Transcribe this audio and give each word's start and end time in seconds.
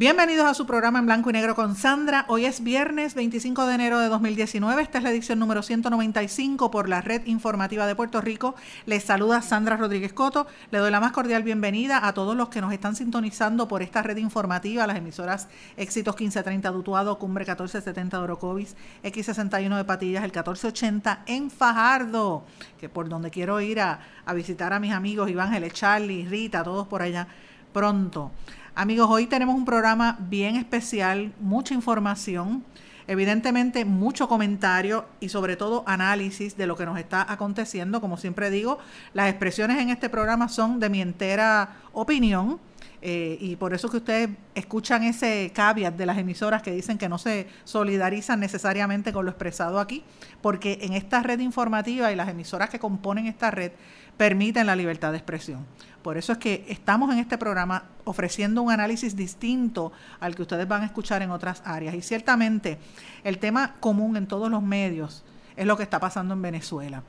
Bienvenidos 0.00 0.46
a 0.46 0.54
su 0.54 0.64
programa 0.64 0.98
en 0.98 1.04
blanco 1.04 1.28
y 1.28 1.34
negro 1.34 1.54
con 1.54 1.76
Sandra. 1.76 2.24
Hoy 2.28 2.46
es 2.46 2.62
viernes 2.62 3.14
25 3.14 3.66
de 3.66 3.74
enero 3.74 3.98
de 3.98 4.08
2019. 4.08 4.80
Esta 4.80 4.96
es 4.96 5.04
la 5.04 5.10
edición 5.10 5.38
número 5.38 5.62
195 5.62 6.70
por 6.70 6.88
la 6.88 7.02
Red 7.02 7.26
Informativa 7.26 7.86
de 7.86 7.94
Puerto 7.94 8.22
Rico. 8.22 8.54
Les 8.86 9.04
saluda 9.04 9.42
Sandra 9.42 9.76
Rodríguez 9.76 10.14
Coto. 10.14 10.46
Le 10.70 10.78
doy 10.78 10.90
la 10.90 11.00
más 11.00 11.12
cordial 11.12 11.42
bienvenida 11.42 12.06
a 12.06 12.14
todos 12.14 12.34
los 12.34 12.48
que 12.48 12.62
nos 12.62 12.72
están 12.72 12.96
sintonizando 12.96 13.68
por 13.68 13.82
esta 13.82 14.00
red 14.00 14.16
informativa, 14.16 14.86
las 14.86 14.96
emisoras 14.96 15.48
Éxitos 15.76 16.14
1530 16.14 16.70
Dutuado, 16.70 17.18
Cumbre 17.18 17.44
1470 17.44 18.16
de 18.16 18.24
Orocovis, 18.24 18.76
X61 19.04 19.76
de 19.76 19.84
Patillas, 19.84 20.24
el 20.24 20.30
1480 20.30 21.24
en 21.26 21.50
Fajardo, 21.50 22.46
que 22.78 22.88
por 22.88 23.10
donde 23.10 23.30
quiero 23.30 23.60
ir 23.60 23.80
a, 23.80 24.00
a 24.24 24.32
visitar 24.32 24.72
a 24.72 24.80
mis 24.80 24.94
amigos 24.94 25.28
Iván 25.28 25.52
Charlie, 25.72 26.26
Rita, 26.26 26.64
todos 26.64 26.88
por 26.88 27.02
allá 27.02 27.28
pronto. 27.74 28.32
Amigos, 28.76 29.08
hoy 29.10 29.26
tenemos 29.26 29.56
un 29.56 29.64
programa 29.64 30.16
bien 30.20 30.54
especial, 30.54 31.32
mucha 31.40 31.74
información, 31.74 32.64
evidentemente 33.08 33.84
mucho 33.84 34.28
comentario 34.28 35.06
y 35.18 35.28
sobre 35.28 35.56
todo 35.56 35.82
análisis 35.86 36.56
de 36.56 36.68
lo 36.68 36.76
que 36.76 36.86
nos 36.86 36.96
está 36.96 37.30
aconteciendo. 37.30 38.00
Como 38.00 38.16
siempre 38.16 38.48
digo, 38.48 38.78
las 39.12 39.28
expresiones 39.28 39.78
en 39.78 39.90
este 39.90 40.08
programa 40.08 40.48
son 40.48 40.78
de 40.78 40.88
mi 40.88 41.02
entera 41.02 41.78
opinión. 41.92 42.60
Eh, 43.02 43.38
y 43.40 43.56
por 43.56 43.72
eso 43.72 43.88
que 43.88 43.96
ustedes 43.96 44.28
escuchan 44.54 45.04
ese 45.04 45.52
caveat 45.54 45.96
de 45.96 46.04
las 46.04 46.18
emisoras 46.18 46.62
que 46.62 46.70
dicen 46.70 46.98
que 46.98 47.08
no 47.08 47.16
se 47.16 47.46
solidarizan 47.64 48.40
necesariamente 48.40 49.12
con 49.12 49.24
lo 49.24 49.30
expresado 49.30 49.80
aquí, 49.80 50.04
porque 50.42 50.80
en 50.82 50.92
esta 50.92 51.22
red 51.22 51.40
informativa 51.40 52.12
y 52.12 52.16
las 52.16 52.28
emisoras 52.28 52.68
que 52.68 52.78
componen 52.78 53.26
esta 53.26 53.50
red 53.50 53.72
permiten 54.16 54.66
la 54.66 54.76
libertad 54.76 55.12
de 55.12 55.16
expresión. 55.16 55.64
Por 56.02 56.18
eso 56.18 56.32
es 56.32 56.38
que 56.38 56.66
estamos 56.68 57.10
en 57.10 57.18
este 57.18 57.38
programa 57.38 57.84
ofreciendo 58.04 58.60
un 58.60 58.70
análisis 58.70 59.16
distinto 59.16 59.92
al 60.18 60.34
que 60.34 60.42
ustedes 60.42 60.68
van 60.68 60.82
a 60.82 60.86
escuchar 60.86 61.22
en 61.22 61.30
otras 61.30 61.62
áreas. 61.64 61.94
Y 61.94 62.02
ciertamente 62.02 62.78
el 63.24 63.38
tema 63.38 63.76
común 63.80 64.16
en 64.16 64.26
todos 64.26 64.50
los 64.50 64.62
medios 64.62 65.24
es 65.56 65.66
lo 65.66 65.76
que 65.76 65.82
está 65.82 66.00
pasando 66.00 66.34
en 66.34 66.42
Venezuela. 66.42 67.02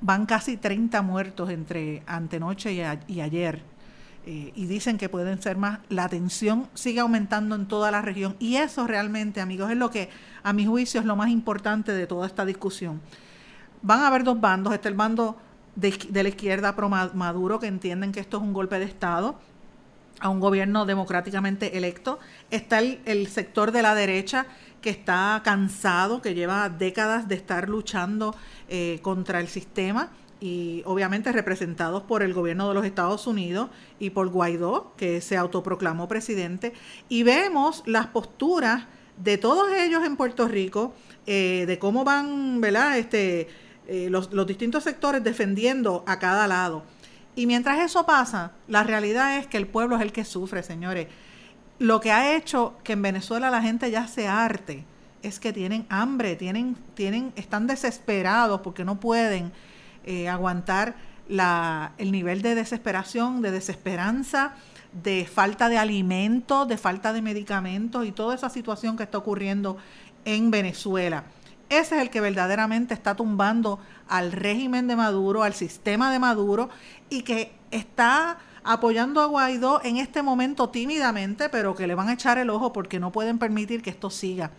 Van 0.00 0.26
casi 0.26 0.56
30 0.56 1.02
muertos 1.02 1.50
entre 1.50 2.02
antenoche 2.06 2.72
y, 2.72 3.20
ayer. 3.20 3.62
Eh, 4.30 4.52
y 4.54 4.66
dicen 4.66 4.98
que 4.98 5.08
pueden 5.08 5.40
ser 5.40 5.56
más. 5.56 5.78
La 5.88 6.06
tensión 6.06 6.68
sigue 6.74 7.00
aumentando 7.00 7.54
en 7.54 7.66
toda 7.66 7.90
la 7.90 8.02
región. 8.02 8.36
Y 8.38 8.56
eso 8.56 8.86
realmente, 8.86 9.40
amigos, 9.40 9.70
es 9.70 9.78
lo 9.78 9.90
que 9.90 10.10
a 10.42 10.52
mi 10.52 10.66
juicio 10.66 11.00
es 11.00 11.06
lo 11.06 11.16
más 11.16 11.30
importante 11.30 11.92
de 11.92 12.06
toda 12.06 12.26
esta 12.26 12.44
discusión. 12.44 13.00
Van 13.80 14.00
a 14.00 14.08
haber 14.08 14.24
dos 14.24 14.38
bandos. 14.38 14.74
Está 14.74 14.90
el 14.90 14.96
bando 14.96 15.38
de, 15.76 16.22
la 16.22 16.28
izquierda 16.28 16.76
pro 16.76 16.90
Maduro 16.90 17.58
que 17.58 17.68
entienden 17.68 18.12
que 18.12 18.20
esto 18.20 18.36
es 18.36 18.42
un 18.42 18.52
golpe 18.52 18.78
de 18.78 18.84
Estado 18.84 19.40
a 20.20 20.28
un 20.28 20.40
gobierno 20.40 20.84
democráticamente 20.84 21.78
electo. 21.78 22.18
Está 22.50 22.80
el, 22.80 23.28
sector 23.28 23.72
de 23.72 23.80
la 23.80 23.94
derecha 23.94 24.44
que 24.82 24.90
está 24.90 25.40
cansado, 25.42 26.20
que 26.20 26.34
lleva 26.34 26.68
décadas 26.68 27.28
de 27.28 27.34
estar 27.34 27.70
luchando 27.70 28.36
eh, 28.68 28.98
contra 29.00 29.40
el 29.40 29.48
sistema 29.48 30.10
y 30.40 30.82
obviamente 30.84 31.32
representados 31.32 32.02
por 32.02 32.22
el 32.22 32.32
gobierno 32.32 32.68
de 32.68 32.74
los 32.74 32.84
Estados 32.84 33.26
Unidos 33.26 33.70
y 33.98 34.10
por 34.10 34.28
Guaidó, 34.28 34.94
que 34.96 35.20
se 35.20 35.36
autoproclamó 35.36 36.08
presidente. 36.08 36.72
Y 37.08 37.22
vemos 37.22 37.82
las 37.86 38.06
posturas 38.08 38.86
de 39.16 39.38
todos 39.38 39.72
ellos 39.72 40.04
en 40.04 40.16
Puerto 40.16 40.46
Rico, 40.46 40.94
eh, 41.26 41.64
de 41.66 41.78
cómo 41.78 42.04
van, 42.04 42.60
¿verdad? 42.60 42.98
Este, 42.98 43.48
eh, 43.86 44.08
los, 44.10 44.30
distintos 44.46 44.84
sectores 44.84 45.24
defendiendo 45.24 46.04
a 46.06 46.18
cada 46.18 46.46
lado. 46.46 46.84
Y 47.34 47.46
mientras 47.46 47.80
eso 47.80 48.06
pasa, 48.06 48.52
la 48.66 48.84
realidad 48.84 49.38
es 49.38 49.46
que 49.46 49.56
el 49.56 49.66
pueblo 49.66 49.96
es 49.96 50.02
el 50.02 50.12
que 50.12 50.24
sufre, 50.24 50.62
señores. 50.62 51.08
Lo 51.78 52.00
que 52.00 52.10
ha 52.10 52.36
hecho 52.36 52.76
que 52.82 52.94
en 52.94 53.02
Venezuela 53.02 53.50
la 53.50 53.62
gente 53.62 53.90
ya 53.90 54.06
se 54.08 54.26
arte 54.26 54.84
es 55.22 55.40
que 55.40 55.52
tienen 55.52 55.86
hambre, 55.88 56.36
tienen, 56.36 56.76
tienen, 56.94 57.32
están 57.36 57.66
desesperados 57.66 58.60
porque 58.60 58.84
no 58.84 59.00
pueden 59.00 59.52
eh, 60.04 60.28
aguantar 60.28 60.96
la, 61.28 61.92
el 61.98 62.12
nivel 62.12 62.42
de 62.42 62.54
desesperación, 62.54 63.42
de 63.42 63.50
desesperanza, 63.50 64.54
de 64.92 65.26
falta 65.26 65.68
de 65.68 65.78
alimentos, 65.78 66.66
de 66.66 66.78
falta 66.78 67.12
de 67.12 67.22
medicamentos 67.22 68.06
y 68.06 68.12
toda 68.12 68.34
esa 68.34 68.48
situación 68.48 68.96
que 68.96 69.02
está 69.02 69.18
ocurriendo 69.18 69.76
en 70.24 70.50
Venezuela. 70.50 71.24
Ese 71.68 71.96
es 71.96 72.02
el 72.02 72.10
que 72.10 72.22
verdaderamente 72.22 72.94
está 72.94 73.14
tumbando 73.14 73.78
al 74.08 74.32
régimen 74.32 74.86
de 74.86 74.96
Maduro, 74.96 75.42
al 75.42 75.52
sistema 75.52 76.10
de 76.10 76.18
Maduro 76.18 76.70
y 77.10 77.22
que 77.22 77.52
está 77.70 78.38
apoyando 78.64 79.20
a 79.20 79.26
Guaidó 79.26 79.80
en 79.84 79.98
este 79.98 80.22
momento 80.22 80.70
tímidamente, 80.70 81.50
pero 81.50 81.74
que 81.74 81.86
le 81.86 81.94
van 81.94 82.08
a 82.08 82.14
echar 82.14 82.38
el 82.38 82.48
ojo 82.48 82.72
porque 82.72 82.98
no 82.98 83.12
pueden 83.12 83.38
permitir 83.38 83.82
que 83.82 83.90
esto 83.90 84.08
siga. 84.08 84.50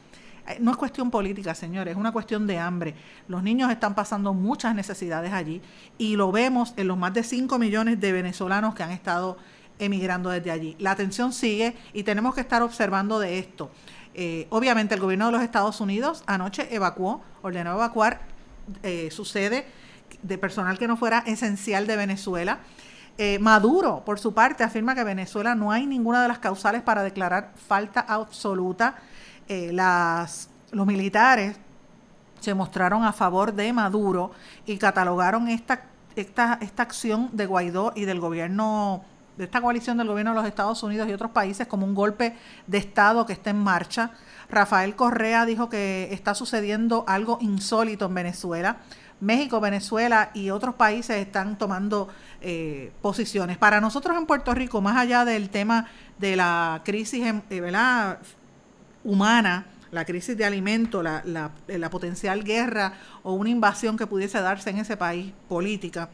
Eh, 0.49 0.57
no 0.59 0.71
es 0.71 0.77
cuestión 0.77 1.11
política, 1.11 1.53
señores, 1.53 1.91
es 1.91 1.97
una 1.97 2.11
cuestión 2.11 2.47
de 2.47 2.57
hambre. 2.57 2.95
Los 3.27 3.43
niños 3.43 3.71
están 3.71 3.93
pasando 3.93 4.33
muchas 4.33 4.73
necesidades 4.73 5.31
allí 5.31 5.61
y 5.97 6.15
lo 6.15 6.31
vemos 6.31 6.73
en 6.75 6.87
los 6.87 6.97
más 6.97 7.13
de 7.13 7.23
5 7.23 7.59
millones 7.59 7.99
de 7.99 8.11
venezolanos 8.11 8.73
que 8.73 8.83
han 8.83 8.91
estado 8.91 9.37
emigrando 9.77 10.29
desde 10.29 10.51
allí. 10.51 10.75
La 10.79 10.91
atención 10.91 11.31
sigue 11.31 11.75
y 11.93 12.03
tenemos 12.03 12.33
que 12.33 12.41
estar 12.41 12.63
observando 12.63 13.19
de 13.19 13.39
esto. 13.39 13.69
Eh, 14.15 14.47
obviamente 14.49 14.95
el 14.95 15.01
gobierno 15.01 15.27
de 15.27 15.33
los 15.33 15.43
Estados 15.43 15.79
Unidos 15.79 16.23
anoche 16.25 16.73
evacuó, 16.75 17.21
ordenó 17.43 17.75
evacuar 17.75 18.21
eh, 18.81 19.09
su 19.11 19.25
sede 19.25 19.67
de 20.23 20.37
personal 20.39 20.79
que 20.79 20.87
no 20.87 20.97
fuera 20.97 21.19
esencial 21.27 21.85
de 21.87 21.95
Venezuela. 21.95 22.59
Maduro, 23.41 24.03
por 24.05 24.17
su 24.17 24.33
parte, 24.33 24.63
afirma 24.63 24.95
que 24.95 25.03
Venezuela 25.03 25.53
no 25.53 25.73
hay 25.73 25.85
ninguna 25.85 26.21
de 26.21 26.29
las 26.29 26.39
causales 26.39 26.81
para 26.81 27.03
declarar 27.03 27.51
falta 27.67 27.99
absoluta. 27.99 28.95
Las, 29.49 30.49
los 30.71 30.85
militares 30.85 31.57
se 32.39 32.53
mostraron 32.53 33.03
a 33.03 33.13
favor 33.13 33.53
de 33.53 33.73
Maduro 33.73 34.31
y 34.65 34.77
catalogaron 34.77 35.47
esta, 35.47 35.83
esta, 36.15 36.57
esta 36.61 36.83
acción 36.83 37.29
de 37.33 37.45
Guaidó 37.45 37.91
y 37.95 38.05
del 38.05 38.19
gobierno 38.19 39.03
de 39.37 39.45
esta 39.45 39.61
coalición 39.61 39.97
del 39.97 40.09
gobierno 40.09 40.31
de 40.31 40.35
los 40.35 40.45
Estados 40.45 40.83
Unidos 40.83 41.07
y 41.07 41.13
otros 41.13 41.31
países 41.31 41.65
como 41.65 41.85
un 41.85 41.95
golpe 41.95 42.35
de 42.67 42.77
Estado 42.77 43.25
que 43.25 43.31
está 43.31 43.51
en 43.51 43.57
marcha. 43.57 44.11
Rafael 44.49 44.97
Correa 44.97 45.45
dijo 45.45 45.69
que 45.69 46.09
está 46.11 46.35
sucediendo 46.35 47.05
algo 47.07 47.37
insólito 47.39 48.07
en 48.07 48.15
Venezuela. 48.15 48.77
México, 49.21 49.61
Venezuela 49.61 50.31
y 50.33 50.49
otros 50.49 50.75
países 50.75 51.15
están 51.17 51.57
tomando 51.57 52.09
eh, 52.41 52.91
posiciones. 53.01 53.57
Para 53.57 53.79
nosotros 53.79 54.17
en 54.17 54.25
Puerto 54.25 54.53
Rico, 54.53 54.81
más 54.81 54.97
allá 54.97 55.23
del 55.23 55.49
tema 55.49 55.87
de 56.17 56.35
la 56.35 56.81
crisis 56.83 57.25
eh, 57.49 57.61
humana, 59.09 59.65
la 59.91 60.05
crisis 60.05 60.37
de 60.37 60.45
alimentos, 60.45 61.03
la, 61.03 61.51
la 61.67 61.89
potencial 61.89 62.43
guerra 62.43 62.93
o 63.23 63.33
una 63.33 63.49
invasión 63.49 63.97
que 63.97 64.05
pudiese 64.05 64.39
darse 64.39 64.69
en 64.69 64.77
ese 64.77 64.97
país 64.97 65.33
política, 65.47 66.09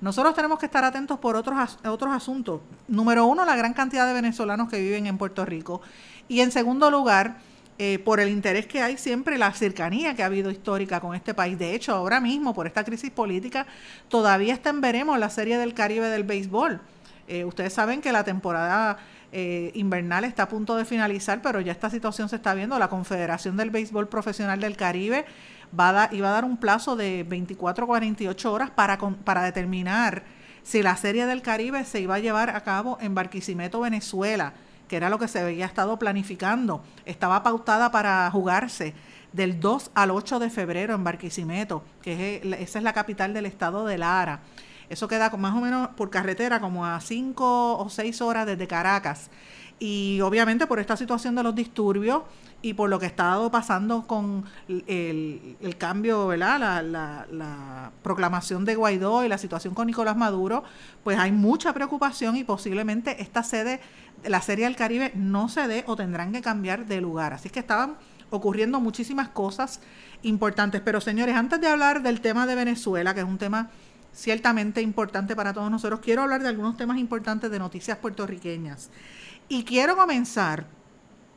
nosotros 0.00 0.34
tenemos 0.34 0.58
que 0.58 0.66
estar 0.66 0.84
atentos 0.84 1.18
por 1.18 1.36
otros, 1.36 1.78
otros 1.84 2.14
asuntos. 2.14 2.60
Número 2.86 3.26
uno, 3.26 3.44
la 3.44 3.56
gran 3.56 3.74
cantidad 3.74 4.06
de 4.06 4.14
venezolanos 4.14 4.70
que 4.70 4.80
viven 4.80 5.06
en 5.06 5.18
Puerto 5.18 5.44
Rico. 5.44 5.82
Y 6.28 6.40
en 6.40 6.52
segundo 6.52 6.90
lugar, 6.90 7.38
eh, 7.78 7.98
por 7.98 8.20
el 8.20 8.28
interés 8.28 8.66
que 8.66 8.80
hay 8.80 8.96
siempre, 8.96 9.38
la 9.38 9.52
cercanía 9.52 10.14
que 10.14 10.22
ha 10.22 10.26
habido 10.26 10.50
histórica 10.50 11.00
con 11.00 11.16
este 11.16 11.34
país. 11.34 11.58
De 11.58 11.74
hecho, 11.74 11.94
ahora 11.94 12.20
mismo, 12.20 12.54
por 12.54 12.66
esta 12.66 12.84
crisis 12.84 13.10
política, 13.10 13.66
todavía 14.08 14.54
está 14.54 14.70
en 14.70 14.80
veremos 14.80 15.18
la 15.18 15.30
Serie 15.30 15.58
del 15.58 15.74
Caribe 15.74 16.08
del 16.08 16.22
béisbol. 16.22 16.80
Eh, 17.26 17.44
ustedes 17.44 17.72
saben 17.72 18.00
que 18.00 18.12
la 18.12 18.24
temporada 18.24 18.98
eh, 19.32 19.70
invernal 19.74 20.24
está 20.24 20.44
a 20.44 20.48
punto 20.48 20.76
de 20.76 20.84
finalizar, 20.84 21.42
pero 21.42 21.60
ya 21.60 21.72
esta 21.72 21.90
situación 21.90 22.28
se 22.28 22.36
está 22.36 22.54
viendo. 22.54 22.78
La 22.78 22.88
Confederación 22.88 23.56
del 23.56 23.70
Béisbol 23.70 24.08
Profesional 24.08 24.60
del 24.60 24.76
Caribe 24.76 25.26
va 25.78 26.04
a 26.04 26.14
iba 26.14 26.28
a 26.28 26.32
dar 26.32 26.44
un 26.44 26.56
plazo 26.56 26.96
de 26.96 27.24
24 27.28 27.84
a 27.84 27.86
48 27.86 28.52
horas 28.52 28.70
para, 28.70 28.98
para 28.98 29.42
determinar 29.42 30.22
si 30.62 30.82
la 30.82 30.96
Serie 30.96 31.26
del 31.26 31.42
Caribe 31.42 31.84
se 31.84 32.00
iba 32.00 32.16
a 32.16 32.18
llevar 32.18 32.50
a 32.50 32.62
cabo 32.62 32.98
en 33.00 33.14
Barquisimeto, 33.14 33.80
Venezuela, 33.80 34.52
que 34.86 34.96
era 34.96 35.10
lo 35.10 35.18
que 35.18 35.28
se 35.28 35.40
había 35.40 35.66
estado 35.66 35.98
planificando. 35.98 36.82
Estaba 37.06 37.42
pautada 37.42 37.90
para 37.90 38.30
jugarse 38.30 38.94
del 39.32 39.60
2 39.60 39.90
al 39.94 40.10
8 40.10 40.38
de 40.38 40.50
febrero 40.50 40.94
en 40.94 41.04
Barquisimeto, 41.04 41.82
que 42.02 42.36
es, 42.36 42.60
esa 42.60 42.78
es 42.78 42.84
la 42.84 42.92
capital 42.92 43.34
del 43.34 43.46
estado 43.46 43.86
de 43.86 43.98
Lara. 43.98 44.40
Eso 44.88 45.08
queda 45.08 45.30
más 45.30 45.54
o 45.54 45.60
menos 45.60 45.88
por 45.88 46.10
carretera 46.10 46.60
como 46.60 46.86
a 46.86 47.00
cinco 47.00 47.78
o 47.78 47.88
seis 47.88 48.20
horas 48.20 48.46
desde 48.46 48.66
Caracas. 48.66 49.30
Y 49.78 50.20
obviamente 50.22 50.66
por 50.66 50.80
esta 50.80 50.96
situación 50.96 51.34
de 51.36 51.42
los 51.42 51.54
disturbios 51.54 52.22
y 52.62 52.74
por 52.74 52.90
lo 52.90 52.98
que 52.98 53.06
ha 53.06 53.08
estado 53.08 53.50
pasando 53.50 54.06
con 54.06 54.44
el, 54.68 55.76
cambio, 55.78 56.26
¿verdad? 56.26 56.58
La, 56.58 56.82
la, 56.82 57.26
la, 57.30 57.92
proclamación 58.02 58.64
de 58.64 58.74
Guaidó 58.74 59.24
y 59.24 59.28
la 59.28 59.38
situación 59.38 59.74
con 59.74 59.86
Nicolás 59.86 60.16
Maduro, 60.16 60.64
pues 61.04 61.18
hay 61.18 61.30
mucha 61.30 61.72
preocupación 61.72 62.36
y 62.36 62.42
posiblemente 62.42 63.22
esta 63.22 63.44
sede, 63.44 63.80
la 64.24 64.42
Serie 64.42 64.64
del 64.64 64.74
Caribe, 64.74 65.12
no 65.14 65.48
se 65.48 65.68
dé 65.68 65.84
o 65.86 65.94
tendrán 65.94 66.32
que 66.32 66.42
cambiar 66.42 66.86
de 66.86 67.00
lugar. 67.00 67.32
Así 67.32 67.48
que 67.48 67.60
estaban 67.60 67.96
ocurriendo 68.30 68.80
muchísimas 68.80 69.28
cosas 69.28 69.80
importantes. 70.22 70.80
Pero 70.84 71.00
señores, 71.00 71.36
antes 71.36 71.60
de 71.60 71.68
hablar 71.68 72.02
del 72.02 72.20
tema 72.20 72.46
de 72.46 72.54
Venezuela, 72.54 73.14
que 73.14 73.20
es 73.20 73.26
un 73.26 73.38
tema 73.38 73.70
ciertamente 74.18 74.82
importante 74.82 75.36
para 75.36 75.52
todos 75.52 75.70
nosotros, 75.70 76.00
quiero 76.00 76.22
hablar 76.22 76.42
de 76.42 76.48
algunos 76.48 76.76
temas 76.76 76.98
importantes 76.98 77.52
de 77.52 77.58
noticias 77.60 77.98
puertorriqueñas. 77.98 78.90
Y 79.48 79.62
quiero 79.62 79.96
comenzar 79.96 80.66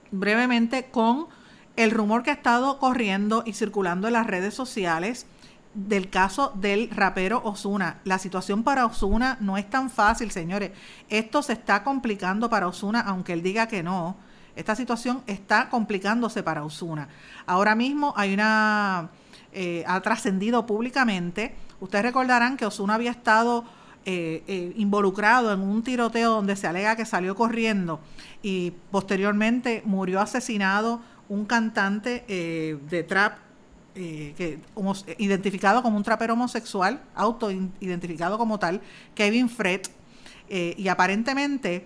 brevemente 0.09 0.85
con 0.89 1.27
el 1.75 1.91
rumor 1.91 2.23
que 2.23 2.31
ha 2.31 2.33
estado 2.33 2.79
corriendo 2.79 3.43
y 3.45 3.53
circulando 3.53 4.07
en 4.07 4.13
las 4.13 4.25
redes 4.25 4.55
sociales 4.55 5.27
del 5.75 6.09
caso 6.09 6.53
del 6.55 6.89
rapero 6.89 7.41
Osuna. 7.45 7.99
La 8.03 8.17
situación 8.17 8.63
para 8.63 8.87
Osuna 8.87 9.37
no 9.39 9.57
es 9.57 9.69
tan 9.69 9.91
fácil, 9.91 10.31
señores. 10.31 10.71
Esto 11.07 11.43
se 11.43 11.53
está 11.53 11.83
complicando 11.83 12.49
para 12.49 12.67
Osuna, 12.67 13.01
aunque 13.01 13.33
él 13.33 13.43
diga 13.43 13.67
que 13.67 13.83
no. 13.83 14.17
Esta 14.55 14.75
situación 14.75 15.21
está 15.27 15.69
complicándose 15.69 16.41
para 16.41 16.63
Osuna. 16.63 17.09
Ahora 17.45 17.75
mismo 17.75 18.13
hay 18.17 18.33
una... 18.33 19.09
Eh, 19.53 19.83
ha 19.85 19.99
trascendido 20.01 20.65
públicamente. 20.65 21.55
Ustedes 21.81 22.05
recordarán 22.05 22.57
que 22.57 22.65
Osuna 22.65 22.93
había 22.93 23.09
estado 23.09 23.65
eh, 24.05 24.43
eh, 24.47 24.73
involucrado 24.77 25.51
en 25.51 25.61
un 25.61 25.83
tiroteo 25.83 26.35
donde 26.35 26.55
se 26.55 26.67
alega 26.67 26.95
que 26.95 27.05
salió 27.05 27.35
corriendo 27.35 27.99
y 28.43 28.71
posteriormente 28.91 29.81
murió 29.83 30.21
asesinado 30.21 31.01
un 31.27 31.45
cantante 31.45 32.23
eh, 32.27 32.77
de 32.89 33.03
trap 33.03 33.37
que, 33.93 34.59
identificado 35.17 35.83
como 35.83 35.97
un 35.97 36.03
trapero 36.03 36.33
homosexual, 36.33 37.01
auto-identificado 37.13 38.37
como 38.37 38.57
tal, 38.57 38.79
Kevin 39.13 39.49
Fred, 39.49 39.81
y 40.49 40.87
aparentemente 40.87 41.85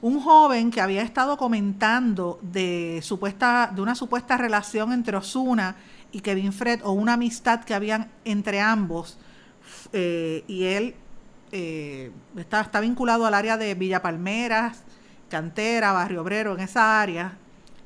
un 0.00 0.20
joven 0.20 0.72
que 0.72 0.80
había 0.80 1.02
estado 1.02 1.36
comentando 1.36 2.40
de, 2.42 2.98
supuesta, 3.04 3.70
de 3.72 3.80
una 3.80 3.94
supuesta 3.94 4.36
relación 4.36 4.92
entre 4.92 5.16
Osuna 5.16 5.76
y 6.12 6.20
Kevin 6.20 6.52
Fred 6.52 6.80
o 6.84 6.92
una 6.92 7.14
amistad 7.14 7.64
que 7.64 7.74
habían 7.74 8.10
entre 8.24 8.60
ambos, 8.60 9.18
y 9.92 10.64
él 10.64 10.94
eh, 11.54 12.10
está, 12.34 12.62
está 12.62 12.80
vinculado 12.80 13.26
al 13.26 13.34
área 13.34 13.58
de 13.58 13.74
Villa 13.74 14.00
Palmeras, 14.00 14.82
Cantera, 15.28 15.92
Barrio 15.92 16.22
Obrero, 16.22 16.54
en 16.54 16.60
esa 16.60 17.00
área, 17.02 17.36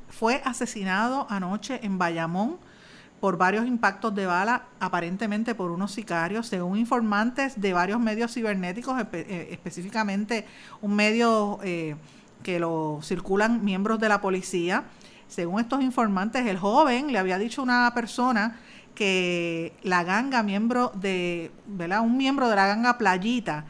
fue 0.08 0.40
asesinado 0.44 1.26
anoche 1.28 1.80
en 1.82 1.98
Bayamón 1.98 2.58
por 3.18 3.36
varios 3.38 3.66
impactos 3.66 4.14
de 4.14 4.26
bala, 4.26 4.66
aparentemente 4.78 5.56
por 5.56 5.72
unos 5.72 5.90
sicarios, 5.90 6.46
según 6.46 6.78
informantes 6.78 7.60
de 7.60 7.72
varios 7.72 7.98
medios 7.98 8.32
cibernéticos, 8.32 9.02
eh, 9.12 9.48
específicamente 9.50 10.46
un 10.80 10.94
medio 10.94 11.58
eh, 11.64 11.96
que 12.44 12.60
lo 12.60 13.00
circulan 13.02 13.64
miembros 13.64 13.98
de 13.98 14.08
la 14.08 14.20
policía. 14.20 14.84
Según 15.28 15.60
estos 15.60 15.82
informantes, 15.82 16.46
el 16.46 16.58
joven 16.58 17.12
le 17.12 17.18
había 17.18 17.38
dicho 17.38 17.60
a 17.60 17.64
una 17.64 17.92
persona 17.94 18.58
que 18.94 19.74
la 19.82 20.04
ganga, 20.04 20.42
miembro 20.42 20.92
de, 20.94 21.50
¿verdad? 21.66 22.00
Un 22.00 22.16
miembro 22.16 22.48
de 22.48 22.56
la 22.56 22.66
ganga 22.66 22.98
Playita 22.98 23.64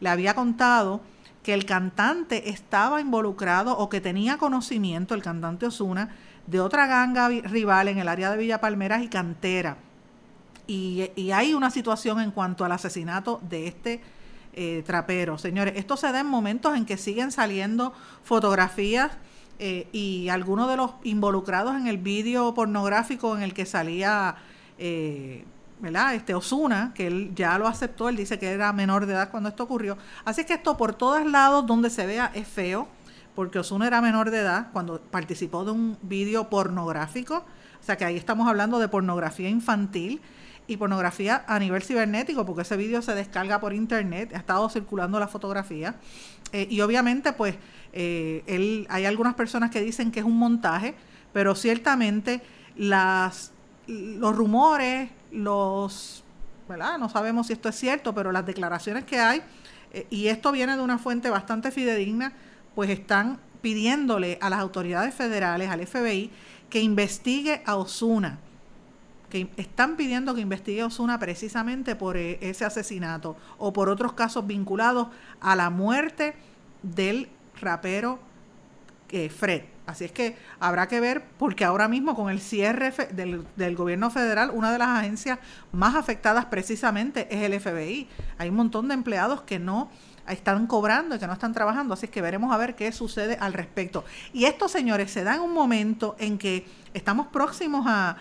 le 0.00 0.08
había 0.08 0.34
contado 0.34 1.00
que 1.42 1.54
el 1.54 1.64
cantante 1.64 2.50
estaba 2.50 3.00
involucrado 3.00 3.76
o 3.76 3.88
que 3.88 4.00
tenía 4.00 4.38
conocimiento, 4.38 5.14
el 5.14 5.22
cantante 5.22 5.66
Osuna, 5.66 6.10
de 6.46 6.60
otra 6.60 6.86
ganga 6.86 7.28
rival 7.28 7.88
en 7.88 7.98
el 7.98 8.08
área 8.08 8.30
de 8.30 8.36
Villa 8.36 8.60
Palmeras 8.60 9.02
y 9.02 9.08
Cantera. 9.08 9.76
Y, 10.66 11.10
hay 11.32 11.54
una 11.54 11.70
situación 11.70 12.20
en 12.20 12.30
cuanto 12.30 12.64
al 12.64 12.72
asesinato 12.72 13.40
de 13.48 13.66
este 13.66 14.00
eh, 14.54 14.82
trapero. 14.86 15.38
Señores, 15.38 15.74
esto 15.76 15.96
se 15.96 16.10
da 16.12 16.20
en 16.20 16.26
momentos 16.26 16.76
en 16.76 16.86
que 16.86 16.96
siguen 16.96 17.32
saliendo 17.32 17.92
fotografías 18.22 19.12
eh, 19.58 19.88
y 19.92 20.28
algunos 20.28 20.68
de 20.68 20.76
los 20.76 20.92
involucrados 21.04 21.76
en 21.76 21.86
el 21.86 21.98
vídeo 21.98 22.54
pornográfico 22.54 23.36
en 23.36 23.42
el 23.42 23.54
que 23.54 23.66
salía 23.66 24.36
eh, 24.78 25.44
¿verdad? 25.82 26.14
Este 26.14 26.32
Osuna, 26.32 26.92
que 26.94 27.08
él 27.08 27.32
ya 27.34 27.58
lo 27.58 27.66
aceptó, 27.66 28.08
él 28.08 28.14
dice 28.14 28.38
que 28.38 28.52
era 28.52 28.72
menor 28.72 29.04
de 29.04 29.14
edad 29.14 29.30
cuando 29.32 29.48
esto 29.48 29.64
ocurrió. 29.64 29.98
Así 30.24 30.44
que 30.44 30.54
esto 30.54 30.76
por 30.76 30.94
todos 30.94 31.26
lados 31.26 31.66
donde 31.66 31.90
se 31.90 32.06
vea 32.06 32.30
es 32.34 32.46
feo, 32.46 32.86
porque 33.34 33.58
Osuna 33.58 33.88
era 33.88 34.00
menor 34.00 34.30
de 34.30 34.38
edad 34.38 34.68
cuando 34.72 35.00
participó 35.00 35.64
de 35.64 35.72
un 35.72 35.98
vídeo 36.02 36.48
pornográfico. 36.48 37.44
O 37.80 37.84
sea 37.84 37.96
que 37.96 38.04
ahí 38.04 38.16
estamos 38.16 38.48
hablando 38.48 38.78
de 38.78 38.86
pornografía 38.86 39.48
infantil 39.48 40.20
y 40.68 40.76
pornografía 40.76 41.44
a 41.48 41.58
nivel 41.58 41.82
cibernético, 41.82 42.46
porque 42.46 42.62
ese 42.62 42.76
vídeo 42.76 43.02
se 43.02 43.16
descarga 43.16 43.58
por 43.58 43.72
internet, 43.72 44.30
ha 44.34 44.38
estado 44.38 44.68
circulando 44.68 45.18
la 45.18 45.26
fotografía. 45.26 45.96
Eh, 46.52 46.68
y 46.70 46.80
obviamente, 46.80 47.32
pues, 47.32 47.56
eh, 47.92 48.42
él, 48.46 48.86
hay 48.90 49.04
algunas 49.04 49.34
personas 49.34 49.70
que 49.70 49.80
dicen 49.80 50.10
que 50.10 50.20
es 50.20 50.26
un 50.26 50.38
montaje, 50.38 50.94
pero 51.32 51.54
ciertamente 51.54 52.42
las 52.76 53.52
los 53.86 54.36
rumores, 54.36 55.10
los. 55.30 56.24
No 56.68 57.08
sabemos 57.10 57.48
si 57.48 57.52
esto 57.52 57.68
es 57.68 57.74
cierto, 57.74 58.14
pero 58.14 58.32
las 58.32 58.46
declaraciones 58.46 59.04
que 59.04 59.18
hay, 59.18 59.42
eh, 59.92 60.06
y 60.08 60.28
esto 60.28 60.52
viene 60.52 60.74
de 60.74 60.82
una 60.82 60.96
fuente 60.96 61.28
bastante 61.28 61.70
fidedigna, 61.70 62.32
pues 62.74 62.88
están 62.88 63.38
pidiéndole 63.60 64.38
a 64.40 64.48
las 64.48 64.60
autoridades 64.60 65.14
federales, 65.14 65.68
al 65.68 65.86
FBI, 65.86 66.30
que 66.70 66.80
investigue 66.80 67.62
a 67.66 67.76
Osuna, 67.76 68.38
que 69.28 69.50
están 69.58 69.96
pidiendo 69.96 70.34
que 70.34 70.40
investigue 70.40 70.80
a 70.80 70.86
Osuna 70.86 71.18
precisamente 71.18 71.94
por 71.94 72.16
eh, 72.16 72.38
ese 72.40 72.64
asesinato 72.64 73.36
o 73.58 73.74
por 73.74 73.90
otros 73.90 74.14
casos 74.14 74.46
vinculados 74.46 75.08
a 75.42 75.54
la 75.54 75.68
muerte 75.68 76.34
del 76.82 77.28
rapero 77.62 78.18
eh, 79.10 79.28
Fred. 79.28 79.62
Así 79.84 80.04
es 80.04 80.12
que 80.12 80.36
habrá 80.60 80.86
que 80.86 81.00
ver, 81.00 81.22
porque 81.38 81.64
ahora 81.64 81.88
mismo 81.88 82.14
con 82.14 82.30
el 82.30 82.40
cierre 82.40 82.92
del, 83.12 83.76
gobierno 83.76 84.10
federal, 84.10 84.50
una 84.54 84.70
de 84.72 84.78
las 84.78 84.88
agencias 84.88 85.38
más 85.72 85.96
afectadas 85.96 86.46
precisamente 86.46 87.26
es 87.30 87.42
el 87.42 87.60
FBI. 87.60 88.08
Hay 88.38 88.48
un 88.48 88.54
montón 88.54 88.88
de 88.88 88.94
empleados 88.94 89.42
que 89.42 89.58
no 89.58 89.90
están 90.28 90.68
cobrando 90.68 91.16
y 91.16 91.18
que 91.18 91.26
no 91.26 91.32
están 91.32 91.52
trabajando, 91.52 91.94
así 91.94 92.06
es 92.06 92.12
que 92.12 92.22
veremos 92.22 92.54
a 92.54 92.58
ver 92.58 92.76
qué 92.76 92.92
sucede 92.92 93.36
al 93.40 93.52
respecto. 93.52 94.04
Y 94.32 94.44
esto, 94.44 94.68
señores, 94.68 95.10
se 95.10 95.24
da 95.24 95.34
en 95.34 95.40
un 95.40 95.52
momento 95.52 96.14
en 96.20 96.38
que 96.38 96.64
estamos 96.94 97.26
próximos 97.26 97.84
a, 97.88 98.16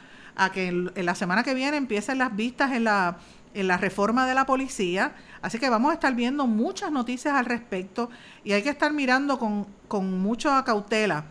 que 0.51 0.67
en, 0.67 1.05
la 1.05 1.13
semana 1.13 1.43
que 1.43 1.53
viene 1.53 1.77
empiecen 1.77 2.17
las 2.17 2.35
vistas 2.35 2.71
en 2.71 2.85
la, 2.85 3.17
en 3.53 3.67
la 3.67 3.77
reforma 3.77 4.25
de 4.25 4.33
la 4.33 4.45
policía. 4.47 5.13
Así 5.41 5.57
que 5.59 5.69
vamos 5.69 5.91
a 5.91 5.95
estar 5.95 6.13
viendo 6.15 6.45
muchas 6.47 6.91
noticias 6.91 7.33
al 7.33 7.45
respecto 7.45 8.09
y 8.43 8.53
hay 8.53 8.61
que 8.61 8.69
estar 8.69 8.93
mirando 8.93 9.39
con, 9.39 9.65
con 9.87 10.21
mucha 10.21 10.63
cautela 10.63 11.25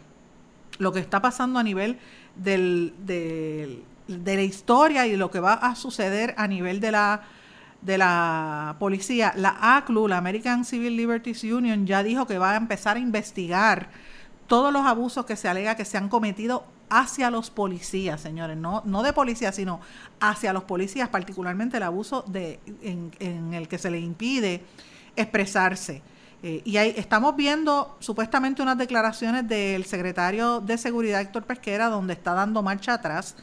lo 0.79 0.93
que 0.93 1.01
está 1.01 1.21
pasando 1.23 1.59
a 1.59 1.63
nivel 1.63 1.99
del, 2.35 2.95
de 3.07 4.37
la 4.37 4.43
historia 4.43 5.07
y 5.07 5.17
lo 5.17 5.31
que 5.31 5.41
va 5.41 5.55
a 5.55 5.75
suceder 5.75 6.35
a 6.37 6.49
nivel 6.49 6.81
de 6.81 6.91
la 6.93 7.23
de 7.83 7.97
la 7.97 8.77
policía, 8.79 9.33
la 9.37 9.77
ACLU, 9.77 10.07
la 10.07 10.19
American 10.19 10.65
Civil 10.65 10.97
Liberties 10.97 11.43
Union, 11.45 11.87
ya 11.87 12.03
dijo 12.03 12.27
que 12.27 12.39
va 12.39 12.53
a 12.53 12.57
empezar 12.57 12.97
a 12.97 13.01
investigar 13.01 13.89
todos 14.47 14.73
los 14.73 14.85
abusos 14.85 15.25
que 15.25 15.37
se 15.37 15.49
alega 15.49 15.77
que 15.77 15.85
se 15.85 15.97
han 15.97 16.09
cometido 16.09 16.65
hacia 16.91 17.31
los 17.31 17.51
policías, 17.51 18.21
señores, 18.21 18.57
no, 18.57 18.83
no 18.85 19.03
de 19.03 19.13
policías, 19.13 19.55
sino 19.55 19.81
hacia 20.19 20.53
los 20.53 20.65
policías, 20.65 21.09
particularmente 21.09 21.79
el 21.79 21.85
abuso 21.85 22.25
de, 22.27 22.59
en, 22.83 23.55
el 23.55 23.69
que 23.69 23.79
se 23.79 23.91
le 23.91 24.01
impide 24.01 24.63
expresarse. 25.17 26.03
Eh, 26.43 26.63
y 26.65 26.79
ahí 26.79 26.95
estamos 26.97 27.37
viendo 27.37 27.97
supuestamente 28.01 28.63
unas 28.63 28.77
declaraciones 28.77 29.47
del 29.47 29.85
secretario 29.85 30.61
de 30.61 30.79
Seguridad, 30.79 31.21
Héctor 31.21 31.45
Pesquera, 31.45 31.89
donde 31.89 32.15
está 32.15 32.35
dando 32.35 32.63
marcha 32.63 32.95
atrás. 32.95 33.37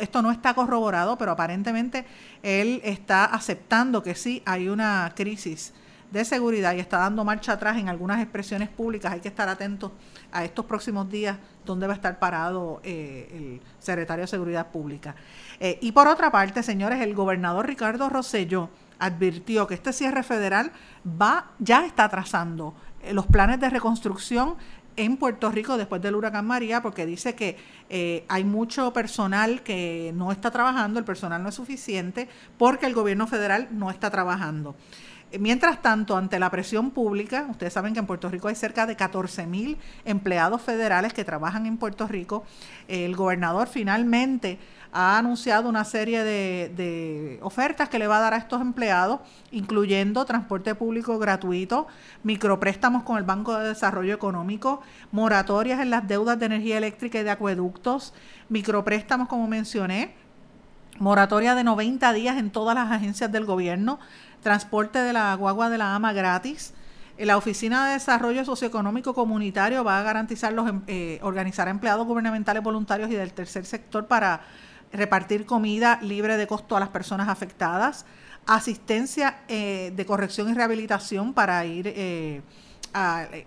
esto 0.00 0.20
no 0.22 0.32
está 0.32 0.54
corroborado, 0.54 1.16
pero 1.16 1.32
aparentemente 1.32 2.06
él 2.42 2.80
está 2.82 3.26
aceptando 3.26 4.02
que 4.02 4.14
sí 4.14 4.42
hay 4.46 4.68
una 4.68 5.12
crisis 5.14 5.72
de 6.10 6.24
seguridad 6.24 6.74
y 6.74 6.80
está 6.80 6.98
dando 6.98 7.24
marcha 7.24 7.52
atrás 7.52 7.76
en 7.78 7.88
algunas 7.88 8.20
expresiones 8.20 8.68
públicas. 8.68 9.12
Hay 9.12 9.20
que 9.20 9.28
estar 9.28 9.48
atentos 9.48 9.92
a 10.32 10.44
estos 10.44 10.64
próximos 10.64 11.08
días 11.08 11.38
donde 11.64 11.86
va 11.86 11.92
a 11.92 11.96
estar 11.96 12.18
parado 12.18 12.80
eh, 12.82 13.28
el 13.32 13.60
secretario 13.78 14.24
de 14.24 14.26
Seguridad 14.26 14.68
Pública. 14.68 15.14
Eh, 15.60 15.78
y 15.80 15.92
por 15.92 16.08
otra 16.08 16.30
parte, 16.30 16.62
señores, 16.62 17.00
el 17.00 17.14
gobernador 17.14 17.66
Ricardo 17.66 18.08
Rosselló 18.08 18.70
advirtió 18.98 19.66
que 19.66 19.74
este 19.74 19.92
cierre 19.92 20.22
federal 20.22 20.72
va, 21.06 21.52
ya 21.58 21.86
está 21.86 22.08
trazando 22.08 22.74
eh, 23.02 23.12
los 23.12 23.26
planes 23.26 23.60
de 23.60 23.70
reconstrucción 23.70 24.56
en 24.96 25.16
Puerto 25.16 25.50
Rico 25.50 25.78
después 25.78 26.02
del 26.02 26.16
huracán 26.16 26.46
María, 26.46 26.82
porque 26.82 27.06
dice 27.06 27.34
que 27.34 27.56
hay 28.28 28.44
mucho 28.44 28.92
personal 28.92 29.62
que 29.62 30.12
no 30.14 30.30
está 30.30 30.50
trabajando, 30.50 30.98
el 30.98 31.06
personal 31.06 31.42
no 31.42 31.48
es 31.48 31.54
suficiente, 31.54 32.28
porque 32.58 32.86
el 32.86 32.92
gobierno 32.92 33.26
federal 33.26 33.68
no 33.70 33.90
está 33.90 34.10
trabajando. 34.10 34.74
Mientras 35.38 35.80
tanto, 35.80 36.16
ante 36.16 36.40
la 36.40 36.50
presión 36.50 36.90
pública, 36.90 37.46
ustedes 37.48 37.72
saben 37.72 37.92
que 37.92 38.00
en 38.00 38.06
Puerto 38.06 38.28
Rico 38.28 38.48
hay 38.48 38.56
cerca 38.56 38.86
de 38.86 38.96
14 38.96 39.46
mil 39.46 39.78
empleados 40.04 40.60
federales 40.60 41.12
que 41.12 41.24
trabajan 41.24 41.66
en 41.66 41.76
Puerto 41.76 42.08
Rico. 42.08 42.44
El 42.88 43.14
gobernador 43.14 43.68
finalmente 43.68 44.58
ha 44.92 45.18
anunciado 45.18 45.68
una 45.68 45.84
serie 45.84 46.24
de, 46.24 47.38
ofertas 47.42 47.88
que 47.88 48.00
le 48.00 48.08
va 48.08 48.18
a 48.18 48.20
dar 48.20 48.34
a 48.34 48.38
estos 48.38 48.60
empleados, 48.60 49.20
incluyendo 49.52 50.24
transporte 50.24 50.74
público 50.74 51.16
gratuito, 51.20 51.86
micropréstamos 52.24 53.04
con 53.04 53.16
el 53.16 53.22
Banco 53.22 53.56
de 53.56 53.68
Desarrollo 53.68 54.14
Económico, 54.14 54.80
moratorias 55.12 55.80
en 55.80 55.90
las 55.90 56.08
deudas 56.08 56.40
de 56.40 56.46
energía 56.46 56.78
eléctrica 56.78 57.20
y 57.20 57.22
de 57.22 57.30
acueductos, 57.30 58.14
micropréstamos, 58.48 59.28
como 59.28 59.46
mencioné, 59.46 60.12
moratoria 60.98 61.54
de 61.54 61.64
90 61.64 62.12
días 62.12 62.36
en 62.36 62.50
todas 62.50 62.74
las 62.74 62.90
agencias 62.90 63.32
del 63.32 63.46
gobierno, 63.46 63.98
transporte 64.42 64.98
de 64.98 65.12
la 65.12 65.34
guagua 65.34 65.70
de 65.70 65.78
la 65.78 65.94
AMA 65.94 66.12
gratis. 66.12 66.74
La 67.18 67.36
Oficina 67.36 67.86
de 67.86 67.92
Desarrollo 67.94 68.44
Socioeconómico 68.44 69.12
Comunitario 69.12 69.84
va 69.84 69.98
a 69.98 70.02
garantizar 70.02 70.52
los 70.52 70.68
em, 70.68 70.82
eh, 70.86 71.18
organizar 71.22 71.68
empleados 71.68 72.06
gubernamentales 72.06 72.62
voluntarios 72.62 73.10
y 73.10 73.14
del 73.14 73.32
tercer 73.32 73.66
sector 73.66 74.06
para 74.06 74.40
repartir 74.92 75.44
comida 75.44 75.98
libre 76.02 76.36
de 76.36 76.46
costo 76.46 76.76
a 76.76 76.80
las 76.80 76.88
personas 76.88 77.28
afectadas, 77.28 78.06
asistencia 78.46 79.40
eh, 79.48 79.92
de 79.94 80.06
corrección 80.06 80.48
y 80.48 80.54
rehabilitación 80.54 81.34
para 81.34 81.64
ir 81.66 81.92
eh, 81.94 82.40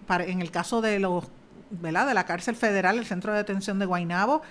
para, 0.06 0.24
en 0.26 0.42
el 0.42 0.52
caso 0.52 0.82
de 0.82 1.00
los 1.00 1.26
de 1.82 1.92
la 1.92 2.26
cárcel 2.26 2.56
federal, 2.56 3.00
el 3.00 3.06
centro 3.08 3.32
de 3.32 3.40
detención 3.40 3.80
de 3.80 3.88
Guainabo, 3.88 4.44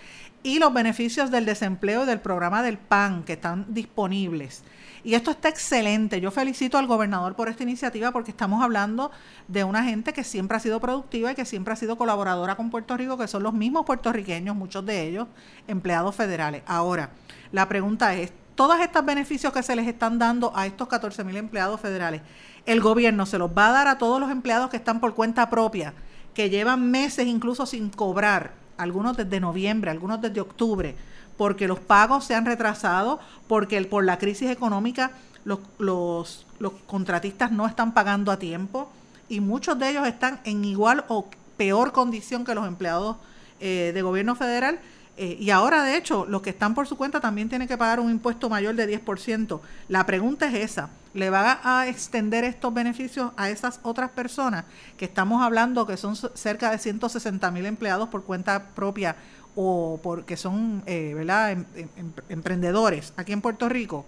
y 0.43 0.59
los 0.59 0.75
beneficios 0.75 1.31
del 1.31 1.45
desempleo 1.45 2.03
y 2.03 2.07
del 2.07 2.21
programa 2.21 2.63
del 2.63 2.79
PAN 2.79 3.23
que 3.23 3.35
están 3.35 3.67
disponibles. 3.69 4.65
Y 5.05 5.15
esto 5.15 5.33
está 5.33 5.49
excelente. 5.49 6.21
Yo 6.21 6.31
felicito 6.31 6.79
al 6.79 6.87
gobernador 6.87 7.35
por 7.35 7.49
esta 7.49 7.65
iniciativa 7.65 8.13
porque 8.13 8.31
estamos 8.31 8.63
hablando 8.63 9.11
de 9.49 9.65
una 9.65 9.83
gente 9.83 10.13
que 10.13 10.23
siempre 10.23 10.57
ha 10.57 10.61
sido 10.61 10.81
productiva 10.81 11.33
y 11.33 11.35
que 11.35 11.45
siempre 11.45 11.73
ha 11.73 11.77
sido 11.77 11.97
colaboradora 11.97 12.55
con 12.55 12.71
Puerto 12.71 12.97
Rico, 12.97 13.19
que 13.19 13.27
son 13.27 13.43
los 13.43 13.53
mismos 13.53 13.85
puertorriqueños, 13.85 14.55
muchos 14.55 14.87
de 14.87 15.03
ellos 15.03 15.27
empleados 15.67 16.15
federales. 16.15 16.63
Ahora, 16.67 17.11
la 17.51 17.69
pregunta 17.69 18.15
es, 18.15 18.33
todos 18.55 18.79
estos 18.81 19.05
beneficios 19.05 19.53
que 19.53 19.63
se 19.63 19.75
les 19.75 19.89
están 19.89 20.19
dando 20.19 20.53
a 20.55 20.67
estos 20.67 20.87
14 20.87 21.25
mil 21.25 21.37
empleados 21.37 21.81
federales, 21.81 22.23
¿el 22.65 22.81
gobierno 22.81 23.27
se 23.27 23.39
los 23.39 23.51
va 23.51 23.69
a 23.69 23.73
dar 23.73 23.89
a 23.89 23.99
todos 23.99 24.21
los 24.21 24.31
empleados 24.31 24.71
que 24.71 24.77
están 24.77 25.01
por 25.01 25.15
cuenta 25.15 25.51
propia, 25.51 25.95
que 26.33 26.49
llevan 26.49 26.91
meses 26.91 27.27
incluso 27.27 27.67
sin 27.67 27.91
cobrar, 27.91 28.53
algunos 28.77 29.17
desde 29.17 29.41
noviembre, 29.41 29.91
algunos 29.91 30.21
desde 30.21 30.41
octubre? 30.41 30.95
Porque 31.37 31.69
los 31.69 31.81
pagos 31.81 32.25
se 32.25 32.35
han 32.35 32.47
retrasado, 32.47 33.21
porque 33.49 33.83
por 33.83 34.05
la 34.05 34.19
crisis 34.19 34.51
económica 34.51 35.13
los, 35.45 35.61
los, 35.79 36.47
contratistas 36.87 37.51
no 37.51 37.67
están 37.67 37.93
pagando 37.93 38.31
a 38.31 38.39
tiempo 38.39 38.91
y 39.29 39.41
muchos 39.41 39.79
de 39.79 39.91
ellos 39.91 40.07
están 40.07 40.41
en 40.45 40.65
igual 40.65 41.05
o 41.09 41.27
peor 41.57 41.93
condición 41.93 42.45
que 42.45 42.55
los 42.55 42.67
empleados 42.67 43.17
eh, 43.61 43.93
de 43.95 44.03
gobierno 44.03 44.35
federal. 44.35 44.79
Eh, 45.17 45.37
y 45.39 45.51
ahora, 45.51 45.85
de 45.85 45.97
hecho, 45.97 46.25
los 46.27 46.41
que 46.41 46.51
están 46.51 46.75
por 46.75 46.87
su 46.87 46.97
cuenta 46.97 47.21
también 47.21 47.49
tienen 47.49 47.69
que 47.69 47.77
pagar 47.77 48.01
un 48.01 48.11
impuesto 48.11 48.49
mayor 48.49 48.75
de 48.75 49.01
10%. 49.01 49.61
La 49.89 50.07
pregunta 50.07 50.47
es 50.47 50.55
esa, 50.55 50.91
¿le 51.13 51.29
va 51.29 51.61
a 51.63 51.87
extender 51.87 52.45
estos 52.45 52.73
beneficios 52.73 53.33
a 53.37 53.51
esas 53.51 53.81
otras 53.83 54.11
personas 54.11 54.65
que 54.97 55.05
estamos 55.05 55.43
hablando 55.43 55.87
que 55.87 55.99
son 55.99 56.17
cerca 56.17 56.71
de 56.71 56.79
160 56.79 57.51
mil 57.51 57.67
empleados 57.67 58.09
por 58.09 58.25
cuenta 58.25 58.69
propia 58.75 59.17
o 59.55 60.01
porque 60.03 60.37
son 60.37 60.83
eh, 60.87 61.13
¿verdad? 61.15 61.53
Em, 61.53 61.65
em, 61.77 61.89
em, 61.97 62.13
emprendedores 62.29 63.13
aquí 63.17 63.33
en 63.33 63.41
Puerto 63.41 63.69
Rico, 63.69 64.05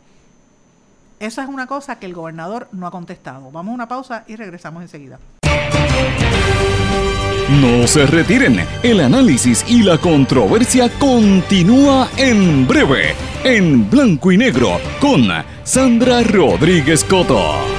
esa 1.20 1.42
es 1.42 1.48
una 1.48 1.66
cosa 1.66 1.98
que 1.98 2.06
el 2.06 2.14
gobernador 2.14 2.68
no 2.72 2.86
ha 2.86 2.90
contestado. 2.90 3.50
Vamos 3.50 3.72
a 3.72 3.74
una 3.74 3.88
pausa 3.88 4.24
y 4.26 4.36
regresamos 4.36 4.82
enseguida. 4.82 5.18
No 7.60 7.86
se 7.86 8.06
retiren, 8.06 8.60
el 8.82 9.00
análisis 9.00 9.64
y 9.68 9.82
la 9.82 9.98
controversia 9.98 10.90
continúa 10.98 12.08
en 12.16 12.66
breve, 12.66 13.14
en 13.44 13.88
blanco 13.88 14.32
y 14.32 14.38
negro, 14.38 14.80
con 15.00 15.28
Sandra 15.62 16.22
Rodríguez 16.22 17.04
Coto. 17.04 17.73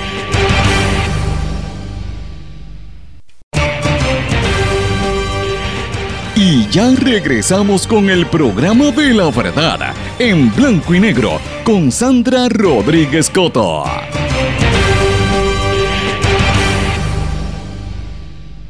Ya 6.76 6.92
regresamos 6.92 7.88
con 7.88 8.10
el 8.10 8.28
programa 8.28 8.92
de 8.92 9.14
la 9.14 9.32
verdad, 9.32 9.94
en 10.20 10.54
blanco 10.54 10.94
y 10.94 11.00
negro, 11.00 11.40
con 11.64 11.90
Sandra 11.90 12.50
Rodríguez 12.50 13.30
Coto. 13.30 13.86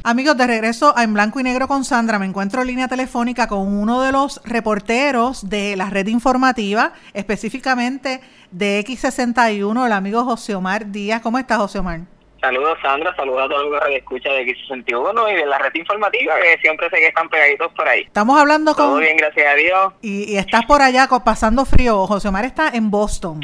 Amigos, 0.04 0.38
de 0.38 0.46
regreso 0.46 0.96
a 0.96 1.02
En 1.02 1.16
Blanco 1.16 1.40
y 1.40 1.44
Negro 1.44 1.68
con 1.68 1.84
Sandra, 1.84 2.20
me 2.20 2.28
encuentro 2.28 2.62
en 2.62 2.68
línea 2.68 2.88
telefónica 2.88 3.48
con 3.48 3.76
uno 3.76 4.04
de 4.04 4.12
los 4.12 4.40
reporteros 4.46 5.50
de 5.50 5.76
la 5.76 5.90
red 5.90 6.06
informativa, 6.06 6.94
específicamente 7.12 8.22
de 8.52 8.86
X61, 8.86 9.84
el 9.84 9.92
amigo 9.94 10.24
José 10.26 10.54
Omar 10.54 10.92
Díaz. 10.92 11.24
¿Cómo 11.24 11.40
estás, 11.40 11.58
José 11.58 11.80
Omar? 11.80 12.15
Saludos 12.46 12.78
Sandra, 12.80 13.16
saludos 13.16 13.46
a 13.46 13.50
todos 13.50 13.72
los 13.72 13.84
que 13.86 13.96
escucha 13.96 14.30
de 14.30 14.46
X61 14.46 15.32
y 15.32 15.36
de 15.36 15.48
la 15.48 15.58
red 15.58 15.74
informativa 15.74 16.36
que 16.40 16.60
siempre 16.62 16.88
sé 16.92 16.98
que 16.98 17.08
están 17.08 17.28
pegaditos 17.28 17.74
por 17.74 17.88
ahí. 17.88 18.02
Estamos 18.02 18.40
hablando 18.40 18.76
con... 18.76 18.86
Todo 18.86 18.98
bien, 19.00 19.18
gracias 19.18 19.52
a 19.52 19.56
Dios. 19.56 19.94
Y, 20.04 20.38
estás 20.38 20.64
por 20.68 20.84
allá 20.84 21.10
pasando 21.26 21.66
frío. 21.66 22.06
José 22.06 22.28
Omar 22.28 22.46
está 22.46 22.70
en 22.70 22.92
Boston, 22.92 23.42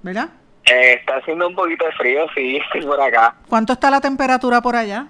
¿verdad? 0.00 0.30
Eh, 0.64 0.94
está 0.94 1.16
haciendo 1.16 1.48
un 1.48 1.54
poquito 1.54 1.84
de 1.84 1.92
frío, 1.92 2.26
sí, 2.34 2.56
estoy 2.64 2.86
por 2.86 2.98
acá. 2.98 3.34
¿Cuánto 3.46 3.74
está 3.74 3.90
la 3.90 4.00
temperatura 4.00 4.62
por 4.62 4.74
allá? 4.74 5.08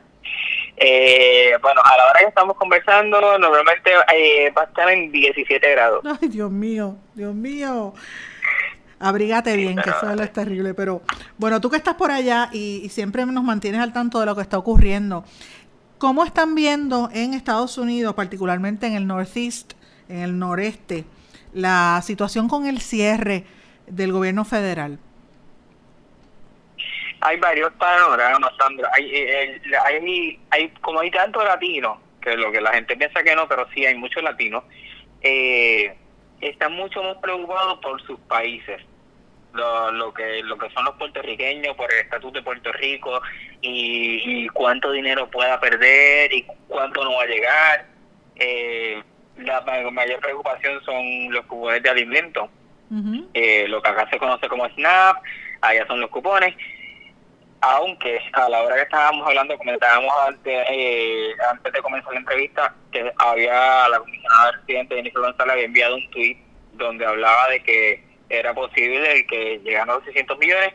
Eh, 0.77 1.57
bueno, 1.63 1.81
a 1.85 1.97
la 1.97 2.11
hora 2.11 2.19
que 2.19 2.27
estamos 2.27 2.57
conversando, 2.57 3.39
normalmente 3.39 3.93
eh, 4.13 4.51
va 4.51 4.63
a 4.63 4.65
estar 4.65 4.91
en 4.91 5.13
17 5.13 5.71
grados. 5.71 6.05
Ay, 6.21 6.27
Dios 6.27 6.51
mío, 6.51 6.97
Dios 7.15 7.33
mío. 7.33 7.95
Abrígate 8.99 9.57
bien, 9.57 9.76
que 9.76 9.91
eso 9.91 10.11
es 10.11 10.33
terrible. 10.33 10.75
Pero 10.75 11.03
bueno, 11.37 11.61
tú 11.61 11.71
que 11.71 11.76
estás 11.76 11.95
por 11.95 12.11
allá 12.11 12.49
y, 12.53 12.88
siempre 12.88 13.26
nos 13.26 13.45
mantienes 13.45 13.81
al 13.81 13.93
tanto 13.93 14.21
de 14.21 14.26
lo 14.26 14.35
que 14.35 14.43
está 14.43 14.59
ocurriendo, 14.59 15.25
¿cómo 15.99 16.25
están 16.25 16.55
viendo 16.55 17.11
en 17.12 17.35
Estados 17.35 17.76
Unidos, 17.79 18.15
particularmente 18.15 18.87
en 18.87 18.95
el 18.95 19.07
Northeast, 19.07 19.75
en 20.09 20.19
el 20.19 20.38
noreste, 20.38 21.05
la 21.53 22.00
situación 22.03 22.49
con 22.49 22.67
el 22.67 22.81
cierre 22.81 23.45
del 23.87 24.12
gobierno 24.12 24.45
federal? 24.45 24.99
Hay 27.21 27.38
varios 27.38 27.73
panoramas, 27.75 28.53
Sandra. 28.59 28.91
Hay, 28.95 29.11
eh, 29.12 29.61
hay, 29.85 30.38
hay, 30.50 30.69
como 30.81 31.00
hay 31.00 31.11
tanto 31.11 31.43
latino, 31.45 32.00
que 32.21 32.37
lo 32.37 32.50
que 32.50 32.61
la 32.61 32.73
gente 32.73 32.97
piensa 32.97 33.23
que 33.23 33.35
no, 33.35 33.47
pero 33.49 33.67
sí 33.75 33.85
hay 33.85 33.95
muchos 33.97 34.23
latinos. 34.23 34.65
Eh, 35.23 35.97
están 36.40 36.73
mucho 36.73 37.02
más 37.02 37.16
preocupados 37.19 37.78
por 37.81 38.00
sus 38.02 38.19
países. 38.21 38.83
Lo, 39.52 39.90
lo 39.90 40.12
que 40.12 40.43
lo 40.43 40.59
que 40.59 40.69
son 40.71 40.85
los 40.85 40.97
puertorriqueños 40.97 41.75
por 41.76 41.90
el 41.90 42.00
estatuto 42.00 42.38
de 42.38 42.45
Puerto 42.45 42.71
Rico 42.73 43.23
y, 43.62 44.47
cuánto 44.49 44.93
dinero 44.93 45.31
pueda 45.31 45.59
perder 45.59 46.31
y 46.33 46.45
cuánto 46.69 47.02
no 47.05 47.14
va 47.14 47.23
a 47.23 47.26
llegar. 47.26 47.87
Eh, 48.37 49.02
la 49.38 49.62
mayor 49.90 50.21
preocupación 50.21 50.83
son 50.85 51.33
los 51.33 51.45
cupones 51.47 51.83
de 51.83 51.90
alimentos, 51.90 52.50
eh, 53.35 53.66
lo 53.69 53.83
que 53.83 53.90
acá 53.90 54.09
se 54.11 54.19
conoce 54.19 54.49
como 54.49 54.69
SNAP, 54.69 55.16
allá 55.61 55.87
son 55.87 56.00
los 56.00 56.11
cupones 56.11 56.55
aunque 57.61 58.21
a 58.33 58.49
la 58.49 58.63
hora 58.63 58.77
que 58.77 58.83
estábamos 58.83 59.27
hablando, 59.27 59.57
comentábamos 59.59 60.13
antes, 60.27 60.67
eh, 60.71 61.31
antes 61.51 61.73
de 61.73 61.83
comenzar 61.83 62.13
la 62.13 62.21
entrevista, 62.21 62.75
que 62.93 63.13
había 63.19 63.89
la 63.89 63.99
comisionada 63.99 64.53
residente 64.53 64.97
Jennifer 64.97 65.23
González 65.23 65.53
había 65.53 65.65
enviado 65.65 65.97
un 65.97 66.11
tuit 66.11 66.39
donde 66.75 67.07
hablaba 67.07 67.49
de 67.49 67.63
que 67.63 68.05
era 68.29 68.53
posible 68.55 69.27
que 69.27 69.59
llegaran 69.65 69.91
a 69.91 69.95
los 69.95 70.05
600 70.05 70.39
millones, 70.39 70.75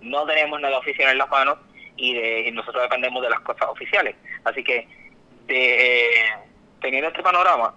no 0.00 0.26
tenemos 0.26 0.60
nada 0.60 0.78
oficial 0.78 1.10
en 1.10 1.18
las 1.18 1.30
manos 1.30 1.58
y, 1.96 2.14
de, 2.14 2.50
nosotros 2.52 2.82
dependemos 2.82 3.22
de 3.22 3.30
las 3.30 3.40
cosas 3.40 3.68
oficiales. 3.68 4.14
Así 4.44 4.62
que, 4.62 4.86
de, 5.46 6.06
eh, 6.06 6.34
teniendo 6.80 7.08
este 7.08 7.22
panorama, 7.22 7.74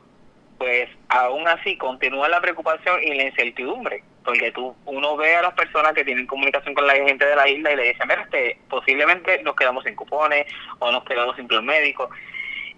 pues 0.58 0.90
aún 1.10 1.48
así 1.48 1.78
continúa 1.78 2.30
la 2.30 2.42
preocupación 2.42 3.02
y 3.04 3.14
la 3.14 3.24
incertidumbre 3.24 4.04
porque 4.25 4.51
tú 4.51 4.75
uno 4.86 5.15
ve 5.15 5.36
a 5.36 5.44
las 5.44 5.53
personas 5.53 5.94
que 5.94 6.03
tienen 6.03 6.25
comunicación 6.25 6.74
con 6.74 6.88
la 6.88 6.96
gente 6.96 7.25
de 7.25 7.36
la 7.36 7.48
isla 7.48 7.72
y 7.72 7.75
le 7.75 7.84
dicen, 7.89 8.08
mira, 8.08 8.24
este, 8.24 8.60
posiblemente 8.67 9.41
nos 9.44 9.55
quedamos 9.55 9.84
sin 9.84 9.96
cupones 9.96 10.48
o 10.79 10.91
nos 10.91 11.05
quedamos 11.05 11.36
sin 11.36 11.48
plan 11.48 11.63
médico. 11.63 12.10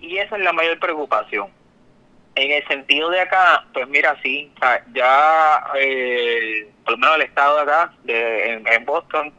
Y 0.02 0.18
esa 0.18 0.36
es 0.36 0.44
la 0.44 0.54
mayor 0.54 0.78
preocupación. 0.80 1.48
En 2.36 2.52
el 2.52 2.68
sentido 2.68 3.10
de 3.10 3.22
acá, 3.22 3.66
pues 3.74 3.88
mira, 3.88 4.16
sí, 4.22 4.52
ya 4.94 5.64
eh, 5.80 6.70
por 6.84 6.92
lo 6.92 6.98
menos 7.00 7.16
el 7.16 7.22
estado 7.24 7.56
de 7.56 7.62
acá, 7.64 7.94
de, 8.04 8.54
en, 8.54 8.86
Boston, 8.86 9.34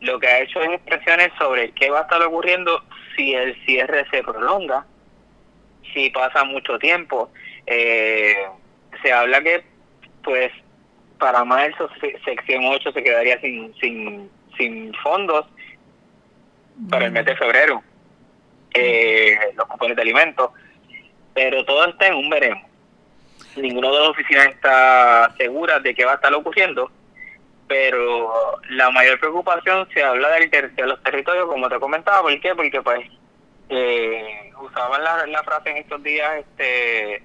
lo 0.00 0.20
que 0.20 0.28
ha 0.28 0.40
hecho 0.40 0.60
es 0.60 0.70
expresiones 0.70 1.32
sobre 1.38 1.72
qué 1.72 1.90
va 1.90 2.00
a 2.00 2.02
estar 2.02 2.22
ocurriendo 2.22 2.84
si 3.16 3.34
el 3.34 3.56
cierre 3.64 4.06
se 4.10 4.22
prolonga, 4.22 4.86
si 5.92 6.10
pasa 6.10 6.44
mucho 6.44 6.78
tiempo. 6.78 7.32
Eh, 7.66 8.46
se 9.02 9.12
habla 9.12 9.40
que 9.40 9.64
pues 10.22 10.52
para 11.18 11.44
marzo 11.44 11.88
sección 12.24 12.64
8 12.64 12.92
se 12.92 13.02
quedaría 13.02 13.40
sin, 13.40 13.74
sin, 13.80 14.30
sin 14.56 14.94
fondos 14.94 15.46
para 16.90 17.06
el 17.06 17.12
mes 17.12 17.24
de 17.24 17.36
febrero, 17.36 17.82
eh, 18.74 19.38
los 19.54 19.66
cupones 19.66 19.96
de 19.96 20.02
alimentos, 20.02 20.50
pero 21.34 21.64
todo 21.64 21.86
está 21.86 22.08
en 22.08 22.14
un 22.14 22.28
veremos. 22.28 22.64
Ninguno 23.56 23.92
de 23.92 24.00
las 24.00 24.08
oficinas 24.10 24.48
está 24.48 25.34
segura 25.38 25.80
de 25.80 25.94
qué 25.94 26.04
va 26.04 26.12
a 26.12 26.16
estar 26.16 26.34
ocurriendo, 26.34 26.90
pero 27.66 28.60
la 28.70 28.90
mayor 28.90 29.18
preocupación 29.18 29.88
se 29.94 30.02
habla 30.02 30.28
del 30.32 30.50
de 30.50 30.86
los 30.86 31.02
territorios, 31.02 31.46
como 31.46 31.68
te 31.68 31.80
comentaba, 31.80 32.22
¿por 32.22 32.40
qué? 32.40 32.54
Porque 32.54 32.82
pues 32.82 33.08
eh, 33.70 34.52
usaban 34.60 35.02
la, 35.02 35.26
la 35.26 35.42
frase 35.42 35.70
en 35.70 35.78
estos 35.78 36.02
días 36.02 36.30
este 36.36 37.22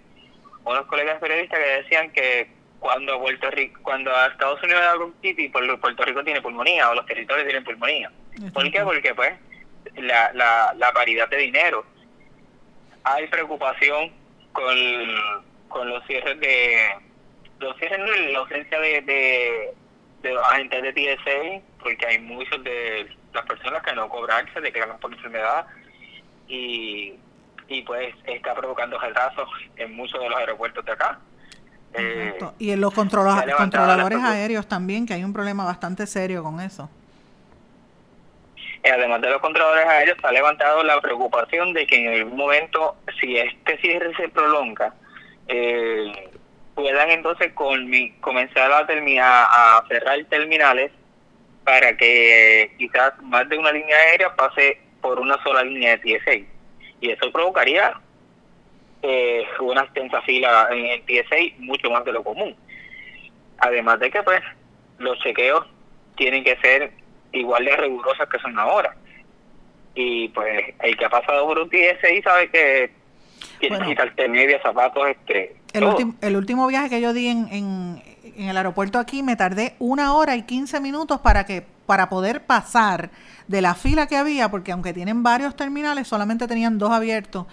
unos 0.63 0.85
colegas 0.85 1.19
periodistas 1.19 1.59
que 1.59 1.81
decían 1.81 2.11
que 2.11 2.60
cuando 2.81 3.19
Puerto 3.19 3.51
Rico, 3.51 3.79
cuando 3.83 4.11
a 4.11 4.25
Estados 4.25 4.61
Unidos 4.63 4.81
da 4.81 4.95
bronquitis, 4.95 5.51
Puerto 5.51 6.03
Rico 6.03 6.23
tiene 6.23 6.41
pulmonía 6.41 6.89
o 6.89 6.95
los 6.95 7.05
territorios 7.05 7.45
tienen 7.45 7.63
pulmonía. 7.63 8.11
¿Por 8.51 8.71
qué? 8.71 8.81
Porque 8.81 9.13
pues 9.13 9.33
la, 9.97 10.33
la, 10.33 10.73
la 10.75 10.91
paridad 10.91 11.29
de 11.29 11.37
dinero. 11.37 11.85
Hay 13.03 13.27
preocupación 13.27 14.11
con, 14.51 14.75
con 15.67 15.89
los 15.89 16.03
cierres 16.07 16.39
de 16.39 16.75
los 17.59 17.77
cierres 17.77 17.99
la 18.31 18.39
ausencia 18.39 18.79
de, 18.79 19.01
de, 19.01 19.73
de 20.23 20.33
los 20.33 20.43
agentes 20.47 20.81
de 20.81 20.93
TSA, 20.93 21.65
porque 21.83 22.03
hay 22.07 22.17
muchos 22.17 22.63
de 22.63 23.15
las 23.31 23.45
personas 23.45 23.83
que 23.83 23.93
no 23.93 24.09
cobran, 24.09 24.51
se 24.55 24.59
declaran 24.59 24.99
por 24.99 25.13
enfermedad 25.13 25.67
y 26.47 27.13
y 27.67 27.83
pues 27.83 28.13
está 28.25 28.55
provocando 28.55 28.99
retrasos 28.99 29.47
en 29.77 29.95
muchos 29.95 30.19
de 30.19 30.29
los 30.29 30.39
aeropuertos 30.39 30.83
de 30.83 30.91
acá. 30.91 31.19
Eh, 31.93 32.39
y 32.57 32.71
en 32.71 32.81
los 32.81 32.93
controladores 32.93 34.19
aéreos 34.23 34.67
también, 34.67 35.05
que 35.05 35.13
hay 35.13 35.23
un 35.23 35.33
problema 35.33 35.65
bastante 35.65 36.07
serio 36.07 36.43
con 36.43 36.59
eso. 36.59 36.89
Además 38.83 39.21
de 39.21 39.29
los 39.29 39.41
controladores 39.41 39.85
aéreos, 39.85 40.17
se 40.19 40.27
ha 40.27 40.31
levantado 40.31 40.83
la 40.83 40.99
preocupación 41.01 41.73
de 41.73 41.85
que 41.85 41.97
en 41.97 42.13
algún 42.21 42.37
momento, 42.37 42.95
si 43.19 43.37
este 43.37 43.77
cierre 43.77 44.15
se 44.15 44.29
prolonga, 44.29 44.93
eh, 45.47 46.29
puedan 46.73 47.11
entonces 47.11 47.53
con, 47.53 47.91
comenzar 48.21 48.71
a, 48.71 48.87
terminar, 48.87 49.47
a 49.49 49.83
cerrar 49.87 50.23
terminales 50.25 50.91
para 51.63 51.95
que 51.95 52.73
quizás 52.77 53.13
más 53.21 53.47
de 53.49 53.57
una 53.57 53.71
línea 53.71 53.95
aérea 53.95 54.35
pase 54.35 54.79
por 54.99 55.19
una 55.19 55.41
sola 55.43 55.63
línea 55.63 55.97
de 55.97 56.19
TSA 56.19 56.33
y 57.01 57.09
eso 57.11 57.31
provocaría 57.31 57.99
eh, 59.01 59.45
una 59.59 59.81
extensa 59.81 60.21
fila 60.21 60.67
en 60.71 60.85
el 60.85 61.01
TSA 61.03 61.57
mucho 61.59 61.89
más 61.89 62.05
de 62.05 62.11
lo 62.11 62.23
común. 62.23 62.55
Además 63.59 63.99
de 63.99 64.11
que 64.11 64.23
pues 64.23 64.41
los 64.97 65.17
chequeos 65.19 65.65
tienen 66.15 66.43
que 66.43 66.55
ser 66.57 66.91
igual 67.31 67.65
de 67.65 67.75
rigurosos 67.77 68.27
que 68.29 68.39
son 68.39 68.57
ahora. 68.57 68.95
Y 69.95 70.29
pues 70.29 70.73
el 70.79 70.97
que 70.97 71.05
ha 71.05 71.09
pasado 71.09 71.45
por 71.47 71.59
un 71.59 71.69
TSA 71.69 72.21
sabe 72.23 72.49
que 72.49 72.91
tiene 73.59 73.79
que 73.79 73.85
quitarte 73.85 74.27
media, 74.27 74.61
zapatos, 74.61 75.07
este... 75.07 75.55
El, 75.73 75.85
último, 75.85 76.15
el 76.21 76.35
último 76.35 76.67
viaje 76.67 76.89
que 76.89 77.01
yo 77.01 77.13
di 77.13 77.27
en, 77.27 77.47
en, 77.49 78.03
en 78.35 78.49
el 78.49 78.57
aeropuerto 78.57 78.99
aquí 78.99 79.23
me 79.23 79.35
tardé 79.35 79.75
una 79.79 80.15
hora 80.15 80.35
y 80.35 80.43
quince 80.43 80.79
minutos 80.79 81.21
para 81.21 81.45
que 81.45 81.63
para 81.85 82.09
poder 82.09 82.45
pasar 82.45 83.09
de 83.47 83.61
la 83.61 83.75
fila 83.75 84.07
que 84.07 84.15
había, 84.15 84.49
porque 84.49 84.71
aunque 84.71 84.93
tienen 84.93 85.23
varios 85.23 85.55
terminales, 85.55 86.07
solamente 86.07 86.47
tenían 86.47 86.77
dos 86.77 86.91
abiertos. 86.91 87.47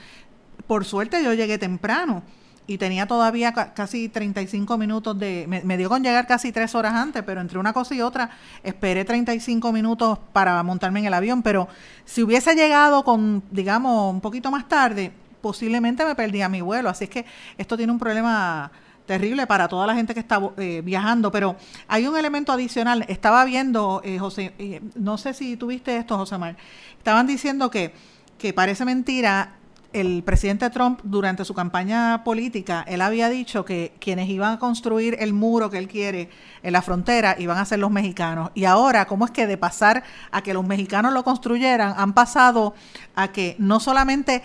Por 0.69 0.85
suerte 0.85 1.25
yo 1.25 1.35
llegué 1.35 1.59
temprano 1.59 2.23
y 2.69 2.77
tenía 2.77 3.07
todavía 3.07 3.53
casi 3.53 4.11
35 4.11 4.77
minutos 4.77 5.19
de... 5.19 5.47
Me, 5.65 5.77
dio 5.79 5.89
con 5.89 6.03
llegar 6.03 6.27
casi 6.27 6.53
tres 6.53 6.75
horas 6.75 6.93
antes, 6.93 7.23
pero 7.25 7.41
entre 7.41 7.59
una 7.59 7.73
cosa 7.73 7.95
y 7.95 8.03
otra 8.03 8.31
esperé 8.63 9.07
35 9.07 9.73
minutos 9.73 10.19
para 10.35 10.63
montarme 10.63 11.01
en 11.01 11.07
el 11.07 11.15
avión, 11.15 11.43
pero 11.43 11.67
si 12.05 12.23
hubiese 12.23 12.55
llegado 12.55 13.05
con, 13.05 13.43
digamos, 13.51 14.13
un 14.13 14.21
poquito 14.21 14.51
más 14.51 14.69
tarde, 14.69 15.11
posiblemente 15.41 16.05
me 16.05 16.15
perdía 16.15 16.51
mi 16.51 16.61
vuelo. 16.61 16.91
Así 16.91 17.05
es 17.05 17.11
que 17.11 17.25
esto 17.57 17.75
tiene 17.79 17.91
un 17.91 17.99
problema 17.99 18.71
terrible 19.07 19.47
para 19.47 19.67
toda 19.67 19.87
la 19.87 19.95
gente 19.95 20.13
que 20.13 20.21
está 20.21 20.39
eh, 20.59 20.83
viajando, 20.85 21.33
pero 21.33 21.57
hay 21.89 22.07
un 22.07 22.19
elemento 22.19 22.53
adicional. 22.53 23.07
Estaba 23.09 23.47
viendo, 23.47 24.03
eh, 24.05 24.19
José, 24.19 24.53
eh, 24.59 24.83
no 24.95 25.17
sé 25.17 25.33
si 25.33 25.57
tuviste 25.57 25.97
esto, 25.97 26.19
José 26.19 26.37
Mar, 26.37 26.57
estaban 26.99 27.27
diciendo 27.27 27.71
que, 27.71 27.95
que 28.37 28.53
parece 28.53 28.85
mentira. 28.85 29.55
El 29.93 30.23
presidente 30.23 30.69
Trump, 30.69 31.01
durante 31.03 31.45
su 31.47 31.55
campaña 31.55 32.23
política, 32.23 32.85
él 32.87 33.01
había 33.01 33.31
dicho 33.31 33.65
que 33.65 33.95
quienes 33.99 34.29
iban 34.29 34.53
a 34.53 34.59
construir 34.59 35.17
el 35.19 35.33
muro 35.33 35.71
que 35.71 35.79
él 35.79 35.89
quiere 35.89 36.29
en 36.63 36.73
la 36.73 36.83
frontera 36.83 37.37
iban 37.39 37.57
a 37.57 37.65
ser 37.65 37.79
los 37.79 37.91
mexicanos. 37.91 38.51
Y 38.55 38.67
ahora, 38.67 39.07
¿cómo 39.07 39.25
es 39.25 39.31
que 39.31 39.47
de 39.47 39.57
pasar 39.57 40.05
a 40.31 40.43
que 40.43 40.53
los 40.53 40.67
mexicanos 40.67 41.15
lo 41.15 41.25
construyeran, 41.25 41.95
han 41.97 42.13
pasado 42.13 42.75
a 43.15 43.29
que 43.29 43.57
no 43.59 43.81
solamente 43.81 44.43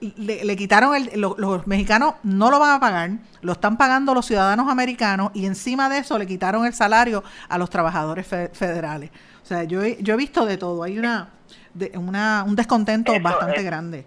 le, 0.00 0.56
quitaron 0.56 0.94
el, 0.94 1.20
los 1.20 1.66
mexicanos 1.66 2.14
no 2.22 2.50
lo 2.50 2.58
van 2.58 2.70
a 2.72 2.80
pagar, 2.80 3.10
lo 3.42 3.52
están 3.52 3.76
pagando 3.76 4.14
los 4.14 4.26
ciudadanos 4.26 4.68
americanos 4.68 5.30
y 5.34 5.46
encima 5.46 5.88
de 5.88 5.98
eso 5.98 6.18
le 6.18 6.26
quitaron 6.26 6.64
el 6.64 6.72
salario 6.72 7.22
a 7.48 7.58
los 7.58 7.68
trabajadores 7.70 8.26
federales. 8.26 9.10
O 9.42 9.46
sea, 9.46 9.64
yo 9.64 9.82
he, 9.82 9.98
yo 10.02 10.14
he 10.14 10.16
visto 10.16 10.46
de 10.46 10.56
todo, 10.56 10.82
hay 10.82 10.98
una, 10.98 11.30
de, 11.74 11.92
una 11.96 12.44
un 12.46 12.56
descontento 12.56 13.12
bastante 13.20 13.62
grande. 13.62 14.06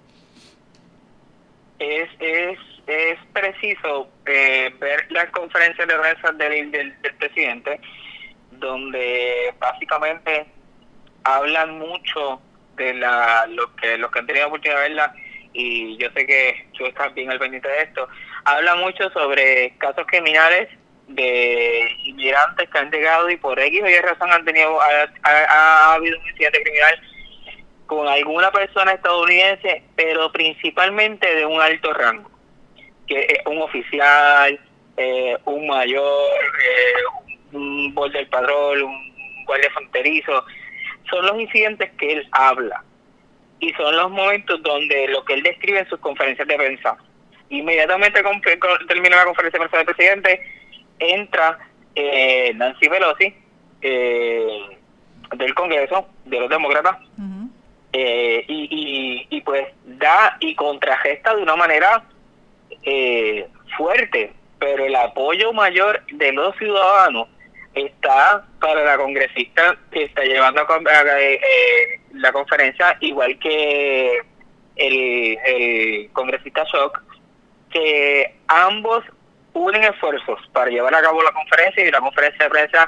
Es, 1.84 2.10
es, 2.20 2.60
es 2.88 3.20
preciso 3.34 4.08
eh, 4.26 4.74
ver 4.80 5.06
las 5.12 5.30
conferencias 5.32 5.86
de 5.86 5.96
prensa 5.96 6.32
del, 6.32 6.72
del, 6.72 6.94
presidente, 7.20 7.82
donde 8.52 9.54
básicamente 9.60 10.46
hablan 11.26 11.78
mucho 11.80 12.42
de 12.78 12.94
la, 12.94 13.46
lo 13.48 13.76
que 13.76 13.98
los 13.98 14.10
que 14.12 14.20
han 14.20 14.28
tenido 14.28 14.48
oportunidad 14.48 14.82
de 14.82 14.90
verla 14.90 15.16
y 15.52 15.98
yo 15.98 16.10
sé 16.16 16.26
que 16.26 16.68
tú 16.78 16.86
estás 16.86 17.14
bien 17.14 17.30
al 17.30 17.38
pendiente 17.38 17.68
de 17.68 17.82
esto, 17.82 18.08
habla 18.46 18.76
mucho 18.76 19.10
sobre 19.10 19.76
casos 19.78 20.06
criminales 20.08 20.70
de 21.10 21.86
inmigrantes 22.06 22.70
que 22.70 22.80
han 22.80 22.92
llegado 22.92 23.30
y 23.30 23.36
por 23.36 23.60
X 23.60 23.82
o 23.84 23.90
Y 23.90 24.00
razón 24.00 24.32
han 24.32 24.46
tenido, 24.46 24.80
ha, 24.82 25.94
habido 25.94 26.18
un 26.18 26.28
incidente 26.30 26.64
criminal 26.64 27.13
con 27.86 28.08
alguna 28.08 28.52
persona 28.52 28.94
estadounidense, 28.94 29.84
pero 29.96 30.32
principalmente 30.32 31.36
de 31.36 31.46
un 31.46 31.62
alto 31.62 31.94
rango, 31.94 32.30
que 33.08 33.22
es 33.22 33.46
un 33.46 33.62
oficial, 33.62 34.60
eh, 34.98 35.38
un 35.46 35.68
mayor, 35.68 36.30
eh, 36.62 37.56
un 37.58 37.94
del 38.12 38.28
padrón, 38.28 38.84
un 38.84 39.46
guardia 39.46 39.70
fronterizo, 39.72 40.46
son 41.10 41.26
los 41.26 41.40
incidentes 41.40 41.92
que 41.98 42.14
él 42.14 42.28
habla 42.32 42.84
y 43.60 43.72
son 43.74 43.96
los 43.96 44.12
momentos 44.12 44.62
donde 44.64 45.08
lo 45.08 45.24
que 45.24 45.34
él 45.34 45.44
describe 45.44 45.80
en 45.80 45.90
sus 45.90 46.00
conferencias 46.00 46.48
de 46.48 46.56
prensa. 46.56 46.98
Inmediatamente 47.50 48.22
termina 48.88 49.18
la 49.18 49.26
conferencia 49.26 49.60
de 49.60 49.68
prensa 49.70 49.78
del 49.78 49.96
presidente, 49.96 50.42
entra 51.00 51.60
eh, 51.96 52.52
Nancy 52.56 52.90
Pelosi 52.90 53.34
eh, 53.82 54.78
del 55.38 55.54
Congreso, 55.54 56.08
de 56.26 56.40
los 56.40 56.50
demócratas, 56.50 56.98
eh, 57.94 58.44
y, 58.48 59.28
y, 59.30 59.42
pues 59.42 59.68
da 59.86 60.38
y 60.40 60.56
contragesta 60.56 61.36
de 61.36 61.44
una 61.44 61.56
manera 61.56 62.04
fuerte, 63.78 64.34
pero 64.60 64.86
el 64.86 64.96
apoyo 64.96 65.54
mayor 65.54 66.04
de 66.08 66.32
los 66.34 66.56
ciudadanos 66.58 67.28
está 67.76 68.46
para 68.60 68.84
la 68.84 68.98
congresista 68.98 69.76
que 69.92 70.04
está 70.04 70.24
llevando 70.24 70.62
a, 70.62 71.20
eh, 71.20 71.34
eh, 71.36 72.00
la 72.14 72.32
conferencia, 72.32 72.98
igual 73.00 73.38
que 73.40 74.20
el, 74.76 75.38
el 75.46 76.10
congresista 76.14 76.64
Shock, 76.72 77.02
que 77.72 78.36
ambos 78.48 79.04
unen 79.54 79.84
esfuerzos 79.84 80.40
para 80.52 80.70
llevar 80.70 80.94
a 80.96 81.02
cabo 81.02 81.22
la 81.24 81.32
conferencia 81.32 81.86
y 81.86 81.92
la 81.92 82.00
conferencia 82.00 82.46
de 82.46 82.50
prensa 82.50 82.88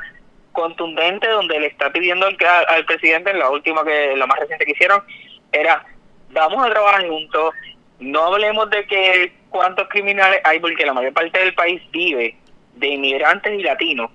contundente 0.56 1.28
donde 1.28 1.60
le 1.60 1.68
está 1.68 1.92
pidiendo 1.92 2.26
al, 2.26 2.86
presidente, 2.86 3.30
en 3.30 3.40
la 3.40 3.50
última 3.52 3.84
que 3.84 4.16
la 4.16 4.26
más 4.26 4.40
reciente 4.40 4.66
que 4.66 4.72
hicieron, 4.72 5.04
era 5.52 5.86
vamos 6.32 6.66
a 6.66 6.72
trabajar 6.72 7.08
juntos, 7.08 7.54
no 8.00 8.24
hablemos 8.26 8.70
de 8.70 8.86
que 8.88 9.34
cuántos 9.50 9.88
criminales 9.90 10.42
hay, 10.44 10.60
porque 10.60 10.86
la 10.86 10.94
mayor 10.94 11.14
parte 11.14 11.40
del 11.40 11.54
país 11.54 11.82
vive 11.92 12.36
de 12.74 12.88
inmigrantes 12.88 13.54
y 13.54 13.64
latinos, 13.64 14.12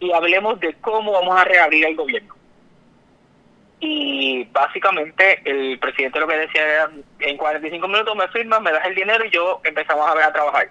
y 0.00 0.12
hablemos 0.12 0.58
de 0.60 0.74
cómo 0.80 1.12
vamos 1.12 1.40
a 1.40 1.44
reabrir 1.44 1.86
el 1.86 1.96
gobierno. 1.96 2.34
Y 3.80 4.44
básicamente 4.44 5.40
el 5.44 5.78
presidente 5.78 6.18
lo 6.18 6.26
que 6.26 6.38
decía 6.38 6.62
era, 6.62 6.90
en 7.20 7.36
45 7.36 7.86
minutos 7.86 8.16
me 8.16 8.28
firmas, 8.28 8.60
me 8.62 8.72
das 8.72 8.86
el 8.86 8.94
dinero 8.94 9.24
y 9.24 9.30
yo 9.30 9.60
empezamos 9.64 10.08
a 10.08 10.14
ver 10.14 10.24
a 10.24 10.32
trabajar. 10.32 10.68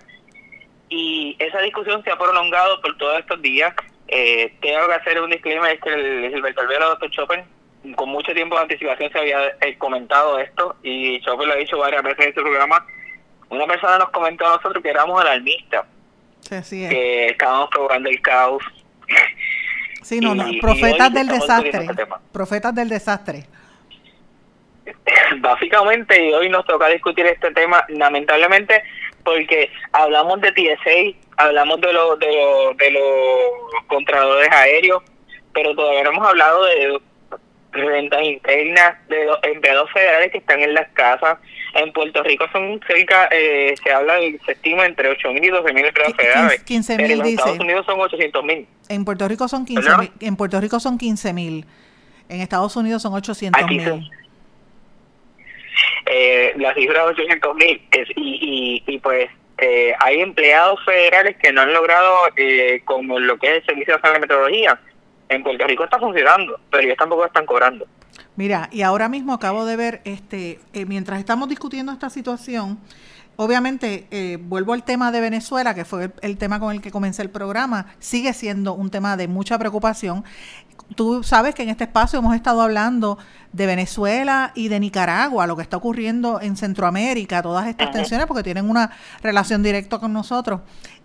Y 0.90 1.36
esa 1.40 1.60
discusión 1.62 2.04
se 2.04 2.12
ha 2.12 2.18
prolongado 2.18 2.82
por 2.82 2.98
todos 2.98 3.20
estos 3.20 3.42
días. 3.42 3.74
Eh, 4.16 4.54
tengo 4.62 4.88
que 4.88 4.94
hacer 4.94 5.20
un 5.20 5.32
disclaimer, 5.32 5.74
es 5.74 5.82
que 5.82 5.90
el 5.94 6.30
Gilberto 6.30 6.62
Alvero, 6.62 6.90
doctor 6.90 7.10
Chopin, 7.10 7.96
con 7.96 8.10
mucho 8.10 8.34
tiempo 8.34 8.56
de 8.56 8.62
anticipación 8.62 9.12
se 9.12 9.20
había 9.20 9.48
eh, 9.62 9.76
comentado 9.78 10.38
esto 10.40 10.76
y 10.84 11.20
Chopin 11.22 11.48
lo 11.48 11.54
ha 11.54 11.58
dicho 11.58 11.78
varias 11.78 12.04
veces 12.04 12.20
en 12.20 12.30
este 12.30 12.42
programa. 12.42 12.86
Una 13.50 13.66
persona 13.66 13.98
nos 13.98 14.10
comentó 14.12 14.46
a 14.46 14.58
nosotros 14.58 14.84
que 14.84 14.90
éramos 14.90 15.20
alarmistas, 15.20 15.86
que 16.48 17.28
estábamos 17.28 17.70
provocando 17.70 18.10
el 18.10 18.22
caos 18.22 18.64
Sí, 20.04 20.20
no, 20.20 20.36
no, 20.36 20.46
profetas 20.60 21.14
del 21.14 21.28
desastre. 21.28 21.86
Este 21.86 22.06
profetas 22.32 22.76
del 22.76 22.90
desastre. 22.90 23.46
Básicamente, 25.38 26.36
hoy 26.36 26.50
nos 26.50 26.66
toca 26.66 26.88
discutir 26.90 27.26
este 27.26 27.52
tema, 27.52 27.86
lamentablemente, 27.88 28.84
porque 29.24 29.72
hablamos 29.94 30.42
de 30.42 30.52
TSA, 30.52 31.18
hablamos 31.38 31.82
de 31.82 31.94
los 31.94 32.20
de 32.20 32.28
los 32.28 32.78
de 32.78 32.92
los 32.92 33.84
contradores 33.88 34.50
aéreos, 34.52 35.04
pero 35.54 35.76
todavía 35.76 36.04
no 36.04 36.12
hemos 36.12 36.28
hablado 36.28 36.66
de 36.66 37.00
rentas 37.74 38.22
internas, 38.22 38.96
de 39.10 39.26
los 39.26 39.40
empleados 39.44 39.92
federales 39.92 40.32
que 40.32 40.38
están 40.38 40.62
en 40.62 40.74
las 40.74 40.88
casas. 40.90 41.38
En 41.74 41.92
Puerto 41.92 42.22
Rico 42.24 42.46
son 42.52 42.80
cerca, 42.88 43.28
eh, 43.32 43.74
se 43.84 43.92
habla, 43.92 44.16
se 44.46 44.52
estima 44.52 44.86
entre 44.86 45.10
8.000 45.10 45.44
y 45.44 45.50
12.000 45.50 45.88
empleados 45.88 46.16
federales. 46.16 46.66
15.000 46.66 47.24
dice. 47.24 47.24
En 47.24 47.26
Estados 47.26 47.60
Unidos 47.60 47.86
son 47.86 48.00
800.000. 48.00 48.68
En 48.90 49.06
Puerto 49.06 49.28
Rico 49.28 49.48
son 49.48 49.66
15.000. 49.66 50.12
En 50.20 50.36
Puerto 50.36 50.62
Rico 50.62 50.80
son 50.80 51.00
15.000. 51.00 51.66
En 52.30 52.42
Estados 52.42 52.76
Unidos 52.76 53.02
son 53.02 53.14
800.000. 53.14 54.12
Eh, 56.06 56.54
la 56.58 56.74
cifra 56.76 57.08
de 57.08 57.14
800.000 57.16 58.14
y, 58.16 58.84
y, 58.86 58.94
y 58.94 59.00
pues 59.00 59.30
eh, 59.58 59.94
hay 60.00 60.22
empleados 60.22 60.80
federales 60.86 61.38
que 61.38 61.52
no 61.52 61.62
han 61.62 61.74
logrado 61.74 62.16
eh, 62.36 62.82
como 62.86 63.20
lo 63.20 63.38
que 63.38 63.48
es 63.48 63.54
el 63.58 63.66
servicio 63.66 63.98
de 63.98 64.20
metodología 64.20 64.80
en 65.30 65.44
Puerto 65.44 65.66
Rico 65.66 65.84
está 65.84 66.00
funcionando, 66.00 66.60
pero 66.70 66.84
ellos 66.84 66.98
tampoco 66.98 67.26
están 67.26 67.46
cobrando. 67.46 67.88
Mira, 68.36 68.70
y 68.72 68.82
ahora 68.82 69.10
mismo 69.10 69.34
acabo 69.34 69.66
de 69.66 69.76
ver, 69.76 70.02
este, 70.06 70.60
eh, 70.74 70.86
mientras 70.86 71.20
estamos 71.20 71.50
discutiendo 71.50 71.92
esta 71.92 72.10
situación, 72.10 72.80
obviamente 73.36 74.08
eh, 74.12 74.38
vuelvo 74.40 74.74
al 74.74 74.84
tema 74.84 75.12
de 75.12 75.22
Venezuela, 75.22 75.74
que 75.74 75.86
fue 75.86 76.12
el, 76.22 76.38
tema 76.38 76.60
con 76.60 76.74
el 76.74 76.82
que 76.82 76.92
comencé 76.92 77.22
el 77.22 77.30
programa, 77.30 77.88
sigue 78.00 78.34
siendo 78.34 78.74
un 78.74 78.90
tema 78.90 79.18
de 79.18 79.28
mucha 79.28 79.58
preocupación. 79.58 80.24
Tú 80.96 81.24
sabes 81.24 81.56
que 81.56 81.64
en 81.64 81.70
este 81.70 81.86
espacio 81.86 82.20
hemos 82.20 82.36
estado 82.36 82.62
hablando 82.62 83.18
de 83.52 83.66
Venezuela 83.66 84.52
y 84.56 84.68
de 84.68 84.80
Nicaragua, 84.80 85.48
lo 85.48 85.56
que 85.56 85.62
está 85.62 85.78
ocurriendo 85.78 86.40
en 86.42 86.56
Centroamérica, 86.56 87.42
todas 87.42 87.68
estas 87.68 87.92
tensiones, 87.92 88.28
porque 88.28 88.44
tienen 88.44 88.70
una 88.70 88.92
relación 89.22 89.64
directa 89.64 90.00
con 90.00 90.14
nosotros. 90.14 90.62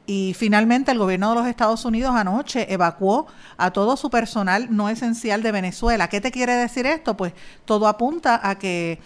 Y 0.07 0.35
finalmente 0.35 0.91
el 0.91 0.99
gobierno 0.99 1.31
de 1.31 1.35
los 1.37 1.47
Estados 1.47 1.85
Unidos 1.85 2.15
anoche 2.15 2.73
evacuó 2.73 3.27
a 3.59 3.71
todo 3.71 3.97
su 3.97 4.09
personal 4.09 4.69
no 4.71 4.89
esencial 4.89 5.43
de 5.43 5.53
Venezuela. 5.53 6.09
¿Qué 6.09 6.21
te 6.21 6.31
quiere 6.31 6.55
decir 6.55 6.87
esto? 6.87 7.17
Pues 7.17 7.35
todo 7.67 7.87
apunta 7.87 8.41
a 8.43 8.59
que 8.59 8.99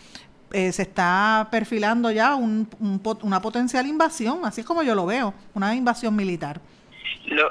eh, 0.52 0.70
se 0.70 0.82
está 0.82 1.48
perfilando 1.50 2.10
ya 2.10 2.36
un, 2.36 2.68
una 3.22 3.42
potencial 3.42 3.86
invasión, 3.86 4.44
así 4.44 4.60
es 4.60 4.66
como 4.66 4.82
yo 4.82 4.94
lo 4.94 5.06
veo, 5.06 5.34
una 5.54 5.74
invasión 5.74 6.14
militar. 6.14 6.60
Lo, 7.26 7.50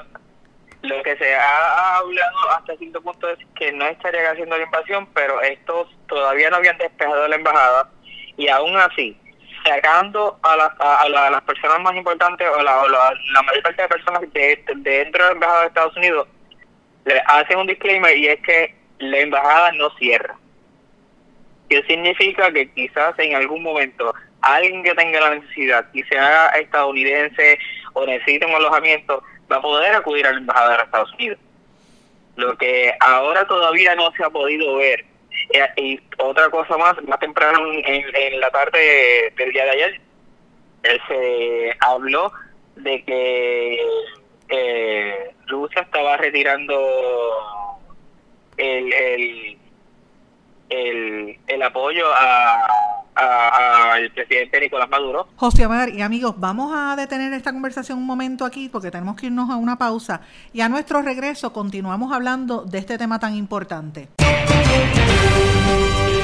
lo 0.82 1.02
que 1.02 1.16
se 1.16 1.34
ha 1.34 1.96
hablado 1.96 2.50
hasta 2.56 2.76
cierto 2.76 3.00
punto 3.00 3.28
es 3.28 3.38
que 3.54 3.72
no 3.72 3.86
estarían 3.86 4.26
haciendo 4.26 4.56
la 4.56 4.64
invasión, 4.64 5.06
pero 5.14 5.40
estos 5.40 5.88
todavía 6.08 6.50
no 6.50 6.56
habían 6.56 6.76
despejado 6.78 7.28
la 7.28 7.36
embajada 7.36 7.90
y 8.36 8.48
aún 8.48 8.76
así 8.76 9.16
sacando 9.64 10.38
a, 10.42 10.54
a, 10.54 11.08
las 11.08 11.42
personas 11.42 11.80
más 11.80 11.94
importantes 11.94 12.48
o 12.48 12.62
la, 12.62 12.82
la, 12.88 13.42
mayor 13.42 13.62
parte 13.62 13.82
de 13.82 13.88
personas 13.88 14.20
de, 14.32 14.64
dentro 14.76 15.22
de 15.22 15.28
la 15.28 15.34
embajada 15.34 15.60
de 15.60 15.66
Estados 15.68 15.96
Unidos 15.96 16.28
le 17.04 17.22
hacen 17.26 17.58
un 17.58 17.66
disclaimer 17.66 18.16
y 18.16 18.28
es 18.28 18.40
que 18.42 18.74
la 18.98 19.18
embajada 19.18 19.72
no 19.72 19.90
cierra. 19.96 20.36
¿Qué 21.68 21.82
significa 21.84 22.52
que 22.52 22.70
quizás 22.72 23.16
en 23.18 23.34
algún 23.34 23.62
momento 23.62 24.14
alguien 24.40 24.82
que 24.82 24.94
tenga 24.94 25.20
la 25.20 25.36
necesidad 25.36 25.86
y 25.92 26.02
sea 26.04 26.48
estadounidense 26.48 27.58
o 27.94 28.04
necesite 28.04 28.46
un 28.46 28.54
alojamiento 28.54 29.22
va 29.52 29.58
a 29.58 29.62
poder 29.62 29.94
acudir 29.94 30.26
a 30.26 30.32
la 30.32 30.38
embajada 30.38 30.76
de 30.76 30.82
Estados 30.82 31.12
Unidos? 31.14 31.38
Lo 32.36 32.56
que 32.56 32.94
ahora 33.00 33.46
todavía 33.46 33.94
no 33.94 34.10
se 34.12 34.24
ha 34.24 34.30
podido 34.30 34.76
ver 34.76 35.04
eh, 35.50 35.68
y 35.76 36.00
otra 36.18 36.48
cosa 36.50 36.76
más, 36.76 37.02
más 37.04 37.18
temprano 37.18 37.58
en, 37.72 38.40
la 38.40 38.50
tarde 38.50 39.32
del 39.36 39.52
día 39.52 39.64
de 39.64 39.70
ayer, 39.70 40.00
se 41.08 41.76
habló 41.80 42.32
de 42.76 43.04
que 43.04 43.78
eh, 44.48 45.34
Rusia 45.46 45.82
estaba 45.82 46.16
retirando 46.16 46.74
el, 48.56 48.92
el, 48.92 49.58
el, 50.70 51.38
el 51.46 51.62
apoyo 51.62 52.06
a 52.14 53.01
al 53.14 54.10
presidente 54.10 54.60
Nicolás 54.60 54.88
Maduro. 54.88 55.28
José 55.36 55.64
Amar 55.64 55.88
y 55.90 56.02
amigos, 56.02 56.34
vamos 56.38 56.72
a 56.74 56.96
detener 56.96 57.32
esta 57.32 57.52
conversación 57.52 57.98
un 57.98 58.06
momento 58.06 58.44
aquí 58.44 58.68
porque 58.68 58.90
tenemos 58.90 59.16
que 59.16 59.26
irnos 59.26 59.50
a 59.50 59.56
una 59.56 59.76
pausa 59.76 60.20
y 60.52 60.60
a 60.60 60.68
nuestro 60.68 61.02
regreso 61.02 61.52
continuamos 61.52 62.12
hablando 62.12 62.64
de 62.64 62.78
este 62.78 62.98
tema 62.98 63.18
tan 63.18 63.34
importante. 63.34 64.08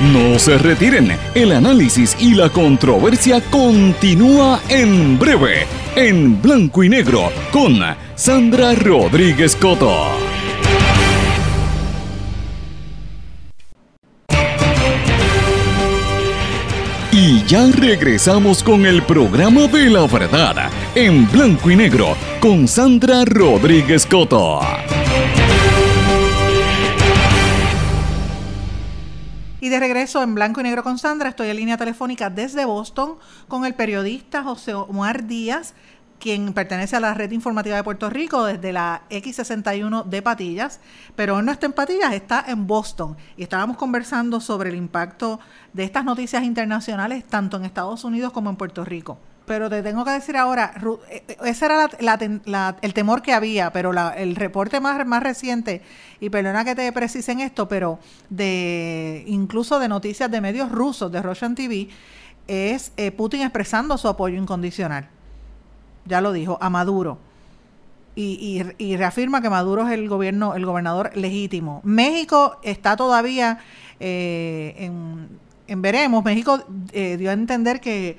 No 0.00 0.38
se 0.38 0.56
retiren, 0.58 1.18
el 1.34 1.50
análisis 1.50 2.16
y 2.20 2.34
la 2.34 2.48
controversia 2.48 3.42
continúa 3.50 4.60
en 4.68 5.18
breve, 5.18 5.66
en 5.96 6.40
blanco 6.40 6.84
y 6.84 6.88
negro, 6.88 7.32
con 7.50 7.80
Sandra 8.14 8.74
Rodríguez 8.76 9.56
Coto. 9.56 10.37
Ya 17.48 17.66
regresamos 17.72 18.62
con 18.62 18.84
el 18.84 19.02
programa 19.02 19.62
de 19.68 19.88
la 19.88 20.06
verdad, 20.06 20.70
en 20.94 21.26
blanco 21.32 21.70
y 21.70 21.76
negro, 21.76 22.14
con 22.40 22.68
Sandra 22.68 23.24
Rodríguez 23.24 24.04
Coto. 24.04 24.60
Y 29.62 29.70
de 29.70 29.80
regreso 29.80 30.22
en 30.22 30.34
blanco 30.34 30.60
y 30.60 30.64
negro 30.64 30.82
con 30.82 30.98
Sandra, 30.98 31.30
estoy 31.30 31.48
en 31.48 31.56
línea 31.56 31.78
telefónica 31.78 32.28
desde 32.28 32.66
Boston 32.66 33.16
con 33.48 33.64
el 33.64 33.74
periodista 33.74 34.42
José 34.42 34.74
Omar 34.74 35.26
Díaz, 35.26 35.72
quien 36.18 36.52
pertenece 36.52 36.96
a 36.96 37.00
la 37.00 37.14
red 37.14 37.30
informativa 37.30 37.76
de 37.76 37.84
Puerto 37.84 38.10
Rico 38.10 38.44
desde 38.44 38.72
la 38.72 39.02
X61 39.10 40.04
de 40.04 40.22
Patillas, 40.22 40.80
pero 41.16 41.40
no 41.42 41.52
está 41.52 41.66
en 41.66 41.72
Patillas, 41.72 42.12
está 42.12 42.44
en 42.46 42.66
Boston. 42.66 43.16
Y 43.36 43.42
estábamos 43.42 43.76
conversando 43.76 44.40
sobre 44.40 44.70
el 44.70 44.76
impacto 44.76 45.40
de 45.72 45.84
estas 45.84 46.04
noticias 46.04 46.42
internacionales 46.42 47.24
tanto 47.24 47.56
en 47.56 47.64
Estados 47.64 48.04
Unidos 48.04 48.32
como 48.32 48.50
en 48.50 48.56
Puerto 48.56 48.84
Rico. 48.84 49.18
Pero 49.46 49.70
te 49.70 49.82
tengo 49.82 50.04
que 50.04 50.10
decir 50.10 50.36
ahora, 50.36 50.74
eh, 51.08 51.24
eh, 51.26 51.36
ese 51.44 51.64
era 51.64 51.88
el 52.82 52.94
temor 52.94 53.22
que 53.22 53.32
había, 53.32 53.72
pero 53.72 53.92
el 54.14 54.36
reporte 54.36 54.78
más, 54.78 55.06
más 55.06 55.22
reciente, 55.22 55.80
y 56.20 56.28
perdona 56.28 56.66
que 56.66 56.74
te 56.74 56.92
precisen 56.92 57.40
esto, 57.40 57.66
pero 57.66 57.98
de 58.28 59.24
incluso 59.26 59.78
de 59.78 59.88
noticias 59.88 60.30
de 60.30 60.42
medios 60.42 60.70
rusos, 60.70 61.10
de 61.10 61.22
Russian 61.22 61.54
TV, 61.54 61.88
es 62.46 62.92
eh, 62.98 63.10
Putin 63.10 63.40
expresando 63.40 63.96
su 63.96 64.08
apoyo 64.08 64.36
incondicional. 64.36 65.08
Ya 66.08 66.20
lo 66.20 66.32
dijo, 66.32 66.58
a 66.60 66.70
Maduro. 66.70 67.18
Y, 68.16 68.64
y, 68.78 68.96
reafirma 68.96 69.40
que 69.40 69.48
Maduro 69.48 69.86
es 69.86 69.92
el 69.92 70.08
gobierno, 70.08 70.56
el 70.56 70.66
gobernador 70.66 71.12
legítimo. 71.14 71.80
México 71.84 72.58
está 72.64 72.96
todavía 72.96 73.60
en, 74.00 75.28
en, 75.68 75.82
veremos. 75.82 76.24
México 76.24 76.64
dio 76.92 77.30
a 77.30 77.32
entender 77.32 77.80
que 77.80 78.16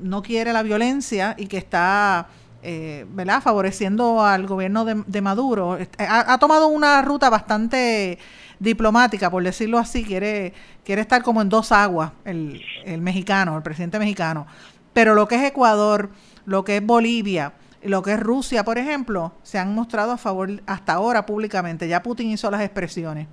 no 0.00 0.22
quiere 0.22 0.54
la 0.54 0.62
violencia 0.62 1.34
y 1.36 1.48
que 1.48 1.58
está 1.58 2.28
eh, 2.62 3.06
favoreciendo 3.42 4.24
al 4.24 4.46
gobierno 4.46 4.84
de, 4.84 5.20
Maduro. 5.20 5.78
Ha, 5.98 6.38
tomado 6.38 6.68
una 6.68 7.02
ruta 7.02 7.30
bastante 7.30 8.18
diplomática, 8.58 9.30
por 9.30 9.42
decirlo 9.42 9.78
así, 9.78 10.04
quiere, 10.04 10.52
quiere 10.84 11.02
estar 11.02 11.22
como 11.22 11.40
en 11.42 11.48
dos 11.48 11.70
aguas 11.70 12.12
el 12.24 12.60
mexicano, 13.00 13.56
el 13.56 13.62
presidente 13.62 13.98
mexicano. 13.98 14.46
Pero 14.92 15.14
lo 15.14 15.28
que 15.28 15.36
es 15.36 15.42
Ecuador, 15.42 16.10
lo 16.48 16.64
que 16.64 16.76
es 16.76 16.82
Bolivia, 16.84 17.52
lo 17.82 18.02
que 18.02 18.12
es 18.12 18.20
Rusia, 18.20 18.64
por 18.64 18.78
ejemplo, 18.78 19.32
se 19.42 19.58
han 19.58 19.74
mostrado 19.74 20.12
a 20.12 20.18
favor 20.18 20.48
hasta 20.66 20.94
ahora 20.94 21.26
públicamente. 21.26 21.86
Ya 21.88 22.02
Putin 22.02 22.30
hizo 22.30 22.50
las 22.50 22.62
expresiones. 22.62 23.28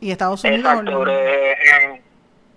Y 0.00 0.10
Estados 0.10 0.42
Unidos 0.42 0.84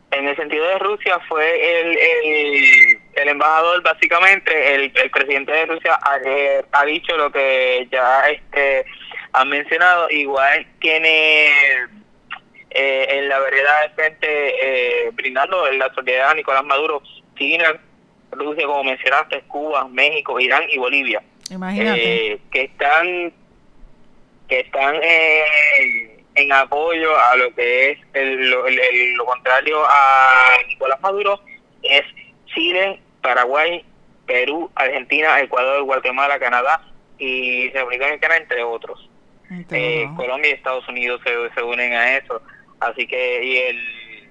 en 0.09 0.27
el 0.27 0.35
sentido 0.35 0.65
de 0.65 0.79
Rusia 0.79 1.19
fue 1.27 1.81
el, 1.81 1.97
el, 1.97 2.99
el 3.13 3.27
embajador 3.27 3.83
básicamente 3.83 4.73
el, 4.73 4.91
el, 4.95 5.11
presidente 5.11 5.51
de 5.51 5.65
Rusia 5.65 5.99
ha, 6.01 6.17
eh, 6.25 6.63
ha, 6.71 6.85
dicho 6.85 7.15
lo 7.17 7.29
que 7.29 7.87
ya 7.91 8.27
este 8.29 8.85
ha 9.33 9.43
mencionado 9.43 10.09
igual 10.09 10.65
tiene 10.79 11.47
eh, 12.69 13.07
en 13.09 13.27
la 13.27 13.39
vereda 13.39 13.81
de 13.81 13.89
frente 13.89 14.27
eh, 14.29 15.09
brindando 15.11 15.69
la 15.73 15.93
solidaridad 15.93 16.31
a 16.31 16.35
Nicolás 16.35 16.63
Maduro 16.63 17.03
China 17.37 17.77
Rusia 18.31 18.65
como 18.65 18.83
mencionaste 18.83 19.41
Cuba 19.47 19.87
México 19.87 20.39
Irán 20.39 20.63
y 20.69 20.77
Bolivia 20.77 21.21
Imagínate. 21.49 22.39
que 22.51 22.61
están 22.63 23.33
que 24.47 24.59
están 24.61 24.95
eh, 25.01 26.23
en 26.35 26.53
apoyo 26.53 27.09
a 27.19 27.35
lo 27.35 27.53
que 27.55 27.91
es 27.91 27.99
el, 28.13 28.49
lo, 28.49 29.25
contrario 29.25 29.83
a 29.85 30.51
Nicolás 30.67 31.01
Maduro 31.01 31.41
es 31.83 32.03
Chile, 32.45 32.99
Paraguay, 33.21 33.83
Perú, 34.25 34.69
Argentina, 34.75 35.39
Ecuador, 35.39 35.83
Guatemala, 35.83 36.39
Canadá 36.39 36.81
y 37.17 37.69
República 37.71 38.05
Dominicana, 38.05 38.37
entre 38.37 38.63
otros. 38.63 39.09
Eh, 39.71 40.09
Colombia 40.15 40.51
y 40.51 40.53
Estados 40.53 40.87
Unidos 40.89 41.21
se, 41.23 41.31
se 41.53 41.63
unen 41.63 41.93
a 41.93 42.17
eso. 42.17 42.41
Así 42.79 43.07
que, 43.07 43.43
y 43.43 43.57
el 43.57 44.29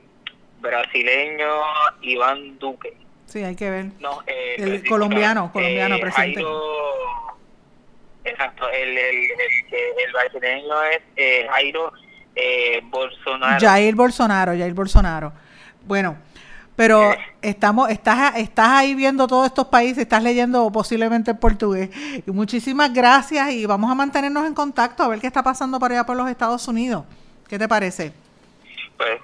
brasileño 0.61 1.49
Iván 2.03 2.59
Duque. 2.59 2.93
Sí, 3.37 3.45
hay 3.45 3.55
que 3.55 3.69
ver. 3.69 3.87
No, 4.01 4.23
eh, 4.27 4.55
el 4.57 4.89
colombiano, 4.89 5.53
colombiano 5.53 5.99
presente. 6.01 6.43
exacto, 8.25 8.67
el, 8.71 8.97
el, 8.97 9.15
el, 9.29 10.13
brasileño 10.15 10.83
es 10.85 11.47
Jairo 11.51 11.93
Bolsonaro. 12.85 13.61
Jair 13.61 13.95
Bolsonaro, 13.95 14.53
Jair 14.53 14.73
Bolsonaro. 14.73 15.35
Bueno, 15.85 16.17
pero 16.77 17.15
estamos, 17.43 17.91
estás, 17.91 18.39
estás 18.39 18.69
ahí 18.71 18.95
viendo 18.95 19.27
todos 19.27 19.49
estos 19.49 19.67
países, 19.67 19.99
estás 19.99 20.23
leyendo 20.23 20.73
posiblemente 20.73 21.33
en 21.33 21.37
portugués. 21.37 21.91
Y 22.27 22.31
muchísimas 22.31 22.91
gracias 22.91 23.51
y 23.51 23.67
vamos 23.67 23.91
a 23.91 23.95
mantenernos 23.95 24.47
en 24.47 24.55
contacto 24.55 25.03
a 25.03 25.09
ver 25.09 25.21
qué 25.21 25.27
está 25.27 25.43
pasando 25.43 25.79
por 25.79 25.93
allá 25.93 26.07
por 26.07 26.17
los 26.17 26.31
Estados 26.31 26.67
Unidos. 26.69 27.05
¿Qué 27.49 27.59
te 27.59 27.69
parece? 27.69 28.15
Pues 28.97 29.21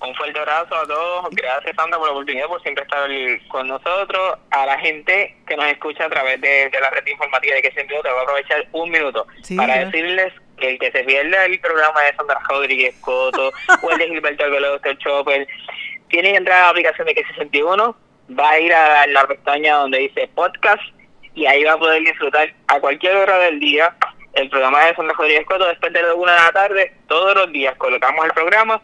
un 0.00 0.14
fuerte 0.14 0.38
abrazo 0.38 0.74
a 0.74 0.86
todos. 0.86 1.26
Gracias, 1.32 1.76
Sandra, 1.76 1.98
por 1.98 2.08
la 2.08 2.12
oportunidad, 2.12 2.46
por 2.46 2.62
siempre 2.62 2.84
estar 2.84 3.08
con 3.48 3.68
nosotros. 3.68 4.38
A 4.50 4.66
la 4.66 4.78
gente 4.78 5.36
que 5.46 5.56
nos 5.56 5.66
escucha 5.66 6.06
a 6.06 6.10
través 6.10 6.40
de, 6.40 6.70
la 6.80 6.90
red 6.90 7.06
informativa 7.06 7.56
de 7.56 7.62
que 7.62 7.70
siempre 7.72 8.00
te 8.02 8.08
voy 8.08 8.18
a 8.18 8.22
aprovechar 8.22 8.66
un 8.72 8.90
minuto 8.90 9.26
para 9.56 9.84
decirles 9.84 10.32
que 10.58 10.70
el 10.70 10.78
que 10.78 10.92
se 10.92 11.04
pierda 11.04 11.44
el 11.44 11.58
programa 11.60 12.02
de 12.02 12.14
Sandra 12.14 12.40
Rodríguez 12.48 12.94
Coto 13.00 13.52
o 13.82 13.90
el 13.90 13.98
de 13.98 14.08
Gilberto 14.08 14.50
Veloz, 14.50 14.80
Chopper, 14.98 15.46
tiene 16.08 16.32
que 16.32 16.36
entrar 16.36 16.58
a 16.58 16.62
la 16.62 16.68
aplicación 16.70 17.06
de 17.06 17.14
que 17.14 17.24
61 17.24 17.96
va 18.38 18.50
a 18.50 18.60
ir 18.60 18.72
a 18.72 19.06
la 19.06 19.26
pestaña 19.26 19.76
donde 19.76 19.98
dice 19.98 20.30
podcast 20.34 20.82
y 21.34 21.46
ahí 21.46 21.64
va 21.64 21.72
a 21.72 21.78
poder 21.78 22.02
disfrutar 22.02 22.52
a 22.68 22.80
cualquier 22.80 23.16
hora 23.16 23.38
del 23.38 23.60
día 23.60 23.96
el 24.34 24.48
programa 24.48 24.84
de 24.84 24.94
Sandra 24.94 25.14
Rodríguez 25.16 25.46
Coto 25.46 25.66
después 25.66 25.92
de 25.92 26.02
la 26.02 26.14
una 26.14 26.32
de 26.32 26.38
la 26.38 26.52
tarde, 26.52 26.94
todos 27.08 27.34
los 27.34 27.52
días 27.52 27.74
colocamos 27.76 28.24
el 28.24 28.32
programa 28.32 28.80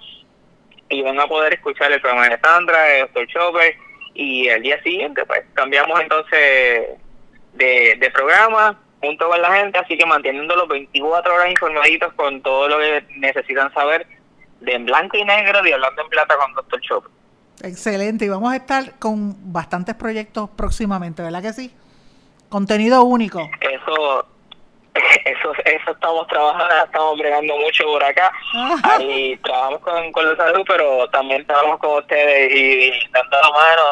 y 0.89 1.03
van 1.03 1.19
a 1.19 1.27
poder 1.27 1.55
escuchar 1.55 1.93
el 1.93 2.01
programa 2.01 2.29
de 2.29 2.39
Sandra, 2.39 2.83
de 2.83 3.01
Dr. 3.01 3.27
Chopper 3.29 3.77
y 4.15 4.49
el 4.49 4.63
día 4.63 4.83
siguiente 4.83 5.25
pues 5.27 5.43
cambiamos 5.55 6.01
entonces 6.01 6.89
de, 7.55 7.97
de 7.99 8.11
programa 8.13 8.79
junto 9.01 9.29
con 9.29 9.41
la 9.41 9.55
gente, 9.55 9.79
así 9.79 9.97
que 9.97 10.07
manteniendo 10.07 10.57
los 10.57 10.69
24 10.69 11.35
horas 11.35 11.51
informaditos 11.51 12.13
con 12.15 12.41
todo 12.43 12.69
lo 12.69 12.79
que 12.79 13.05
necesitan 13.17 13.73
saber 13.75 14.07
de 14.61 14.73
en 14.73 14.87
blanco 14.87 15.17
y 15.17 15.25
negro 15.25 15.67
y 15.67 15.73
hablando 15.73 16.03
en 16.03 16.09
plata 16.09 16.37
con 16.37 16.53
Dr. 16.55 16.81
Chopper. 16.81 17.11
Excelente, 17.63 18.25
y 18.25 18.29
vamos 18.29 18.53
a 18.53 18.57
estar 18.57 18.99
con 18.99 19.53
bastantes 19.53 19.95
proyectos 19.95 20.51
próximamente, 20.57 21.23
¿verdad 21.23 21.43
que 21.43 21.53
sí? 21.53 21.75
Contenido 22.49 23.03
único. 23.03 23.49
Eso, 23.61 24.27
eso, 25.25 25.53
eso 25.65 25.91
estamos 25.91 26.27
trabajando, 26.29 26.85
estamos 26.85 27.19
bregando 27.19 27.57
mucho 27.59 27.85
por 27.85 28.03
acá. 28.03 28.33
y 29.01 29.37
trabajamos 29.39 29.81
con, 29.81 30.13
con 30.13 30.27
la 30.27 30.37
salud, 30.37 30.65
pero 30.67 31.09
también 31.11 31.47
trabajamos 31.47 31.79
con 31.79 31.99
ustedes 31.99 32.53
y, 32.53 32.93
dando 33.13 33.37
la 33.41 33.51
mano. 33.51 33.83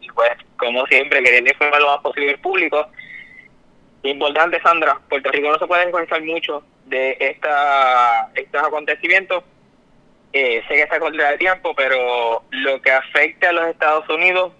Y, 0.00 0.08
pues, 0.08 0.32
como 0.56 0.86
siempre, 0.86 1.22
queriendo 1.22 1.50
informar 1.50 1.80
lo 1.80 1.92
más 1.92 2.00
posible 2.00 2.30
al 2.30 2.40
público. 2.40 2.86
Importante, 4.02 4.60
Sandra, 4.60 4.98
Puerto 5.08 5.30
Rico 5.30 5.50
no 5.50 5.58
se 5.58 5.66
puede 5.66 5.84
desconectar 5.84 6.22
mucho 6.22 6.62
de 6.84 7.16
esta, 7.18 8.30
estos 8.34 8.62
acontecimientos 8.62 9.44
eh, 10.34 10.64
sé 10.66 10.74
que 10.74 10.82
está 10.82 10.98
contra 10.98 11.30
el 11.30 11.38
tiempo, 11.38 11.74
pero 11.76 12.42
lo 12.50 12.82
que 12.82 12.90
afecta 12.90 13.50
a 13.50 13.52
los 13.52 13.68
Estados 13.68 14.08
Unidos 14.08 14.52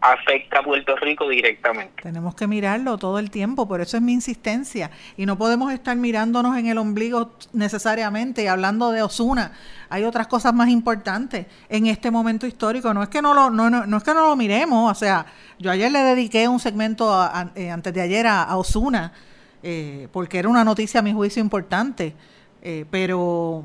afecta 0.00 0.60
a 0.60 0.62
Puerto 0.62 0.96
Rico 0.96 1.28
directamente. 1.28 2.02
Tenemos 2.02 2.34
que 2.34 2.46
mirarlo 2.46 2.98
todo 2.98 3.18
el 3.18 3.30
tiempo, 3.30 3.66
por 3.66 3.80
eso 3.80 3.96
es 3.96 4.02
mi 4.02 4.12
insistencia. 4.12 4.90
Y 5.16 5.26
no 5.26 5.36
podemos 5.36 5.72
estar 5.72 5.96
mirándonos 5.96 6.56
en 6.56 6.66
el 6.66 6.78
ombligo 6.78 7.32
necesariamente 7.52 8.44
y 8.44 8.46
hablando 8.46 8.90
de 8.90 9.02
Osuna. 9.02 9.52
Hay 9.88 10.04
otras 10.04 10.26
cosas 10.26 10.54
más 10.54 10.68
importantes 10.68 11.46
en 11.68 11.86
este 11.86 12.10
momento 12.10 12.46
histórico. 12.46 12.92
No 12.94 13.02
es 13.02 13.08
que 13.08 13.22
no 13.22 13.34
lo, 13.34 13.50
no, 13.50 13.70
no, 13.70 13.96
es 13.96 14.04
que 14.04 14.14
no 14.14 14.26
lo 14.26 14.36
miremos. 14.36 14.90
O 14.90 14.94
sea, 14.94 15.26
yo 15.58 15.70
ayer 15.70 15.90
le 15.90 16.00
dediqué 16.00 16.48
un 16.48 16.60
segmento 16.60 17.10
eh, 17.54 17.70
antes 17.70 17.92
de 17.92 18.00
ayer 18.00 18.26
a, 18.26 18.56
Osuna, 18.56 19.12
eh, 19.62 20.08
porque 20.12 20.38
era 20.38 20.48
una 20.48 20.64
noticia 20.64 21.00
a 21.00 21.02
mi 21.02 21.12
juicio 21.12 21.40
importante. 21.40 22.14
pero 22.90 23.64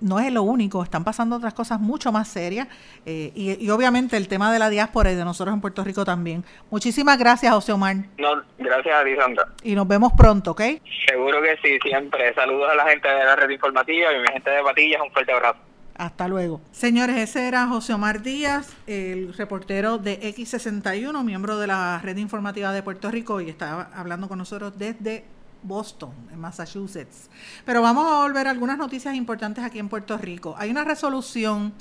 no 0.00 0.18
es 0.20 0.32
lo 0.32 0.42
único, 0.42 0.82
están 0.82 1.04
pasando 1.04 1.36
otras 1.36 1.54
cosas 1.54 1.80
mucho 1.80 2.12
más 2.12 2.28
serias 2.28 2.68
eh, 3.06 3.32
y, 3.34 3.68
obviamente 3.70 4.16
el 4.16 4.28
tema 4.28 4.52
de 4.52 4.58
la 4.58 4.70
diáspora 4.70 5.12
y 5.12 5.14
de 5.14 5.24
nosotros 5.24 5.54
en 5.54 5.60
Puerto 5.60 5.84
Rico 5.84 6.04
también. 6.04 6.44
Muchísimas 6.70 7.18
gracias, 7.18 7.52
José 7.52 7.72
Omar. 7.72 7.96
No, 8.18 8.42
gracias 8.58 8.94
a 8.94 9.04
ti, 9.04 9.16
Sandra. 9.16 9.48
Y 9.62 9.74
nos 9.74 9.86
vemos 9.86 10.12
pronto, 10.16 10.52
¿ok? 10.52 10.62
Seguro 11.06 11.42
que 11.42 11.56
sí, 11.62 11.78
siempre. 11.82 12.34
Saludos 12.34 12.70
a 12.70 12.74
la 12.74 12.86
gente 12.86 13.08
de 13.08 13.24
la 13.24 13.36
red 13.36 13.50
informativa 13.50 14.12
y 14.12 14.16
a 14.16 14.20
mi 14.20 14.28
gente 14.28 14.50
de 14.50 14.62
Patillas, 14.62 15.00
un 15.02 15.12
fuerte 15.12 15.32
abrazo. 15.32 15.58
Hasta 15.96 16.28
luego. 16.28 16.62
Señores, 16.70 17.16
ese 17.16 17.46
era 17.46 17.66
José 17.66 17.92
Omar 17.92 18.22
Díaz, 18.22 18.74
el 18.86 19.34
reportero 19.34 19.98
de 19.98 20.18
X61, 20.34 21.22
miembro 21.24 21.58
de 21.58 21.66
la 21.66 22.00
red 22.02 22.16
informativa 22.16 22.72
de 22.72 22.82
Puerto 22.82 23.10
Rico 23.10 23.42
y 23.42 23.50
estaba 23.50 23.90
hablando 23.94 24.26
con 24.26 24.38
nosotros 24.38 24.78
desde 24.78 25.24
Boston, 25.62 26.10
en 26.32 26.40
Massachusetts. 26.40 27.28
Pero 27.64 27.82
vamos 27.82 28.10
a 28.10 28.22
volver 28.22 28.46
a 28.46 28.50
algunas 28.50 28.78
noticias 28.78 29.14
importantes 29.14 29.64
aquí 29.64 29.78
en 29.78 29.88
Puerto 29.88 30.16
Rico. 30.18 30.54
Hay 30.58 30.70
una 30.70 30.84
resolución 30.84 31.72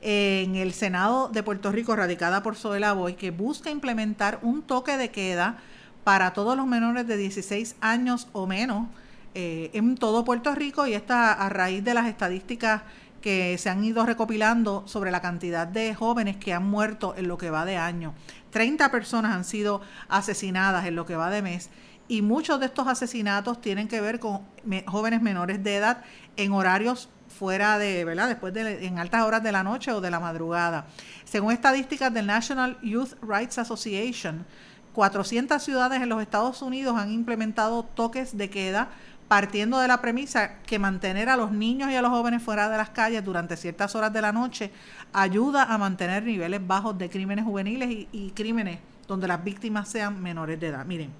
en 0.00 0.56
el 0.56 0.72
Senado 0.72 1.28
de 1.28 1.42
Puerto 1.42 1.72
Rico 1.72 1.96
radicada 1.96 2.42
por 2.42 2.56
Zoela 2.56 2.92
Boy 2.92 3.14
que 3.14 3.30
busca 3.30 3.70
implementar 3.70 4.38
un 4.42 4.62
toque 4.62 4.96
de 4.96 5.10
queda 5.10 5.58
para 6.04 6.32
todos 6.32 6.56
los 6.56 6.66
menores 6.66 7.06
de 7.06 7.16
16 7.16 7.76
años 7.80 8.28
o 8.32 8.46
menos 8.46 8.86
eh, 9.34 9.70
en 9.72 9.96
todo 9.96 10.24
Puerto 10.24 10.54
Rico 10.54 10.86
y 10.86 10.94
esta 10.94 11.32
a 11.32 11.48
raíz 11.48 11.82
de 11.82 11.94
las 11.94 12.06
estadísticas 12.06 12.82
que 13.20 13.58
se 13.58 13.68
han 13.68 13.84
ido 13.84 14.06
recopilando 14.06 14.84
sobre 14.86 15.10
la 15.10 15.20
cantidad 15.20 15.66
de 15.66 15.94
jóvenes 15.94 16.36
que 16.36 16.54
han 16.54 16.64
muerto 16.64 17.14
en 17.16 17.26
lo 17.26 17.36
que 17.36 17.50
va 17.50 17.64
de 17.64 17.76
año. 17.76 18.14
30 18.50 18.90
personas 18.92 19.34
han 19.34 19.44
sido 19.44 19.80
asesinadas 20.08 20.86
en 20.86 20.94
lo 20.94 21.06
que 21.06 21.16
va 21.16 21.28
de 21.28 21.42
mes 21.42 21.70
y 22.08 22.22
muchos 22.22 22.60
de 22.60 22.66
estos 22.66 22.86
asesinatos 22.86 23.60
tienen 23.60 23.88
que 23.88 24.00
ver 24.00 24.20
con 24.20 24.42
jóvenes 24.86 25.22
menores 25.22 25.62
de 25.62 25.76
edad 25.76 26.02
en 26.36 26.52
horarios 26.52 27.08
fuera 27.28 27.78
de, 27.78 28.04
¿verdad? 28.04 28.28
Después 28.28 28.54
de, 28.54 28.86
en 28.86 28.98
altas 28.98 29.22
horas 29.22 29.42
de 29.42 29.52
la 29.52 29.62
noche 29.62 29.92
o 29.92 30.00
de 30.00 30.10
la 30.10 30.20
madrugada. 30.20 30.86
Según 31.24 31.52
estadísticas 31.52 32.12
del 32.12 32.26
National 32.26 32.78
Youth 32.82 33.14
Rights 33.22 33.58
Association, 33.58 34.46
400 34.92 35.62
ciudades 35.62 36.00
en 36.00 36.08
los 36.08 36.22
Estados 36.22 36.62
Unidos 36.62 36.96
han 36.96 37.12
implementado 37.12 37.82
toques 37.82 38.36
de 38.36 38.48
queda 38.48 38.88
partiendo 39.28 39.80
de 39.80 39.88
la 39.88 40.00
premisa 40.00 40.58
que 40.60 40.78
mantener 40.78 41.28
a 41.28 41.36
los 41.36 41.50
niños 41.50 41.90
y 41.90 41.96
a 41.96 42.02
los 42.02 42.10
jóvenes 42.10 42.42
fuera 42.42 42.68
de 42.68 42.76
las 42.76 42.90
calles 42.90 43.24
durante 43.24 43.56
ciertas 43.56 43.94
horas 43.94 44.12
de 44.12 44.22
la 44.22 44.32
noche 44.32 44.70
ayuda 45.12 45.64
a 45.64 45.78
mantener 45.78 46.22
niveles 46.22 46.64
bajos 46.64 46.96
de 46.96 47.10
crímenes 47.10 47.44
juveniles 47.44 48.06
y, 48.12 48.30
crímenes 48.30 48.78
donde 49.08 49.28
las 49.28 49.42
víctimas 49.42 49.88
sean 49.88 50.22
menores 50.22 50.58
de 50.60 50.68
edad. 50.68 50.84
Miren, 50.84 51.10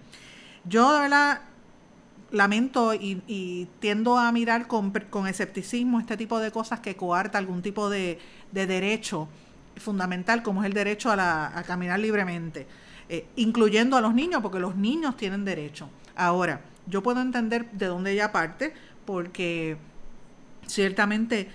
yo 0.69 0.93
de 0.93 1.01
verdad 1.01 1.41
lamento 2.31 2.93
y, 2.95 3.69
tiendo 3.79 4.19
a 4.19 4.31
mirar 4.33 4.67
con, 4.67 4.93
escepticismo 5.27 6.01
este 6.01 6.17
tipo 6.17 6.39
de 6.39 6.51
cosas 6.51 6.81
que 6.81 6.97
coarta 6.97 7.39
algún 7.39 7.63
tipo 7.63 7.89
de, 7.89 8.19
derecho 8.53 9.29
fundamental 9.77 10.43
como 10.43 10.63
es 10.63 10.67
el 10.67 10.73
derecho 10.73 11.11
a, 11.11 11.63
caminar 11.67 12.01
libremente, 12.01 12.67
eh, 13.09 13.27
incluyendo 13.37 13.97
a 13.97 14.01
los 14.01 14.15
niños, 14.15 14.43
porque 14.43 14.59
los 14.59 14.77
niños 14.77 15.17
tienen 15.17 15.45
derecho. 15.45 15.89
Ahora, 16.17 16.61
yo 16.87 17.03
puedo 17.03 17.21
entender 17.21 17.71
de 17.73 17.87
dónde 17.87 18.13
ella 18.13 18.33
parte, 18.33 18.73
porque 19.05 19.77
ciertamente 20.67 21.49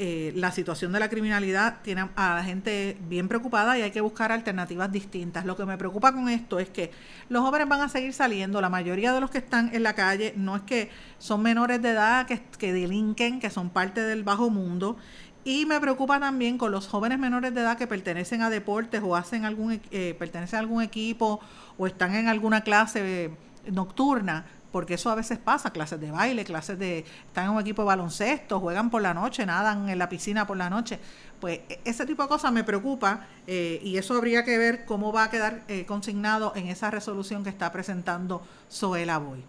eh, 0.00 0.32
la 0.36 0.52
situación 0.52 0.92
de 0.92 1.00
la 1.00 1.08
criminalidad 1.08 1.78
tiene 1.82 2.08
a 2.14 2.36
la 2.36 2.44
gente 2.44 2.96
bien 3.08 3.26
preocupada 3.26 3.76
y 3.76 3.82
hay 3.82 3.90
que 3.90 4.00
buscar 4.00 4.30
alternativas 4.30 4.92
distintas. 4.92 5.44
Lo 5.44 5.56
que 5.56 5.66
me 5.66 5.76
preocupa 5.76 6.12
con 6.12 6.28
esto 6.28 6.60
es 6.60 6.68
que 6.68 6.92
los 7.28 7.42
jóvenes 7.42 7.68
van 7.68 7.80
a 7.80 7.88
seguir 7.88 8.12
saliendo. 8.12 8.60
La 8.60 8.68
mayoría 8.68 9.12
de 9.12 9.20
los 9.20 9.28
que 9.30 9.38
están 9.38 9.74
en 9.74 9.82
la 9.82 9.94
calle 9.94 10.34
no 10.36 10.54
es 10.54 10.62
que 10.62 10.90
son 11.18 11.42
menores 11.42 11.82
de 11.82 11.90
edad, 11.90 12.26
que, 12.26 12.40
que 12.58 12.72
delinquen, 12.72 13.40
que 13.40 13.50
son 13.50 13.70
parte 13.70 14.00
del 14.00 14.22
bajo 14.22 14.50
mundo. 14.50 14.96
Y 15.44 15.66
me 15.66 15.80
preocupa 15.80 16.20
también 16.20 16.58
con 16.58 16.70
los 16.70 16.86
jóvenes 16.86 17.18
menores 17.18 17.52
de 17.52 17.62
edad 17.62 17.76
que 17.76 17.88
pertenecen 17.88 18.42
a 18.42 18.50
deportes 18.50 19.02
o 19.02 19.16
hacen 19.16 19.44
algún, 19.44 19.80
eh, 19.90 20.14
pertenecen 20.16 20.58
a 20.58 20.60
algún 20.60 20.82
equipo 20.82 21.40
o 21.76 21.86
están 21.88 22.14
en 22.14 22.28
alguna 22.28 22.60
clase 22.60 23.32
nocturna 23.70 24.46
porque 24.72 24.94
eso 24.94 25.10
a 25.10 25.14
veces 25.14 25.38
pasa, 25.38 25.70
clases 25.70 26.00
de 26.00 26.10
baile, 26.10 26.44
clases 26.44 26.78
de, 26.78 27.04
están 27.26 27.46
en 27.46 27.50
un 27.50 27.60
equipo 27.60 27.82
de 27.82 27.86
baloncesto, 27.86 28.60
juegan 28.60 28.90
por 28.90 29.02
la 29.02 29.14
noche, 29.14 29.46
nadan 29.46 29.88
en 29.88 29.98
la 29.98 30.08
piscina 30.08 30.46
por 30.46 30.56
la 30.56 30.68
noche, 30.68 30.98
pues 31.40 31.60
e, 31.68 31.80
ese 31.84 32.06
tipo 32.06 32.22
de 32.22 32.28
cosas 32.28 32.52
me 32.52 32.64
preocupa 32.64 33.26
eh, 33.46 33.80
y 33.82 33.96
eso 33.96 34.14
habría 34.14 34.44
que 34.44 34.58
ver 34.58 34.84
cómo 34.84 35.12
va 35.12 35.24
a 35.24 35.30
quedar 35.30 35.62
eh, 35.68 35.86
consignado 35.86 36.52
en 36.56 36.68
esa 36.68 36.90
resolución 36.90 37.44
que 37.44 37.50
está 37.50 37.72
presentando 37.72 38.42
Zoela 38.70 39.18
Boy. 39.18 39.44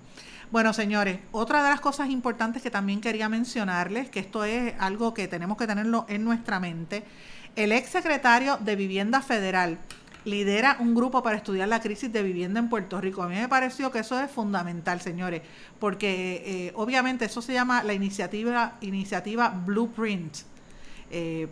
Bueno, 0.52 0.74
señores, 0.74 1.20
otra 1.32 1.62
de 1.62 1.70
las 1.70 1.80
cosas 1.80 2.10
importantes 2.10 2.64
que 2.64 2.72
también 2.72 3.02
quería 3.02 3.30
mencionarles, 3.30 4.10
que 4.10 4.20
esto 4.20 4.44
es 4.44 4.74
algo 4.80 5.14
que 5.14 5.28
tenemos 5.28 5.58
que 5.58 5.68
tenerlo 5.68 6.06
en 6.10 6.24
nuestra 6.24 6.60
mente, 6.60 7.04
el 7.56 7.72
ex 7.72 7.90
secretario 7.90 8.58
de 8.58 8.76
Vivienda 8.76 9.22
Federal, 9.22 9.78
lidera 10.30 10.78
un 10.80 10.96
grupo 10.96 11.24
para 11.24 11.38
estudiar 11.38 11.68
la 11.68 11.82
crisis 11.82 12.12
de 12.12 12.24
vivienda 12.24 12.60
en 12.60 12.70
Puerto 12.70 13.02
Rico. 13.02 13.24
A 13.24 13.28
mí 13.28 13.36
me 13.36 13.50
pareció 13.50 13.92
que 13.92 14.00
eso 14.00 14.20
es 14.20 14.30
fundamental, 14.30 15.02
señores, 15.02 15.42
porque 15.80 16.44
eh, 16.46 16.72
obviamente 16.76 17.26
eso 17.26 17.42
se 17.42 17.54
llama 17.54 17.84
la 17.84 17.94
iniciativa, 17.94 18.78
iniciativa 18.82 19.50
Blueprint. 19.50 20.38
Eh, 21.12 21.48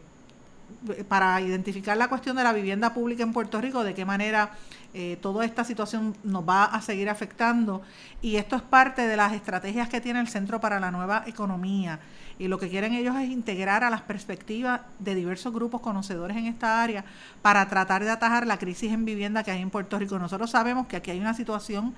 para 1.08 1.40
identificar 1.42 1.96
la 1.98 2.10
cuestión 2.10 2.36
de 2.36 2.44
la 2.44 2.54
vivienda 2.54 2.94
pública 2.94 3.24
en 3.24 3.32
Puerto 3.32 3.62
Rico, 3.62 3.84
de 3.84 3.94
qué 3.94 4.06
manera 4.06 4.52
eh, 5.00 5.16
toda 5.22 5.46
esta 5.46 5.64
situación 5.64 6.18
nos 6.24 6.50
va 6.50 6.66
a 6.66 6.82
seguir 6.82 7.08
afectando. 7.08 7.84
Y 8.20 8.38
esto 8.38 8.56
es 8.56 8.64
parte 8.64 9.06
de 9.06 9.16
las 9.16 9.32
estrategias 9.32 9.90
que 9.90 10.02
tiene 10.02 10.20
el 10.20 10.28
Centro 10.28 10.60
para 10.60 10.80
la 10.80 10.90
Nueva 10.90 11.24
Economía. 11.28 12.00
Y 12.40 12.48
lo 12.48 12.58
que 12.58 12.68
quieren 12.68 12.94
ellos 12.94 13.16
es 13.16 13.30
integrar 13.30 13.84
a 13.84 13.92
las 13.92 14.02
perspectivas 14.02 14.82
de 14.98 15.14
diversos 15.14 15.54
grupos 15.54 15.82
conocedores 15.82 16.36
en 16.36 16.48
esta 16.48 16.82
área 16.82 17.06
para 17.44 17.70
tratar 17.70 18.04
de 18.04 18.10
atajar 18.10 18.48
la 18.48 18.58
crisis 18.58 18.92
en 18.92 19.06
vivienda 19.06 19.44
que 19.44 19.52
hay 19.52 19.62
en 19.62 19.70
Puerto 19.70 20.00
Rico. 20.00 20.18
Nosotros 20.18 20.50
sabemos 20.50 20.88
que 20.88 20.96
aquí 20.96 21.12
hay 21.12 21.20
una 21.20 21.36
situación 21.36 21.94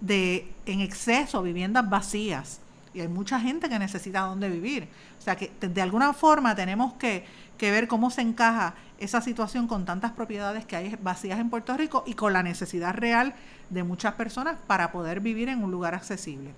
de 0.00 0.50
en 0.66 0.80
exceso, 0.80 1.44
viviendas 1.44 1.88
vacías. 1.88 2.58
Y 2.92 3.02
hay 3.02 3.08
mucha 3.08 3.38
gente 3.38 3.68
que 3.68 3.78
necesita 3.78 4.22
dónde 4.22 4.48
vivir. 4.48 4.88
O 5.16 5.22
sea 5.22 5.36
que 5.36 5.52
de 5.60 5.80
alguna 5.80 6.12
forma 6.12 6.56
tenemos 6.56 6.94
que 6.94 7.24
que 7.62 7.70
ver 7.70 7.86
cómo 7.86 8.10
se 8.10 8.22
encaja 8.22 8.74
esa 9.02 9.20
situación 9.20 9.66
con 9.66 9.84
tantas 9.84 10.12
propiedades 10.12 10.64
que 10.64 10.76
hay 10.76 10.96
vacías 11.00 11.38
en 11.38 11.50
Puerto 11.50 11.76
Rico 11.76 12.04
y 12.06 12.14
con 12.14 12.32
la 12.32 12.42
necesidad 12.42 12.94
real 12.94 13.34
de 13.70 13.82
muchas 13.82 14.14
personas 14.14 14.56
para 14.66 14.92
poder 14.92 15.20
vivir 15.20 15.48
en 15.48 15.62
un 15.62 15.70
lugar 15.70 15.94
accesible. 15.94 16.54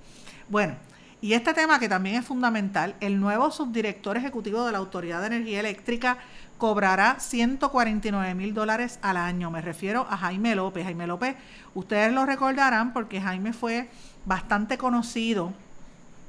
Bueno, 0.48 0.74
y 1.20 1.33
este 1.33 1.54
tema 1.54 1.78
que 1.78 1.88
también 1.88 2.16
es 2.16 2.26
fundamental, 2.26 2.94
el 3.00 3.18
nuevo 3.18 3.50
subdirector 3.50 4.18
ejecutivo 4.18 4.66
de 4.66 4.72
la 4.72 4.78
Autoridad 4.78 5.20
de 5.20 5.28
Energía 5.28 5.61
Eléctrica 5.61 6.18
cobrará 6.59 7.18
149 7.18 8.35
mil 8.35 8.52
dólares 8.52 8.98
al 9.00 9.16
año. 9.16 9.50
Me 9.50 9.62
refiero 9.62 10.07
a 10.11 10.18
Jaime 10.18 10.54
López. 10.54 10.85
Jaime 10.85 11.07
López, 11.07 11.37
ustedes 11.74 12.12
lo 12.12 12.26
recordarán 12.26 12.92
porque 12.92 13.22
Jaime 13.22 13.54
fue 13.54 13.88
bastante 14.26 14.76
conocido. 14.76 15.54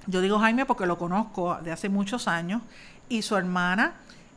Yo 0.08 0.22
digo 0.22 0.40
Jaime 0.40 0.66
porque 0.66 0.86
lo 0.86 0.98
conozco 0.98 1.56
de 1.62 1.74
hace 1.74 1.90
muchos 1.90 2.30
años 2.30 2.62
y 3.10 3.22
su 3.22 3.36
hermana 3.36 3.96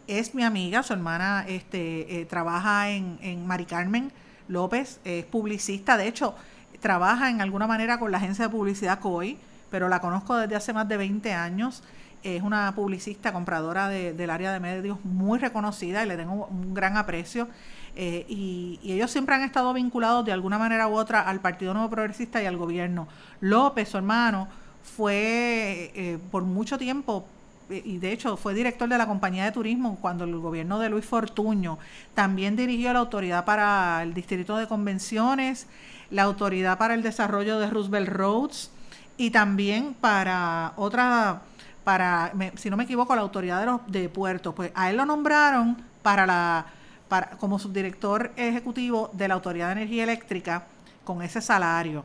es 0.08 0.34
mi 0.34 0.42
amiga, 0.42 0.82
su 0.82 0.92
hermana 0.92 1.44
este, 1.46 2.20
eh, 2.20 2.24
trabaja 2.24 2.90
en, 2.90 3.18
en 3.22 3.46
Mari 3.46 3.66
Carmen 3.66 4.10
López, 4.48 5.00
es 5.04 5.24
publicista, 5.26 5.96
de 5.96 6.08
hecho, 6.08 6.34
trabaja 6.80 7.30
en 7.30 7.40
alguna 7.40 7.66
manera 7.66 7.98
con 7.98 8.10
la 8.10 8.18
agencia 8.18 8.46
de 8.46 8.50
publicidad 8.50 8.98
COI, 9.00 9.38
pero 9.70 9.88
la 9.88 10.00
conozco 10.00 10.36
desde 10.36 10.56
hace 10.56 10.72
más 10.72 10.88
de 10.88 10.96
20 10.96 11.32
años. 11.32 11.82
Es 12.22 12.42
una 12.42 12.74
publicista, 12.74 13.32
compradora 13.32 13.88
del 13.88 14.30
área 14.30 14.52
de 14.52 14.58
medios 14.58 14.98
muy 15.04 15.38
reconocida 15.38 16.04
y 16.04 16.08
le 16.08 16.16
tengo 16.16 16.46
un 16.46 16.74
gran 16.74 16.96
aprecio. 16.96 17.48
Eh, 17.94 18.24
y, 18.28 18.80
ellos 18.82 19.10
siempre 19.10 19.34
han 19.34 19.42
estado 19.42 19.72
vinculados 19.72 20.24
de 20.24 20.32
alguna 20.32 20.58
manera 20.58 20.88
u 20.88 20.94
otra 20.94 21.20
al 21.20 21.40
Partido 21.40 21.74
Nuevo 21.74 21.90
Progresista 21.90 22.42
y 22.42 22.46
al 22.46 22.56
gobierno. 22.56 23.06
López, 23.40 23.88
su 23.88 23.98
hermano, 23.98 24.48
fue 24.82 25.92
eh, 25.94 26.18
por 26.30 26.42
mucho 26.42 26.78
tiempo 26.78 27.26
y 27.70 27.98
de 27.98 28.12
hecho 28.12 28.37
fue 28.37 28.54
director 28.54 28.88
de 28.88 28.98
la 28.98 29.07
compañía 29.07 29.44
de 29.44 29.52
turismo 29.52 29.98
cuando 30.00 30.24
el 30.24 30.38
gobierno 30.38 30.78
de 30.78 30.88
Luis 30.88 31.04
Fortuño 31.04 31.78
también 32.14 32.57
dirigió 32.57 32.92
la 32.92 33.00
autoridad 33.00 33.44
para 33.44 34.02
el 34.02 34.14
distrito 34.14 34.57
de 34.57 34.66
convenciones, 34.66 35.66
la 36.11 36.22
autoridad 36.22 36.78
para 36.78 36.94
el 36.94 37.02
desarrollo 37.02 37.59
de 37.59 37.68
Roosevelt 37.68 38.09
Roads 38.09 38.70
y 39.18 39.31
también 39.31 39.94
para 39.94 40.72
otra, 40.76 41.42
para, 41.85 42.33
si 42.57 42.70
no 42.70 42.76
me 42.76 42.85
equivoco, 42.85 43.14
la 43.14 43.22
autoridad 43.22 43.61
de, 43.61 43.66
los, 43.66 43.81
de 43.88 44.09
puertos. 44.09 44.54
Pues 44.54 44.70
a 44.74 44.90
él 44.90 44.96
lo 44.96 45.04
nombraron 45.04 45.76
para 46.02 46.24
la, 46.24 46.66
para, 47.09 47.31
como 47.31 47.59
subdirector 47.59 48.33
ejecutivo 48.37 49.11
de 49.12 49.28
la 49.28 49.35
Autoridad 49.35 49.66
de 49.66 49.72
Energía 49.72 50.04
Eléctrica 50.04 50.64
con 51.04 51.20
ese 51.20 51.42
salario. 51.42 52.04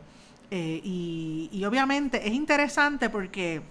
Eh, 0.50 0.82
y, 0.84 1.50
y 1.52 1.64
obviamente 1.66 2.28
es 2.28 2.34
interesante 2.34 3.10
porque 3.10 3.62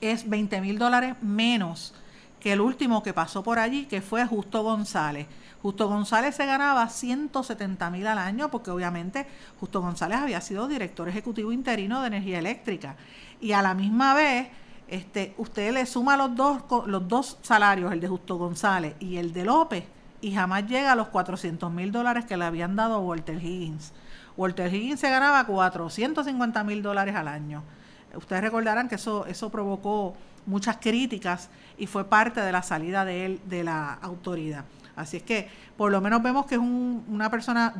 es 0.00 0.28
20 0.28 0.60
mil 0.60 0.78
dólares 0.78 1.16
menos 1.22 1.94
que 2.40 2.52
el 2.52 2.60
último 2.60 3.02
que 3.02 3.12
pasó 3.12 3.42
por 3.42 3.58
allí, 3.58 3.86
que 3.86 4.00
fue 4.00 4.24
Justo 4.26 4.62
González. 4.62 5.26
Justo 5.62 5.88
González 5.88 6.36
se 6.36 6.46
ganaba 6.46 6.88
170 6.88 7.90
mil 7.90 8.06
al 8.06 8.18
año 8.18 8.50
porque 8.50 8.70
obviamente 8.70 9.26
Justo 9.58 9.80
González 9.80 10.18
había 10.18 10.40
sido 10.40 10.68
director 10.68 11.08
ejecutivo 11.08 11.50
interino 11.50 12.00
de 12.00 12.06
energía 12.08 12.38
eléctrica. 12.38 12.96
Y 13.40 13.52
a 13.52 13.62
la 13.62 13.74
misma 13.74 14.14
vez, 14.14 14.48
este, 14.88 15.34
usted 15.38 15.72
le 15.72 15.86
suma 15.86 16.16
los 16.16 16.36
dos, 16.36 16.62
los 16.86 17.08
dos 17.08 17.38
salarios, 17.42 17.92
el 17.92 18.00
de 18.00 18.08
Justo 18.08 18.36
González 18.36 18.94
y 19.00 19.16
el 19.16 19.32
de 19.32 19.44
López, 19.44 19.84
y 20.20 20.32
jamás 20.32 20.66
llega 20.66 20.92
a 20.92 20.96
los 20.96 21.08
400 21.08 21.72
mil 21.72 21.90
dólares 21.90 22.24
que 22.24 22.36
le 22.36 22.44
habían 22.44 22.76
dado 22.76 23.00
Walter 23.00 23.42
Higgins. 23.42 23.92
Walter 24.36 24.72
Higgins 24.72 25.00
se 25.00 25.10
ganaba 25.10 25.44
450 25.46 26.62
mil 26.64 26.82
dólares 26.82 27.14
al 27.16 27.28
año. 27.28 27.62
Ustedes 28.16 28.42
recordarán 28.42 28.88
que 28.88 28.96
eso, 28.96 29.26
eso 29.26 29.50
provocó 29.50 30.16
muchas 30.46 30.76
críticas 30.78 31.50
y 31.76 31.86
fue 31.86 32.04
parte 32.04 32.40
de 32.40 32.52
la 32.52 32.62
salida 32.62 33.04
de 33.04 33.26
él 33.26 33.40
de 33.46 33.64
la 33.64 33.94
autoridad. 33.94 34.64
Así 34.94 35.18
es 35.18 35.22
que 35.22 35.48
por 35.76 35.92
lo 35.92 36.00
menos 36.00 36.22
vemos 36.22 36.46
que 36.46 36.54
es 36.54 36.60
una 36.60 37.30
persona 37.30 37.74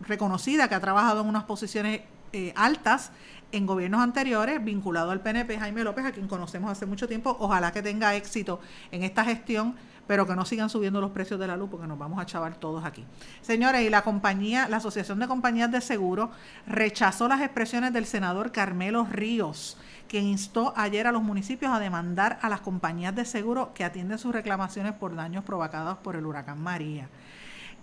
reconocida 0.00 0.68
que 0.68 0.74
ha 0.74 0.80
trabajado 0.80 1.22
en 1.22 1.28
unas 1.28 1.44
posiciones 1.44 2.02
eh, 2.32 2.52
altas 2.56 3.10
en 3.50 3.66
gobiernos 3.66 4.00
anteriores, 4.00 4.64
vinculado 4.64 5.10
al 5.10 5.20
PNP, 5.20 5.58
Jaime 5.58 5.84
López, 5.84 6.06
a 6.06 6.12
quien 6.12 6.26
conocemos 6.26 6.70
hace 6.70 6.86
mucho 6.86 7.06
tiempo. 7.06 7.36
Ojalá 7.38 7.72
que 7.72 7.82
tenga 7.82 8.14
éxito 8.14 8.60
en 8.90 9.02
esta 9.02 9.24
gestión, 9.24 9.76
pero 10.06 10.26
que 10.26 10.34
no 10.34 10.44
sigan 10.44 10.68
subiendo 10.68 11.00
los 11.00 11.10
precios 11.12 11.38
de 11.38 11.46
la 11.46 11.56
luz, 11.56 11.70
porque 11.70 11.86
nos 11.86 11.98
vamos 11.98 12.20
a 12.20 12.26
chavar 12.26 12.56
todos 12.56 12.84
aquí. 12.84 13.04
Señores, 13.40 13.82
y 13.82 13.90
la 13.90 14.02
compañía, 14.02 14.68
la 14.68 14.78
Asociación 14.78 15.18
de 15.18 15.28
Compañías 15.28 15.70
de 15.70 15.80
Seguro 15.80 16.30
rechazó 16.66 17.28
las 17.28 17.40
expresiones 17.40 17.92
del 17.92 18.06
senador 18.06 18.52
Carmelo 18.52 19.06
Ríos, 19.10 19.76
quien 20.08 20.24
instó 20.24 20.74
ayer 20.76 21.06
a 21.06 21.12
los 21.12 21.22
municipios 21.22 21.72
a 21.72 21.78
demandar 21.78 22.38
a 22.42 22.48
las 22.48 22.60
compañías 22.60 23.14
de 23.14 23.24
seguro 23.24 23.72
que 23.74 23.84
atienden 23.84 24.18
sus 24.18 24.34
reclamaciones 24.34 24.92
por 24.92 25.14
daños 25.14 25.44
provocados 25.44 25.98
por 25.98 26.16
el 26.16 26.26
huracán 26.26 26.62
María. 26.62 27.08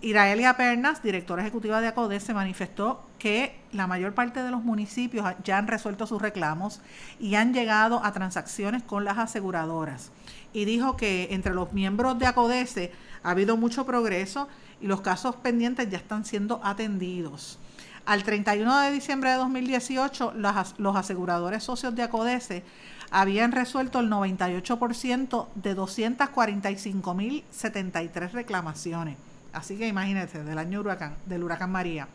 Iraelia 0.02 0.56
Pernas, 0.56 1.02
directora 1.02 1.42
ejecutiva 1.42 1.82
de 1.82 1.88
ACODES, 1.88 2.22
se 2.22 2.32
manifestó 2.32 3.04
que 3.18 3.60
la 3.70 3.86
mayor 3.86 4.14
parte 4.14 4.42
de 4.42 4.50
los 4.50 4.64
municipios 4.64 5.30
ya 5.44 5.58
han 5.58 5.66
resuelto 5.66 6.06
sus 6.06 6.22
reclamos 6.22 6.80
y 7.18 7.34
han 7.34 7.52
llegado 7.52 8.02
a 8.02 8.10
transacciones 8.12 8.82
con 8.82 9.04
las 9.04 9.18
aseguradoras. 9.18 10.10
Y 10.54 10.64
dijo 10.64 10.96
que 10.96 11.28
entre 11.32 11.52
los 11.52 11.74
miembros 11.74 12.18
de 12.18 12.24
ACODES 12.24 12.88
ha 13.22 13.30
habido 13.30 13.58
mucho 13.58 13.84
progreso 13.84 14.48
y 14.80 14.86
los 14.86 15.02
casos 15.02 15.36
pendientes 15.36 15.90
ya 15.90 15.98
están 15.98 16.24
siendo 16.24 16.62
atendidos. 16.64 17.58
Al 18.06 18.24
31 18.24 18.80
de 18.80 18.92
diciembre 18.92 19.28
de 19.28 19.36
2018, 19.36 20.32
los, 20.34 20.96
aseguradores 20.96 21.62
socios 21.62 21.94
de 21.94 22.04
ACODES 22.04 22.62
habían 23.10 23.52
resuelto 23.52 24.00
el 24.00 24.08
98% 24.08 25.48
de 25.56 25.76
245.073 25.76 28.30
reclamaciones 28.30 29.18
Así 29.52 29.76
que 29.76 29.88
imagínense, 29.88 30.44
del 30.44 30.58
año 30.58 30.80
huracán, 30.80 31.16
del 31.26 31.42
huracán 31.42 31.70
María. 31.70 32.08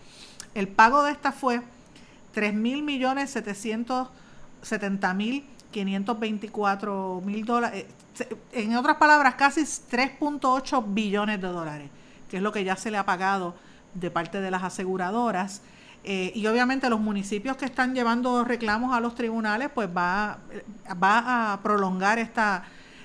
El 0.53 0.67
pago 0.67 1.03
de 1.03 1.11
esta 1.11 1.31
fue 1.31 1.61
3 2.33 2.53
mil 2.53 2.83
millones 2.83 3.31
770 3.31 5.13
mil 5.13 5.45
524 5.71 7.21
mil 7.25 7.45
dólares. 7.45 7.85
Eh, 8.19 8.37
en 8.53 8.75
otras 8.77 8.95
palabras, 8.95 9.35
casi 9.35 9.61
3.8 9.61 10.85
billones 10.87 11.41
de 11.41 11.47
dólares, 11.49 11.89
que 12.29 12.37
es 12.37 12.43
lo 12.43 12.53
que 12.53 12.63
ya 12.63 12.77
se 12.77 12.89
le 12.91 12.97
ha 12.97 13.05
pagado 13.05 13.55
de 13.93 14.09
parte 14.09 14.39
de 14.39 14.51
las 14.51 14.63
aseguradoras. 14.63 15.61
Eh, 16.05 16.31
y 16.35 16.47
obviamente 16.47 16.89
los 16.89 16.99
municipios 16.99 17.57
que 17.57 17.65
están 17.65 17.93
llevando 17.93 18.45
reclamos 18.45 18.95
a 18.95 19.01
los 19.01 19.15
tribunales, 19.15 19.69
pues 19.73 19.89
va, 19.89 20.37
va 21.01 21.53
a 21.53 21.61
prolongar 21.61 22.19
esta, 22.19 22.63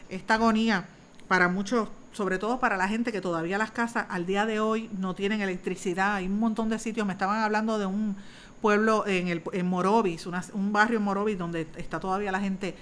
esta 0.09 0.35
agonía 0.35 0.85
para 1.27 1.49
muchos 1.49 1.89
sobre 2.13 2.39
todo 2.39 2.59
para 2.59 2.77
la 2.77 2.89
gente 2.89 3.13
que 3.13 3.21
todavía 3.21 3.59
las 3.59 3.71
casas 3.71 4.07
al 4.09 4.27
día 4.27 4.47
de 4.47 4.61
hoy 4.61 4.91
no 4.99 5.15
tienen 5.15 5.41
electricidad. 5.41 6.17
Hay 6.17 6.27
un 6.27 6.39
montón 6.39 6.69
de 6.69 6.79
sitios, 6.79 7.07
me 7.07 7.13
estaban 7.13 7.41
hablando 7.41 7.79
de 7.79 7.87
un 7.87 8.17
pueblo 8.61 9.07
en, 9.07 9.29
el, 9.29 9.43
en 9.53 9.67
Morovis, 9.67 10.27
un 10.27 10.73
barrio 10.73 10.99
en 10.99 11.05
Morovis 11.05 11.39
donde 11.39 11.67
está 11.77 11.99
todavía 12.01 12.31
la 12.33 12.41
gente 12.41 12.75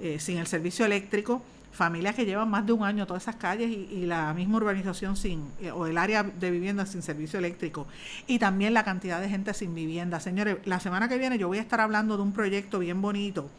eh, 0.00 0.18
sin 0.18 0.38
el 0.38 0.46
servicio 0.46 0.84
eléctrico, 0.84 1.42
familias 1.72 2.14
que 2.14 2.24
llevan 2.24 2.48
más 2.48 2.64
de 2.66 2.72
un 2.72 2.84
año 2.84 3.06
todas 3.06 3.24
esas 3.24 3.36
calles 3.36 3.68
y, 3.68 4.06
la 4.06 4.32
misma 4.32 4.58
urbanización 4.58 5.16
sin, 5.16 5.48
eh, 5.60 5.70
o 5.72 5.86
el 5.86 5.98
área 5.98 6.22
de 6.22 6.50
vivienda 6.50 6.86
sin 6.86 7.02
servicio 7.02 7.38
eléctrico, 7.38 7.86
y 8.26 8.38
también 8.38 8.74
la 8.74 8.84
cantidad 8.84 9.20
de 9.20 9.28
gente 9.28 9.52
sin 9.54 9.74
vivienda. 9.74 10.20
Señores, 10.20 10.58
la 10.64 10.78
semana 10.78 11.08
que 11.08 11.18
viene 11.18 11.38
yo 11.38 11.48
voy 11.48 11.58
a 11.58 11.62
estar 11.62 11.80
hablando 11.80 12.16
de 12.16 12.22
un 12.22 12.32
proyecto 12.32 12.78
bien 12.78 13.02
bonito 13.02 13.50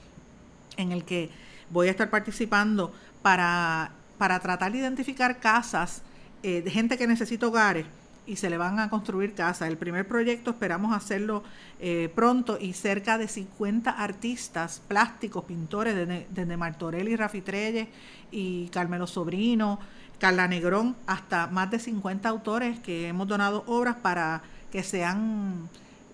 en 0.78 0.92
el 0.92 1.04
que 1.04 1.30
voy 1.70 1.88
a 1.88 1.92
estar 1.92 2.10
participando 2.10 2.94
para 3.22 3.92
para 4.18 4.40
tratar 4.40 4.72
de 4.72 4.80
identificar 4.80 5.40
casas 5.40 6.02
eh, 6.44 6.62
de 6.62 6.72
gente 6.72 6.98
que 6.98 7.08
necesita 7.08 7.48
hogares 7.48 7.86
y 8.28 8.38
se 8.38 8.50
le 8.50 8.58
van 8.58 8.80
a 8.80 8.90
construir 8.90 9.34
casas. 9.34 9.68
El 9.68 9.78
primer 9.78 10.08
proyecto 10.08 10.52
esperamos 10.52 10.96
hacerlo 10.96 11.44
eh, 11.80 12.12
pronto 12.16 12.58
y 12.60 12.74
cerca 12.74 13.18
de 13.18 13.28
50 13.28 13.90
artistas 13.90 14.82
plásticos, 14.88 15.46
pintores, 15.46 15.96
desde, 15.96 16.28
desde 16.30 16.58
Martorelli, 16.58 17.16
Rafi 17.16 17.42
Treyes 17.42 17.88
y 18.32 18.68
Carmelo 18.70 19.08
Sobrino, 19.08 19.80
Carla 20.20 20.48
Negrón, 20.48 20.96
hasta 21.08 21.48
más 21.48 21.70
de 21.72 21.80
50 21.80 22.28
autores 22.30 22.80
que 22.80 23.08
hemos 23.08 23.28
donado 23.28 23.64
obras 23.68 23.98
para 23.98 24.42
que 24.72 24.82
sean 24.84 25.70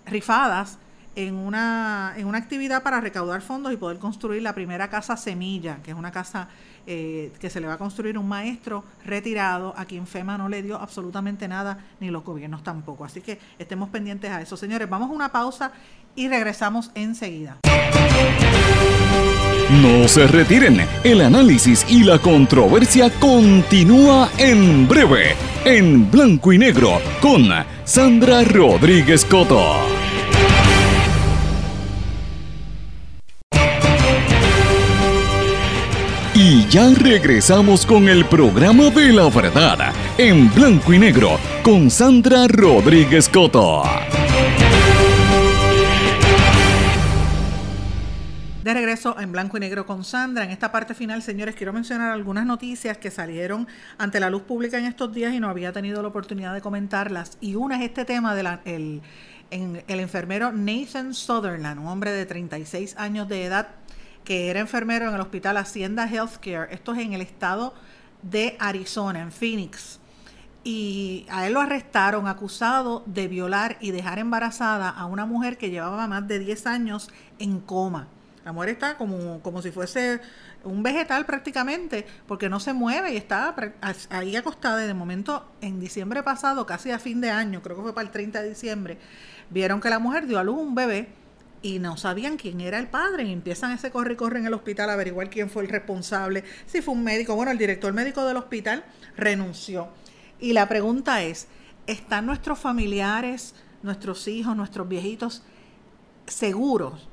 rifadas 0.05 0.77
en 1.15 1.35
una, 1.35 2.13
en 2.17 2.25
una 2.25 2.37
actividad 2.37 2.83
para 2.83 3.01
recaudar 3.01 3.41
fondos 3.41 3.73
y 3.73 3.77
poder 3.77 3.99
construir 3.99 4.41
la 4.41 4.53
primera 4.53 4.89
casa 4.89 5.17
semilla, 5.17 5.77
que 5.83 5.91
es 5.91 5.97
una 5.97 6.11
casa 6.11 6.47
eh, 6.87 7.31
que 7.39 7.49
se 7.49 7.61
le 7.61 7.67
va 7.67 7.73
a 7.73 7.77
construir 7.77 8.17
un 8.17 8.27
maestro 8.27 8.83
retirado 9.05 9.73
a 9.77 9.85
quien 9.85 10.07
FEMA 10.07 10.37
no 10.37 10.49
le 10.49 10.61
dio 10.61 10.77
absolutamente 10.77 11.47
nada, 11.47 11.77
ni 11.99 12.09
los 12.09 12.23
gobiernos 12.23 12.63
tampoco. 12.63 13.05
Así 13.05 13.21
que 13.21 13.39
estemos 13.59 13.89
pendientes 13.89 14.31
a 14.31 14.41
eso. 14.41 14.57
Señores, 14.57 14.89
vamos 14.89 15.09
a 15.09 15.13
una 15.13 15.31
pausa 15.31 15.71
y 16.15 16.27
regresamos 16.27 16.91
enseguida. 16.95 17.57
No 19.81 20.07
se 20.07 20.27
retiren, 20.27 20.85
el 21.03 21.21
análisis 21.21 21.85
y 21.87 22.03
la 22.03 22.19
controversia 22.19 23.09
continúa 23.19 24.29
en 24.37 24.85
breve, 24.87 25.35
en 25.63 26.11
blanco 26.11 26.51
y 26.51 26.57
negro, 26.57 26.99
con 27.21 27.47
Sandra 27.85 28.43
Rodríguez 28.43 29.23
Coto. 29.23 30.00
Ya 36.71 36.89
regresamos 36.93 37.85
con 37.85 38.07
el 38.07 38.23
programa 38.23 38.89
de 38.91 39.11
la 39.11 39.27
verdad, 39.29 39.93
en 40.17 40.49
blanco 40.53 40.93
y 40.93 40.99
negro, 40.99 41.37
con 41.63 41.91
Sandra 41.91 42.47
Rodríguez 42.47 43.27
Coto. 43.27 43.83
De 48.63 48.73
regreso 48.73 49.19
en 49.19 49.33
blanco 49.33 49.57
y 49.57 49.59
negro 49.59 49.85
con 49.85 50.05
Sandra. 50.05 50.45
En 50.45 50.51
esta 50.51 50.71
parte 50.71 50.93
final, 50.93 51.21
señores, 51.21 51.55
quiero 51.55 51.73
mencionar 51.73 52.13
algunas 52.13 52.45
noticias 52.45 52.97
que 52.97 53.11
salieron 53.11 53.67
ante 53.97 54.21
la 54.21 54.29
luz 54.29 54.43
pública 54.43 54.77
en 54.77 54.85
estos 54.85 55.13
días 55.13 55.33
y 55.33 55.41
no 55.41 55.49
había 55.49 55.73
tenido 55.73 56.01
la 56.01 56.07
oportunidad 56.07 56.53
de 56.53 56.61
comentarlas. 56.61 57.37
Y 57.41 57.55
una 57.55 57.75
es 57.75 57.81
este 57.81 58.05
tema 58.05 58.33
del 58.33 59.01
el, 59.51 59.99
enfermero 59.99 60.53
Nathan 60.53 61.13
Sutherland, 61.13 61.79
un 61.81 61.87
hombre 61.87 62.11
de 62.11 62.25
36 62.25 62.95
años 62.97 63.27
de 63.27 63.43
edad 63.43 63.67
que 64.23 64.49
era 64.49 64.59
enfermero 64.59 65.07
en 65.07 65.15
el 65.15 65.21
hospital 65.21 65.57
Hacienda 65.57 66.07
Healthcare. 66.07 66.73
Esto 66.73 66.93
es 66.93 66.99
en 66.99 67.13
el 67.13 67.21
estado 67.21 67.73
de 68.21 68.55
Arizona, 68.59 69.21
en 69.21 69.31
Phoenix. 69.31 69.99
Y 70.63 71.25
a 71.29 71.47
él 71.47 71.53
lo 71.53 71.61
arrestaron 71.61 72.27
acusado 72.27 73.03
de 73.07 73.27
violar 73.27 73.77
y 73.81 73.91
dejar 73.91 74.19
embarazada 74.19 74.89
a 74.89 75.05
una 75.05 75.25
mujer 75.25 75.57
que 75.57 75.71
llevaba 75.71 76.07
más 76.07 76.27
de 76.27 76.37
10 76.37 76.67
años 76.67 77.09
en 77.39 77.59
coma. 77.59 78.07
La 78.45 78.51
mujer 78.51 78.69
está 78.69 78.97
como, 78.97 79.39
como 79.41 79.61
si 79.61 79.71
fuese 79.71 80.19
un 80.63 80.83
vegetal 80.83 81.25
prácticamente, 81.25 82.05
porque 82.27 82.49
no 82.49 82.59
se 82.59 82.73
mueve 82.73 83.13
y 83.13 83.17
está 83.17 83.55
ahí 84.09 84.35
acostada. 84.35 84.77
De 84.77 84.93
momento, 84.93 85.47
en 85.61 85.79
diciembre 85.79 86.23
pasado, 86.23 86.65
casi 86.65 86.91
a 86.91 86.99
fin 86.99 87.21
de 87.21 87.31
año, 87.31 87.61
creo 87.61 87.75
que 87.75 87.83
fue 87.83 87.93
para 87.93 88.05
el 88.05 88.11
30 88.11 88.41
de 88.41 88.49
diciembre, 88.49 88.97
vieron 89.49 89.81
que 89.81 89.89
la 89.89 89.99
mujer 89.99 90.27
dio 90.27 90.39
a 90.39 90.43
luz 90.43 90.57
un 90.57 90.75
bebé 90.75 91.09
y 91.61 91.79
no 91.79 91.97
sabían 91.97 92.37
quién 92.37 92.61
era 92.61 92.79
el 92.79 92.87
padre. 92.87 93.23
Y 93.23 93.31
empiezan 93.31 93.71
ese 93.71 93.91
corre 93.91 94.13
y 94.13 94.15
corre 94.15 94.39
en 94.39 94.45
el 94.45 94.53
hospital 94.53 94.89
a 94.89 94.93
averiguar 94.93 95.29
quién 95.29 95.49
fue 95.49 95.63
el 95.63 95.69
responsable, 95.69 96.43
si 96.65 96.81
fue 96.81 96.93
un 96.93 97.03
médico. 97.03 97.35
Bueno, 97.35 97.51
el 97.51 97.57
director 97.57 97.93
médico 97.93 98.25
del 98.25 98.37
hospital 98.37 98.83
renunció. 99.15 99.89
Y 100.39 100.53
la 100.53 100.67
pregunta 100.67 101.21
es, 101.21 101.47
¿están 101.87 102.25
nuestros 102.25 102.59
familiares, 102.59 103.53
nuestros 103.83 104.27
hijos, 104.27 104.55
nuestros 104.55 104.87
viejitos 104.87 105.43
seguros 106.27 107.07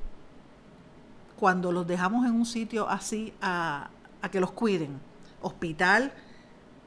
cuando 1.39 1.71
los 1.71 1.87
dejamos 1.87 2.25
en 2.25 2.33
un 2.33 2.45
sitio 2.45 2.89
así 2.89 3.33
a, 3.41 3.89
que 4.31 4.39
los 4.39 4.51
cuiden. 4.51 4.99
Hospital, 5.41 6.11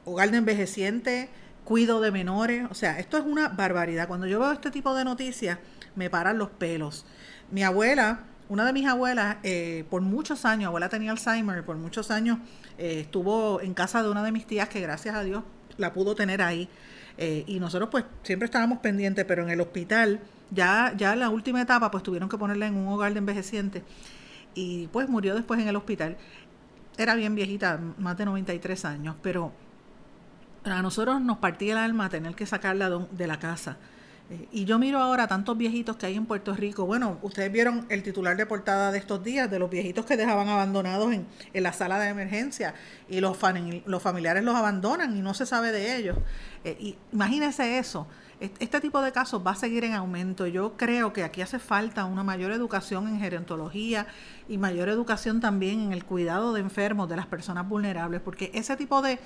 hogar 0.05 0.29
de 0.29 0.37
envejeciente, 0.37 1.29
cuido 1.63 2.01
de 2.01 2.11
menores. 2.11 2.67
O 2.69 2.73
sea, 2.73 2.99
esto 2.99 3.17
es 3.17 3.25
una 3.25 3.49
barbaridad. 3.49 4.07
Cuando 4.07 4.27
yo 4.27 4.39
veo 4.39 4.51
este 4.51 4.71
tipo 4.71 4.93
de 4.95 5.03
noticias, 5.03 5.59
me 5.95 6.09
paran 6.09 6.37
los 6.37 6.49
pelos. 6.49 7.05
Mi 7.51 7.63
abuela, 7.63 8.21
una 8.49 8.65
de 8.65 8.73
mis 8.73 8.87
abuelas, 8.87 9.37
eh, 9.43 9.85
por 9.89 10.01
muchos 10.01 10.45
años, 10.45 10.67
abuela 10.67 10.89
tenía 10.89 11.11
Alzheimer, 11.11 11.63
por 11.63 11.77
muchos 11.77 12.11
años 12.11 12.39
eh, 12.77 13.01
estuvo 13.01 13.61
en 13.61 13.73
casa 13.73 14.03
de 14.03 14.09
una 14.09 14.23
de 14.23 14.31
mis 14.31 14.45
tías 14.45 14.69
que 14.69 14.81
gracias 14.81 15.15
a 15.15 15.23
Dios 15.23 15.43
la 15.77 15.93
pudo 15.93 16.15
tener 16.15 16.41
ahí. 16.41 16.69
Eh, 17.17 17.43
y 17.45 17.59
nosotros 17.59 17.89
pues 17.91 18.05
siempre 18.23 18.45
estábamos 18.45 18.79
pendientes, 18.79 19.23
pero 19.25 19.43
en 19.43 19.49
el 19.49 19.61
hospital, 19.61 20.19
ya, 20.51 20.93
ya 20.97 21.13
en 21.13 21.19
la 21.19 21.29
última 21.29 21.61
etapa, 21.61 21.91
pues 21.91 22.03
tuvieron 22.03 22.27
que 22.27 22.37
ponerla 22.37 22.67
en 22.67 22.75
un 22.75 22.87
hogar 22.87 23.13
de 23.13 23.19
envejecientes 23.19 23.83
y 24.55 24.87
pues 24.87 25.09
murió 25.09 25.35
después 25.35 25.59
en 25.59 25.67
el 25.67 25.75
hospital. 25.75 26.17
Era 26.97 27.15
bien 27.15 27.35
viejita, 27.35 27.79
más 27.97 28.17
de 28.17 28.25
93 28.25 28.85
años, 28.85 29.15
pero 29.21 29.51
a 30.65 30.81
nosotros 30.81 31.21
nos 31.21 31.37
partía 31.37 31.73
el 31.73 31.79
alma 31.79 32.09
tener 32.09 32.35
que 32.35 32.45
sacarla 32.45 32.89
de 32.89 33.27
la 33.27 33.39
casa. 33.39 33.77
Eh, 34.29 34.47
y 34.51 34.65
yo 34.65 34.79
miro 34.79 34.99
ahora 34.99 35.27
tantos 35.27 35.57
viejitos 35.57 35.97
que 35.97 36.05
hay 36.05 36.15
en 36.15 36.25
Puerto 36.25 36.55
Rico. 36.55 36.85
Bueno, 36.85 37.17
ustedes 37.21 37.51
vieron 37.51 37.85
el 37.89 38.03
titular 38.03 38.37
de 38.37 38.45
portada 38.45 38.91
de 38.91 38.97
estos 38.97 39.23
días, 39.23 39.51
de 39.51 39.59
los 39.59 39.69
viejitos 39.69 40.05
que 40.05 40.15
dejaban 40.15 40.47
abandonados 40.47 41.13
en, 41.13 41.27
en 41.53 41.63
la 41.63 41.73
sala 41.73 41.99
de 41.99 42.09
emergencia 42.09 42.73
y 43.09 43.19
los, 43.19 43.37
los 43.85 44.01
familiares 44.01 44.43
los 44.43 44.55
abandonan 44.55 45.15
y 45.17 45.21
no 45.21 45.33
se 45.33 45.45
sabe 45.45 45.71
de 45.71 45.97
ellos. 45.97 46.17
Eh, 46.63 46.77
y 46.79 46.97
imagínense 47.11 47.77
eso. 47.77 48.07
Este 48.59 48.81
tipo 48.81 49.01
de 49.01 49.13
casos 49.13 49.41
va 49.45 49.51
a 49.51 49.55
seguir 49.55 49.85
en 49.85 49.93
aumento. 49.93 50.45
Yo 50.47 50.75
creo 50.75 51.13
que 51.13 51.23
aquí 51.23 51.41
hace 51.41 51.59
falta 51.59 52.03
una 52.03 52.23
mayor 52.23 52.51
educación 52.51 53.07
en 53.07 53.21
gerontología 53.21 54.05
y 54.49 54.57
mayor 54.57 54.89
educación 54.89 55.39
también 55.39 55.79
en 55.79 55.93
el 55.93 56.03
cuidado 56.03 56.51
de 56.51 56.59
enfermos, 56.59 57.07
de 57.07 57.15
las 57.15 57.25
personas 57.25 57.69
vulnerables, 57.69 58.19
porque 58.19 58.51
ese 58.53 58.75
tipo 58.75 59.01
de, 59.01 59.17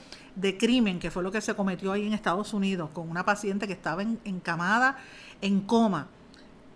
crimen, 0.59 0.99
que 0.99 1.09
fue 1.09 1.23
lo 1.23 1.31
que 1.31 1.41
se 1.41 1.55
cometió 1.55 1.93
ahí 1.93 2.05
en 2.05 2.13
Estados 2.13 2.53
Unidos, 2.53 2.91
con 2.93 3.09
una 3.09 3.25
paciente 3.25 3.65
que 3.65 3.73
estaba 3.73 4.03
encamada 4.23 4.97
en 5.41 5.61
coma, 5.61 6.09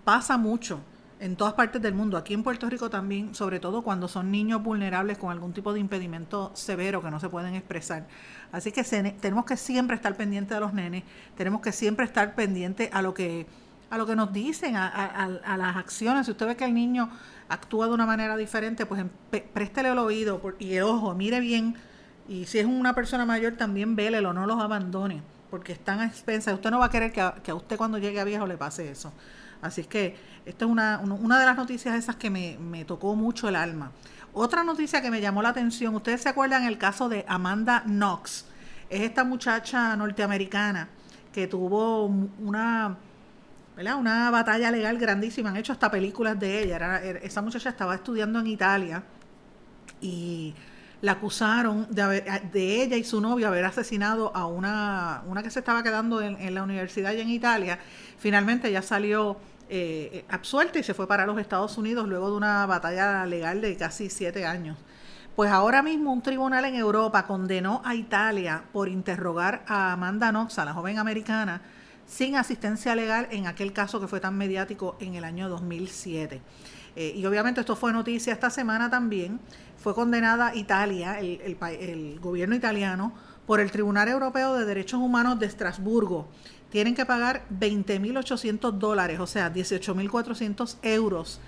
pasa 0.03 0.35
mucho 0.35 0.79
en 1.19 1.35
todas 1.35 1.53
partes 1.53 1.79
del 1.79 1.93
mundo, 1.93 2.17
aquí 2.17 2.33
en 2.33 2.41
Puerto 2.41 2.67
Rico 2.67 2.89
también, 2.89 3.35
sobre 3.35 3.59
todo 3.59 3.83
cuando 3.83 4.07
son 4.07 4.31
niños 4.31 4.63
vulnerables 4.63 5.19
con 5.19 5.29
algún 5.29 5.53
tipo 5.53 5.71
de 5.71 5.79
impedimento 5.79 6.49
severo 6.55 7.03
que 7.03 7.11
no 7.11 7.19
se 7.19 7.29
pueden 7.29 7.53
expresar. 7.53 8.07
Así 8.51 8.71
que 8.71 8.83
tenemos 8.83 9.45
que 9.45 9.57
siempre 9.57 9.95
estar 9.95 10.15
pendientes 10.15 10.55
de 10.55 10.59
los 10.59 10.73
nenes, 10.73 11.03
tenemos 11.37 11.61
que 11.61 11.71
siempre 11.71 12.05
estar 12.05 12.35
pendientes 12.35 12.89
a 12.91 13.01
lo 13.01 13.13
que 13.13 13.45
a 13.91 13.97
lo 13.97 14.05
que 14.05 14.15
nos 14.15 14.31
dicen, 14.31 14.77
a, 14.77 15.57
las 15.57 15.75
acciones. 15.75 16.25
Si 16.25 16.31
usted 16.31 16.47
ve 16.47 16.55
que 16.55 16.63
el 16.63 16.73
niño 16.73 17.09
actúa 17.49 17.87
de 17.87 17.93
una 17.93 18.05
manera 18.05 18.37
diferente, 18.37 18.85
pues 18.85 19.03
préstele 19.53 19.89
el 19.89 19.97
oído 19.97 20.41
y 20.59 20.75
el 20.75 20.83
ojo, 20.83 21.13
mire 21.13 21.41
bien. 21.41 21.75
Y 22.29 22.45
si 22.45 22.59
es 22.59 22.65
una 22.65 22.95
persona 22.95 23.25
mayor, 23.25 23.57
también 23.57 23.97
vélelo, 23.97 24.31
no 24.31 24.45
los 24.45 24.61
abandone, 24.61 25.21
porque 25.49 25.73
están 25.73 25.99
a 25.99 26.05
expensas. 26.05 26.53
Usted 26.53 26.71
no 26.71 26.79
va 26.79 26.85
a 26.85 26.89
querer 26.89 27.11
que 27.11 27.19
a, 27.19 27.35
que 27.43 27.51
a 27.51 27.55
usted 27.55 27.75
cuando 27.75 27.97
llegue 27.97 28.21
a 28.21 28.23
viejo 28.23 28.47
le 28.47 28.55
pase 28.55 28.89
eso. 28.89 29.11
Así 29.61 29.83
que 29.83 30.15
esta 30.45 30.63
es 30.63 30.71
una, 30.71 30.99
una 30.99 31.37
de 31.37 31.45
las 31.45 31.57
noticias 31.57 31.93
esas 31.95 32.15
que 32.15 32.29
me, 32.29 32.57
me 32.59 32.85
tocó 32.85 33.13
mucho 33.15 33.49
el 33.49 33.57
alma. 33.57 33.91
Otra 34.33 34.63
noticia 34.63 35.01
que 35.01 35.11
me 35.11 35.19
llamó 35.19 35.41
la 35.41 35.49
atención, 35.49 35.93
ustedes 35.93 36.21
se 36.21 36.29
acuerdan 36.29 36.63
el 36.63 36.77
caso 36.77 37.09
de 37.09 37.25
Amanda 37.27 37.83
Knox, 37.85 38.45
es 38.89 39.01
esta 39.01 39.25
muchacha 39.25 39.93
norteamericana 39.97 40.87
que 41.33 41.47
tuvo 41.47 42.05
una, 42.05 42.97
una 43.77 44.31
batalla 44.31 44.71
legal 44.71 44.97
grandísima, 44.97 45.49
han 45.49 45.57
hecho 45.57 45.73
hasta 45.73 45.91
películas 45.91 46.39
de 46.39 46.63
ella, 46.63 46.75
Era, 46.77 47.01
esa 47.01 47.41
muchacha 47.41 47.69
estaba 47.69 47.93
estudiando 47.93 48.39
en 48.39 48.47
Italia 48.47 49.03
y 49.99 50.53
la 51.01 51.13
acusaron 51.13 51.87
de, 51.89 52.83
ella 52.83 52.95
y 52.95 53.03
su 53.03 53.19
novio 53.19 53.49
haber 53.49 53.65
asesinado 53.65 54.33
a 54.33 54.45
una, 54.45 55.23
una 55.25 55.43
que 55.43 55.49
se 55.49 55.59
estaba 55.59 55.83
quedando 55.83 56.21
en, 56.21 56.39
en 56.39 56.55
la 56.55 56.63
universidad 56.63 57.11
allá 57.11 57.21
en 57.21 57.31
Italia. 57.31 57.79
Finalmente 58.17 58.69
ella 58.69 58.81
salió 58.81 59.37
eh, 59.73 60.25
absuelta 60.27 60.79
y 60.79 60.83
se 60.83 60.93
fue 60.93 61.07
para 61.07 61.25
los 61.25 61.39
Estados 61.39 61.77
Unidos 61.77 62.05
luego 62.05 62.29
de 62.29 62.35
una 62.35 62.65
batalla 62.65 63.25
legal 63.25 63.61
de 63.61 63.77
casi 63.77 64.09
siete 64.09 64.45
años. 64.45 64.77
Pues 65.33 65.49
ahora 65.49 65.81
mismo 65.81 66.11
un 66.11 66.21
tribunal 66.21 66.65
en 66.65 66.75
Europa 66.75 67.25
condenó 67.25 67.81
a 67.85 67.95
Italia 67.95 68.65
por 68.73 68.89
interrogar 68.89 69.63
a 69.65 69.93
Amanda 69.93 70.29
Knox, 70.31 70.59
a 70.59 70.65
la 70.65 70.73
joven 70.73 70.99
americana, 70.99 71.61
sin 72.05 72.35
asistencia 72.35 72.95
legal 72.95 73.29
en 73.31 73.47
aquel 73.47 73.71
caso 73.71 74.01
que 74.01 74.09
fue 74.09 74.19
tan 74.19 74.37
mediático 74.37 74.97
en 74.99 75.15
el 75.15 75.23
año 75.23 75.47
2007. 75.47 76.41
Eh, 76.97 77.13
y 77.15 77.25
obviamente 77.25 77.61
esto 77.61 77.77
fue 77.77 77.93
noticia 77.93 78.33
esta 78.33 78.49
semana 78.49 78.89
también. 78.89 79.39
Fue 79.77 79.95
condenada 79.95 80.53
Italia, 80.53 81.17
el, 81.17 81.57
el 81.79 82.19
gobierno 82.19 82.55
italiano, 82.55 83.13
por 83.47 83.61
el 83.61 83.71
Tribunal 83.71 84.09
Europeo 84.09 84.53
de 84.55 84.65
Derechos 84.65 84.99
Humanos 84.99 85.39
de 85.39 85.45
Estrasburgo 85.45 86.27
tienen 86.71 86.95
que 86.95 87.05
pagar 87.05 87.43
20.800 87.59 88.71
dólares, 88.71 89.19
o 89.19 89.27
sea, 89.27 89.53
18.400 89.53 90.77
euros 90.81 91.39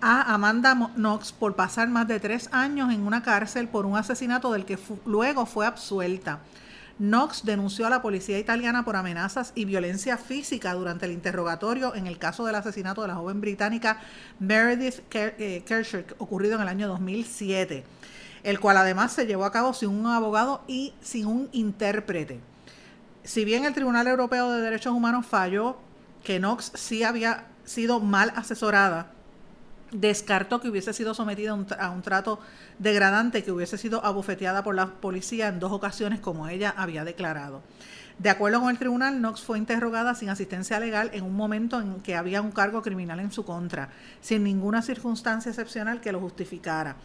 a 0.00 0.34
Amanda 0.34 0.74
Knox 0.74 1.32
por 1.32 1.54
pasar 1.54 1.88
más 1.88 2.08
de 2.08 2.20
tres 2.20 2.48
años 2.52 2.92
en 2.92 3.06
una 3.06 3.22
cárcel 3.22 3.68
por 3.68 3.84
un 3.86 3.96
asesinato 3.96 4.52
del 4.52 4.64
que 4.64 4.78
luego 5.04 5.46
fue 5.46 5.66
absuelta. 5.66 6.40
Knox 6.98 7.44
denunció 7.44 7.86
a 7.86 7.90
la 7.90 8.02
policía 8.02 8.38
italiana 8.38 8.84
por 8.84 8.96
amenazas 8.96 9.52
y 9.54 9.64
violencia 9.64 10.18
física 10.18 10.74
durante 10.74 11.06
el 11.06 11.12
interrogatorio 11.12 11.94
en 11.94 12.06
el 12.06 12.18
caso 12.18 12.44
del 12.44 12.54
asesinato 12.54 13.02
de 13.02 13.08
la 13.08 13.14
joven 13.14 13.40
británica 13.40 14.00
Meredith 14.38 15.00
eh, 15.12 15.62
Kershak 15.66 16.14
ocurrido 16.18 16.56
en 16.56 16.62
el 16.62 16.68
año 16.68 16.88
2007, 16.88 17.84
el 18.42 18.60
cual 18.60 18.76
además 18.76 19.12
se 19.12 19.26
llevó 19.26 19.44
a 19.44 19.52
cabo 19.52 19.72
sin 19.72 19.88
un 19.88 20.06
abogado 20.06 20.62
y 20.66 20.92
sin 21.00 21.26
un 21.26 21.48
intérprete. 21.52 22.49
Si 23.24 23.44
bien 23.44 23.64
el 23.64 23.74
Tribunal 23.74 24.06
Europeo 24.06 24.50
de 24.50 24.62
Derechos 24.62 24.94
Humanos 24.94 25.26
falló 25.26 25.76
que 26.24 26.38
Knox 26.38 26.72
sí 26.74 27.02
había 27.02 27.46
sido 27.64 28.00
mal 28.00 28.32
asesorada, 28.34 29.12
descartó 29.92 30.60
que 30.60 30.68
hubiese 30.68 30.92
sido 30.92 31.14
sometida 31.14 31.52
a 31.52 31.90
un, 31.90 32.02
trato 32.02 32.40
degradante, 32.78 33.42
que 33.44 33.52
hubiese 33.52 33.76
sido 33.76 34.04
abofeteada 34.04 34.62
por 34.62 34.74
la 34.74 34.86
policía 34.86 35.48
en 35.48 35.58
dos 35.58 35.72
ocasiones 35.72 36.20
como 36.20 36.48
ella 36.48 36.74
había 36.76 37.04
declarado. 37.04 37.62
De 38.18 38.30
acuerdo 38.30 38.60
con 38.60 38.70
el 38.70 38.78
tribunal, 38.78 39.18
Knox 39.18 39.42
fue 39.42 39.58
interrogada 39.58 40.14
sin 40.14 40.28
asistencia 40.28 40.78
legal 40.78 41.10
en 41.12 41.24
un 41.24 41.34
momento 41.34 41.80
en 41.80 42.00
que 42.00 42.16
había 42.16 42.42
un 42.42 42.52
cargo 42.52 42.82
criminal 42.82 43.20
en 43.20 43.32
su 43.32 43.44
contra, 43.44 43.90
sin 44.20 44.44
ninguna 44.44 44.82
circunstancia 44.82 45.50
excepcional 45.50 46.00
que 46.00 46.12
lo 46.12 46.20
justificara. 46.20 46.96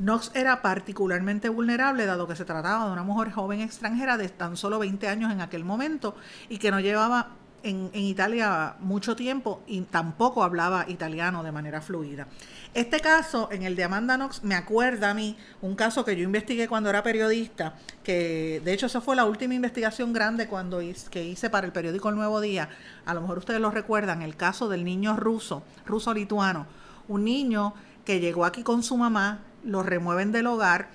Knox 0.00 0.30
era 0.34 0.62
particularmente 0.62 1.50
vulnerable 1.50 2.06
dado 2.06 2.26
que 2.26 2.34
se 2.34 2.46
trataba 2.46 2.86
de 2.86 2.92
una 2.92 3.02
mujer 3.02 3.32
joven 3.32 3.60
extranjera 3.60 4.16
de 4.16 4.30
tan 4.30 4.56
solo 4.56 4.78
20 4.78 5.06
años 5.08 5.30
en 5.30 5.42
aquel 5.42 5.62
momento 5.62 6.16
y 6.48 6.56
que 6.56 6.70
no 6.70 6.80
llevaba 6.80 7.28
en, 7.62 7.90
Italia 7.92 8.76
mucho 8.80 9.14
tiempo 9.14 9.62
y 9.66 9.82
tampoco 9.82 10.42
hablaba 10.42 10.86
italiano 10.88 11.42
de 11.42 11.52
manera 11.52 11.82
fluida. 11.82 12.26
Este 12.72 13.00
caso, 13.00 13.50
en 13.52 13.62
el 13.62 13.76
de 13.76 13.84
Amanda 13.84 14.16
Knox, 14.16 14.42
me 14.42 14.54
acuerda 14.54 15.10
a 15.10 15.14
mí 15.14 15.36
un 15.60 15.74
caso 15.74 16.02
que 16.02 16.16
yo 16.16 16.24
investigué 16.24 16.66
cuando 16.66 16.88
era 16.88 17.02
periodista, 17.02 17.74
que 18.02 18.62
de 18.64 18.72
hecho 18.72 18.86
esa 18.86 19.02
fue 19.02 19.16
la 19.16 19.26
última 19.26 19.52
investigación 19.52 20.14
grande 20.14 20.46
cuando 20.46 20.80
que 21.10 21.24
hice 21.24 21.50
para 21.50 21.66
el 21.66 21.74
periódico 21.74 22.08
El 22.08 22.16
Nuevo 22.16 22.40
Día. 22.40 22.70
A 23.04 23.12
lo 23.12 23.20
mejor 23.20 23.36
ustedes 23.36 23.60
lo 23.60 23.70
recuerdan, 23.70 24.22
el 24.22 24.34
caso 24.34 24.70
del 24.70 24.82
niño 24.82 25.16
ruso, 25.16 25.62
ruso-lituano, 25.84 26.66
un 27.06 27.24
niño 27.24 27.74
que 28.04 28.20
llegó 28.20 28.44
aquí 28.44 28.62
con 28.62 28.82
su 28.82 28.96
mamá, 28.96 29.40
lo 29.64 29.82
remueven 29.82 30.32
del 30.32 30.46
hogar, 30.46 30.88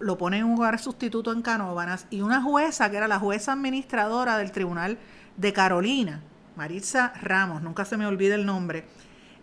lo 0.00 0.18
ponen 0.18 0.40
en 0.40 0.46
un 0.46 0.58
hogar 0.58 0.78
sustituto 0.78 1.32
en 1.32 1.42
Canóvanas 1.42 2.06
y 2.10 2.20
una 2.20 2.42
jueza, 2.42 2.90
que 2.90 2.96
era 2.96 3.08
la 3.08 3.18
jueza 3.18 3.52
administradora 3.52 4.38
del 4.38 4.52
tribunal 4.52 4.98
de 5.36 5.52
Carolina, 5.52 6.22
Maritza 6.56 7.12
Ramos, 7.20 7.62
nunca 7.62 7.84
se 7.84 7.96
me 7.96 8.06
olvida 8.06 8.34
el 8.34 8.46
nombre, 8.46 8.84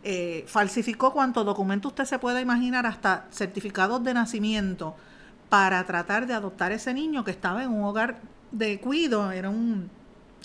eh, 0.03 0.43
falsificó 0.47 1.13
cuanto 1.13 1.43
documento 1.43 1.87
usted 1.87 2.05
se 2.05 2.19
pueda 2.19 2.41
imaginar, 2.41 2.85
hasta 2.85 3.27
certificados 3.31 4.03
de 4.03 4.13
nacimiento, 4.13 4.95
para 5.49 5.83
tratar 5.85 6.25
de 6.25 6.33
adoptar 6.33 6.71
ese 6.71 6.93
niño 6.93 7.23
que 7.23 7.31
estaba 7.31 7.63
en 7.63 7.71
un 7.71 7.83
hogar 7.83 8.19
de 8.51 8.79
cuido, 8.79 9.31
era 9.31 9.49
un, 9.49 9.89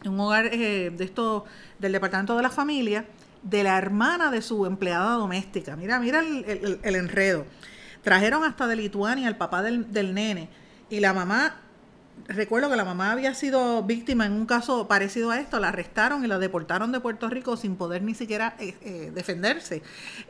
hogar 0.07 0.47
eh, 0.53 0.91
de 0.91 1.05
esto, 1.05 1.45
del 1.79 1.93
departamento 1.93 2.37
de 2.37 2.43
la 2.43 2.51
familia, 2.51 3.07
de 3.43 3.63
la 3.63 3.79
hermana 3.79 4.31
de 4.31 4.43
su 4.43 4.67
empleada 4.67 5.13
doméstica. 5.13 5.77
Mira, 5.77 5.99
mira 5.99 6.21
el, 6.21 6.95
enredo. 6.95 7.47
Trajeron 8.03 8.45
hasta 8.45 8.67
de 8.67 8.77
Lituania 8.77 9.29
al 9.29 9.37
papá 9.37 9.63
del, 9.63 9.93
del 9.93 10.15
nene 10.15 10.49
y 10.91 11.01
la 11.01 11.13
mamá 11.13 11.57
recuerdo 12.27 12.69
que 12.69 12.77
la 12.77 12.85
mamá 12.85 13.13
había 13.13 13.35
sido 13.35 13.83
víctima 13.83 14.27
en 14.27 14.33
un 14.33 14.47
caso 14.47 14.89
parecido 14.89 15.31
a 15.31 15.39
esto, 15.39 15.61
la 15.61 15.69
arrestaron 15.69 16.25
y 16.25 16.29
la 16.29 16.39
deportaron 16.39 16.91
de 16.93 17.01
Puerto 17.01 17.29
Rico 17.29 17.57
sin 17.57 17.77
poder 17.77 18.03
ni 18.03 18.15
siquiera 18.15 18.57
eh, 18.59 18.77
eh, 18.83 19.13
defenderse. 19.15 19.83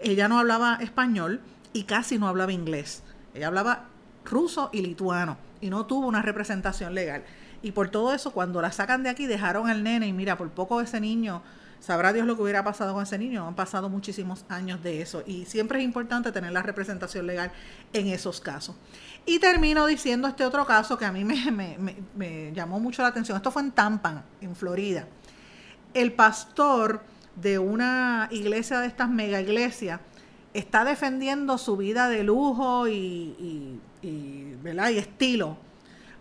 Ella 0.02 0.28
no 0.28 0.38
hablaba 0.38 0.78
español 0.80 1.40
y 1.72 1.84
casi 1.84 2.18
no 2.18 2.28
hablaba 2.28 2.52
inglés. 2.52 3.02
Ella 3.34 3.48
hablaba 3.48 3.84
ruso 4.24 4.70
y 4.72 4.82
lituano 4.82 5.38
y 5.60 5.70
no 5.70 5.86
tuvo 5.86 6.06
una 6.06 6.22
representación 6.22 6.94
legal. 6.94 7.24
Y 7.62 7.72
por 7.72 7.88
todo 7.88 8.14
eso, 8.14 8.32
cuando 8.32 8.62
la 8.62 8.70
sacan 8.70 9.02
de 9.02 9.08
aquí, 9.08 9.26
dejaron 9.26 9.68
al 9.68 9.82
nene 9.82 10.06
y 10.06 10.12
mira, 10.12 10.38
por 10.38 10.48
poco 10.50 10.80
ese 10.80 11.00
niño, 11.00 11.42
sabrá 11.80 12.12
Dios 12.12 12.26
lo 12.26 12.36
que 12.36 12.42
hubiera 12.42 12.64
pasado 12.64 12.94
con 12.94 13.02
ese 13.02 13.18
niño. 13.18 13.46
Han 13.46 13.54
pasado 13.54 13.88
muchísimos 13.88 14.44
años 14.48 14.82
de 14.82 15.00
eso 15.00 15.22
y 15.26 15.44
siempre 15.44 15.78
es 15.78 15.84
importante 15.84 16.32
tener 16.32 16.52
la 16.52 16.62
representación 16.62 17.26
legal 17.26 17.52
en 17.92 18.08
esos 18.08 18.40
casos. 18.40 18.76
Y 19.26 19.38
termino 19.38 19.86
diciendo 19.86 20.28
este 20.28 20.44
otro 20.44 20.64
caso 20.66 20.96
que 20.96 21.04
a 21.04 21.12
mí 21.12 21.24
me, 21.24 22.52
llamó 22.52 22.80
mucho 22.80 23.02
la 23.02 23.08
atención. 23.08 23.36
Esto 23.36 23.50
fue 23.50 23.62
en 23.62 23.72
Tampa, 23.72 24.24
en 24.40 24.56
Florida. 24.56 25.06
El 25.94 26.12
pastor 26.12 27.02
de 27.36 27.58
una 27.58 28.28
iglesia 28.30 28.80
de 28.80 28.86
estas 28.86 29.08
mega 29.08 29.40
iglesias 29.40 30.00
está 30.54 30.84
defendiendo 30.84 31.58
su 31.58 31.76
vida 31.76 32.08
de 32.08 32.24
lujo 32.24 32.88
y, 32.88 33.80
y, 34.02 34.54
¿verdad? 34.62 34.90
y 34.90 34.98
estilo, 34.98 35.56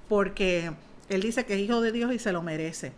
porque 0.10 0.72
él 1.10 1.22
dice 1.22 1.46
que 1.46 1.56
es 1.56 1.62
hijo 1.62 1.82
de 1.82 1.92
Dios 1.92 2.14
y 2.14 2.20
se 2.20 2.32
lo 2.32 2.44
merece. 2.44 2.92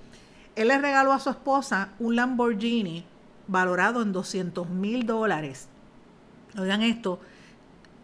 Él 0.60 0.68
le 0.68 0.78
regaló 0.78 1.14
a 1.14 1.20
su 1.20 1.30
esposa 1.30 1.94
un 2.00 2.18
Lamborghini 2.18 3.06
valorado 3.48 4.02
en 4.02 4.12
200 4.12 4.70
mil 4.70 5.06
dólares. 5.06 5.70
Oigan 6.58 6.82
esto, 6.82 7.22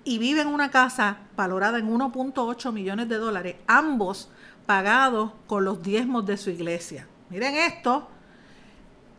y 0.05 0.19
vive 0.19 0.39
en 0.39 0.47
una 0.47 0.71
casa 0.71 1.17
valorada 1.35 1.79
en 1.79 1.91
1.8 1.91 2.71
millones 2.71 3.09
de 3.09 3.17
dólares, 3.17 3.57
ambos 3.67 4.29
pagados 4.65 5.33
con 5.47 5.65
los 5.65 5.83
diezmos 5.83 6.25
de 6.25 6.37
su 6.37 6.49
iglesia. 6.49 7.05
Miren 7.29 7.55
esto, 7.55 8.07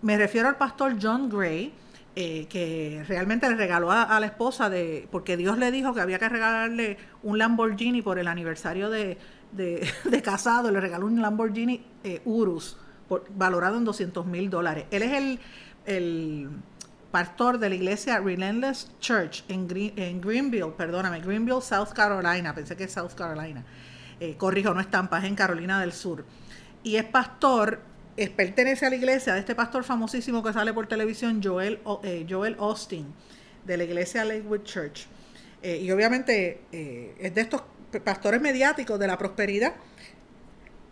me 0.01 0.17
refiero 0.17 0.49
al 0.49 0.57
pastor 0.57 0.97
John 0.99 1.29
Gray, 1.29 1.75
eh, 2.15 2.47
que 2.49 3.05
realmente 3.07 3.51
le 3.51 3.57
regaló 3.57 3.93
a, 3.93 4.19
la 4.19 4.25
esposa 4.25 4.71
de, 4.71 5.09
porque 5.11 5.37
Dios 5.37 5.59
le 5.59 5.71
dijo 5.71 5.93
que 5.93 6.01
había 6.01 6.19
que 6.19 6.31
regalarle 6.31 6.97
un 7.23 7.37
Lamborghini 7.37 8.01
por 8.01 8.19
el 8.19 8.29
aniversario 8.29 8.89
de, 8.89 9.19
casado, 10.25 10.71
le 10.71 10.81
regaló 10.81 11.05
un 11.05 11.21
Lamborghini 11.21 11.85
eh, 12.03 12.23
Urus, 12.25 12.79
valorado 13.31 13.77
en 13.77 13.85
200 13.85 14.27
mil 14.27 14.51
dólares. 14.51 14.87
Él 14.91 15.03
es 15.03 15.39
el 15.87 16.51
pastor 17.17 17.59
de 17.59 17.71
la 17.71 17.75
iglesia 17.75 18.19
Relentless 18.19 18.91
Church 19.01 19.43
en, 19.49 19.67
en 19.97 20.21
Greenville, 20.21 20.73
perdóname, 20.77 21.21
Greenville, 21.21 21.63
South 21.63 21.95
Carolina, 21.95 22.55
pensé 22.55 22.77
que 22.77 22.85
es 22.85 22.93
South 22.93 23.15
Carolina, 23.17 23.65
eh, 24.21 24.37
corrijo, 24.37 24.75
no 24.75 24.81
es 24.81 24.91
Tampa, 24.91 25.19
es 25.21 25.25
en 25.25 25.35
Carolina 25.35 25.81
del 25.81 25.95
Sur. 25.95 26.27
Y 26.83 26.97
es 26.97 27.05
pastor, 27.05 27.81
pertenece 28.37 28.85
a 28.85 28.91
la 28.91 28.97
iglesia 28.97 29.33
de 29.33 29.41
este 29.41 29.55
pastor 29.55 29.83
famosísimo 29.83 30.43
que 30.43 30.53
sale 30.53 30.75
por 30.75 30.89
televisión, 30.89 31.41
Joel, 31.43 31.81
eh, 32.03 32.27
Joel 32.29 32.55
Austin, 32.59 33.07
de 33.65 33.77
la 33.79 33.85
iglesia 33.85 34.23
Lakewood 34.23 34.65
Church. 34.65 35.07
Eh, 35.63 35.79
y 35.83 35.91
obviamente 35.91 36.61
es 37.19 37.35
de 37.35 37.41
estos 37.41 37.63
pastores 38.05 38.43
mediáticos 38.43 38.99
de 38.99 39.07
la 39.07 39.17
prosperidad. 39.17 39.73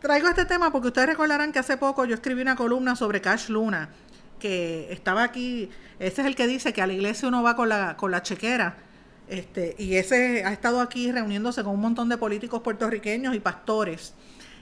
Traigo 0.05 0.29
este 0.29 0.45
tema 0.45 0.71
porque 0.71 0.89
ustedes 0.89 1.09
recordarán 1.09 1.51
que 1.51 1.59
hace 1.59 1.79
poco 1.79 2.05
yo 2.05 2.15
escribí 2.15 2.43
una 2.43 2.57
columna 2.57 2.95
sobre 2.95 3.23
Cash 3.23 3.49
Luna, 3.49 3.89
que 4.39 4.93
estaba 4.93 5.23
aquí, 5.23 5.71
ese 5.99 6.21
es 6.21 6.27
el 6.27 6.37
que 6.37 6.47
dice 6.47 6.75
que 6.75 6.83
a 6.83 6.87
la 6.87 6.93
iglesia 6.93 7.27
uno 7.27 7.43
va 7.43 7.57
con 7.57 7.71
la, 7.71 7.97
con 7.97 8.11
la 8.11 8.23
chequera, 8.23 8.77
este, 9.29 9.75
y 9.79 9.95
ese 9.95 10.45
ha 10.45 10.53
estado 10.53 10.83
aquí 10.83 11.11
reuniéndose 11.11 11.65
con 11.65 11.73
un 11.73 11.81
montón 11.81 12.11
de 12.11 12.19
políticos 12.19 12.61
puertorriqueños 12.61 13.35
y 13.35 13.41
pastores, 13.41 14.13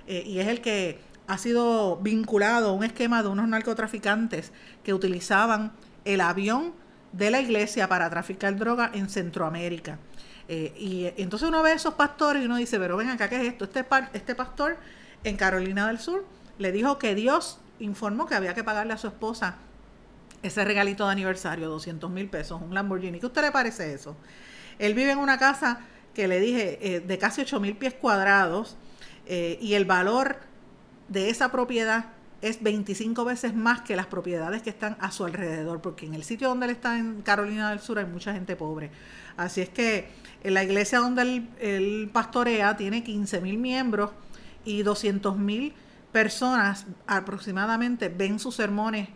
eh, 0.06 0.22
y 0.24 0.38
es 0.38 0.46
el 0.46 0.60
que 0.60 1.00
ha 1.26 1.38
sido 1.38 1.96
vinculado 1.96 2.68
a 2.68 2.72
un 2.72 2.84
esquema 2.84 3.24
de 3.24 3.28
unos 3.28 3.48
narcotraficantes 3.48 4.52
que 4.84 4.94
utilizaban 4.94 5.72
el 6.04 6.20
avión 6.20 6.72
de 7.10 7.32
la 7.32 7.40
iglesia 7.40 7.88
para 7.88 8.08
traficar 8.10 8.54
droga 8.54 8.92
en 8.94 9.08
Centroamérica. 9.08 9.98
Eh, 10.46 10.72
y 10.78 11.20
entonces 11.20 11.48
uno 11.48 11.64
ve 11.64 11.72
a 11.72 11.74
esos 11.74 11.94
pastores 11.94 12.44
y 12.44 12.46
uno 12.46 12.58
dice, 12.58 12.78
pero 12.78 12.96
ven 12.96 13.08
acá, 13.08 13.28
¿qué 13.28 13.40
es 13.40 13.48
esto? 13.48 13.64
Este, 13.64 13.84
este 14.12 14.36
pastor 14.36 14.76
en 15.24 15.36
Carolina 15.36 15.86
del 15.88 15.98
Sur 15.98 16.24
le 16.58 16.72
dijo 16.72 16.98
que 16.98 17.14
Dios 17.14 17.58
informó 17.78 18.26
que 18.26 18.34
había 18.34 18.54
que 18.54 18.64
pagarle 18.64 18.92
a 18.92 18.98
su 18.98 19.08
esposa 19.08 19.56
ese 20.42 20.64
regalito 20.64 21.06
de 21.06 21.12
aniversario, 21.12 21.68
200 21.68 22.10
mil 22.10 22.28
pesos, 22.28 22.60
un 22.60 22.74
Lamborghini. 22.74 23.20
¿Qué 23.20 23.26
usted 23.26 23.42
le 23.42 23.52
parece 23.52 23.92
eso? 23.92 24.16
Él 24.78 24.94
vive 24.94 25.12
en 25.12 25.18
una 25.18 25.38
casa 25.38 25.80
que 26.14 26.28
le 26.28 26.40
dije 26.40 26.78
eh, 26.80 27.00
de 27.00 27.18
casi 27.18 27.40
8 27.42 27.60
mil 27.60 27.76
pies 27.76 27.94
cuadrados 27.94 28.76
eh, 29.26 29.58
y 29.60 29.74
el 29.74 29.84
valor 29.84 30.38
de 31.08 31.30
esa 31.30 31.52
propiedad 31.52 32.06
es 32.40 32.60
25 32.60 33.24
veces 33.24 33.54
más 33.54 33.82
que 33.82 33.94
las 33.94 34.06
propiedades 34.06 34.62
que 34.62 34.70
están 34.70 34.96
a 34.98 35.12
su 35.12 35.24
alrededor, 35.24 35.80
porque 35.80 36.06
en 36.06 36.14
el 36.14 36.24
sitio 36.24 36.48
donde 36.48 36.66
él 36.66 36.72
está 36.72 36.98
en 36.98 37.22
Carolina 37.22 37.70
del 37.70 37.78
Sur 37.78 38.00
hay 38.00 38.06
mucha 38.06 38.32
gente 38.32 38.56
pobre. 38.56 38.90
Así 39.36 39.60
es 39.60 39.68
que 39.68 40.08
en 40.42 40.54
la 40.54 40.64
iglesia 40.64 40.98
donde 40.98 41.22
él, 41.22 41.48
él 41.60 42.10
pastorea 42.12 42.76
tiene 42.76 43.04
15 43.04 43.40
mil 43.40 43.58
miembros 43.58 44.10
y 44.64 44.82
200 44.82 45.36
mil 45.36 45.74
personas 46.12 46.86
aproximadamente 47.06 48.08
ven 48.08 48.38
sus 48.38 48.56
sermones 48.56 49.08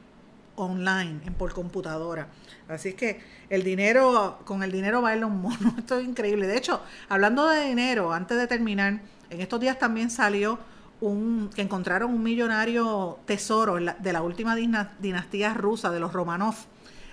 online, 0.56 1.20
en, 1.26 1.34
por 1.34 1.52
computadora. 1.52 2.28
Así 2.68 2.90
es 2.90 2.94
que 2.94 3.20
el 3.50 3.62
dinero, 3.62 4.40
con 4.44 4.62
el 4.62 4.72
dinero 4.72 5.02
baila 5.02 5.26
un 5.26 5.42
mono. 5.42 5.74
Esto 5.78 5.98
es 5.98 6.06
increíble. 6.06 6.46
De 6.46 6.56
hecho, 6.56 6.82
hablando 7.08 7.48
de 7.48 7.64
dinero, 7.68 8.12
antes 8.12 8.36
de 8.38 8.46
terminar, 8.46 9.00
en 9.30 9.40
estos 9.40 9.60
días 9.60 9.78
también 9.78 10.10
salió 10.10 10.58
un, 11.00 11.50
que 11.54 11.62
encontraron 11.62 12.12
un 12.12 12.22
millonario 12.22 13.18
tesoro 13.26 13.74
de 13.76 14.12
la 14.12 14.22
última 14.22 14.56
dinastía 14.56 15.54
rusa, 15.54 15.90
de 15.90 16.00
los 16.00 16.12
Romanov, 16.12 16.54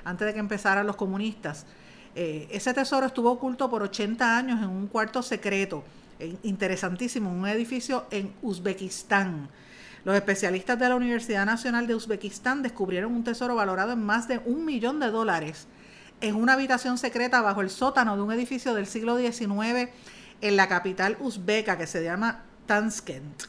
antes 0.05 0.25
de 0.25 0.33
que 0.33 0.39
empezaran 0.39 0.87
los 0.87 0.95
comunistas. 0.95 1.65
Eh, 2.15 2.47
ese 2.51 2.73
tesoro 2.73 3.07
estuvo 3.07 3.31
oculto 3.31 3.69
por 3.69 3.81
80 3.83 4.37
años 4.37 4.61
en 4.61 4.69
un 4.69 4.87
cuarto 4.87 5.21
secreto 5.21 5.83
interesantísimo, 6.43 7.31
un 7.31 7.47
edificio 7.47 8.05
en 8.11 8.33
Uzbekistán. 8.41 9.49
Los 10.05 10.15
especialistas 10.15 10.77
de 10.79 10.89
la 10.89 10.95
Universidad 10.95 11.45
Nacional 11.45 11.87
de 11.87 11.95
Uzbekistán 11.95 12.61
descubrieron 12.61 13.13
un 13.13 13.23
tesoro 13.23 13.55
valorado 13.55 13.93
en 13.93 14.03
más 14.05 14.27
de 14.27 14.39
un 14.45 14.65
millón 14.65 14.99
de 14.99 15.11
dólares 15.11 15.67
en 16.23 16.35
una 16.35 16.53
habitación 16.53 16.97
secreta 16.97 17.41
bajo 17.41 17.59
el 17.59 17.69
sótano 17.69 18.15
de 18.15 18.21
un 18.21 18.31
edificio 18.31 18.73
del 18.73 18.87
siglo 18.87 19.17
XIX 19.17 19.89
en 20.39 20.55
la 20.55 20.69
capital 20.69 21.17
uzbeca 21.19 21.77
que 21.77 21.85
se 21.85 22.01
llama 22.01 22.43
Tanskent. 22.65 23.43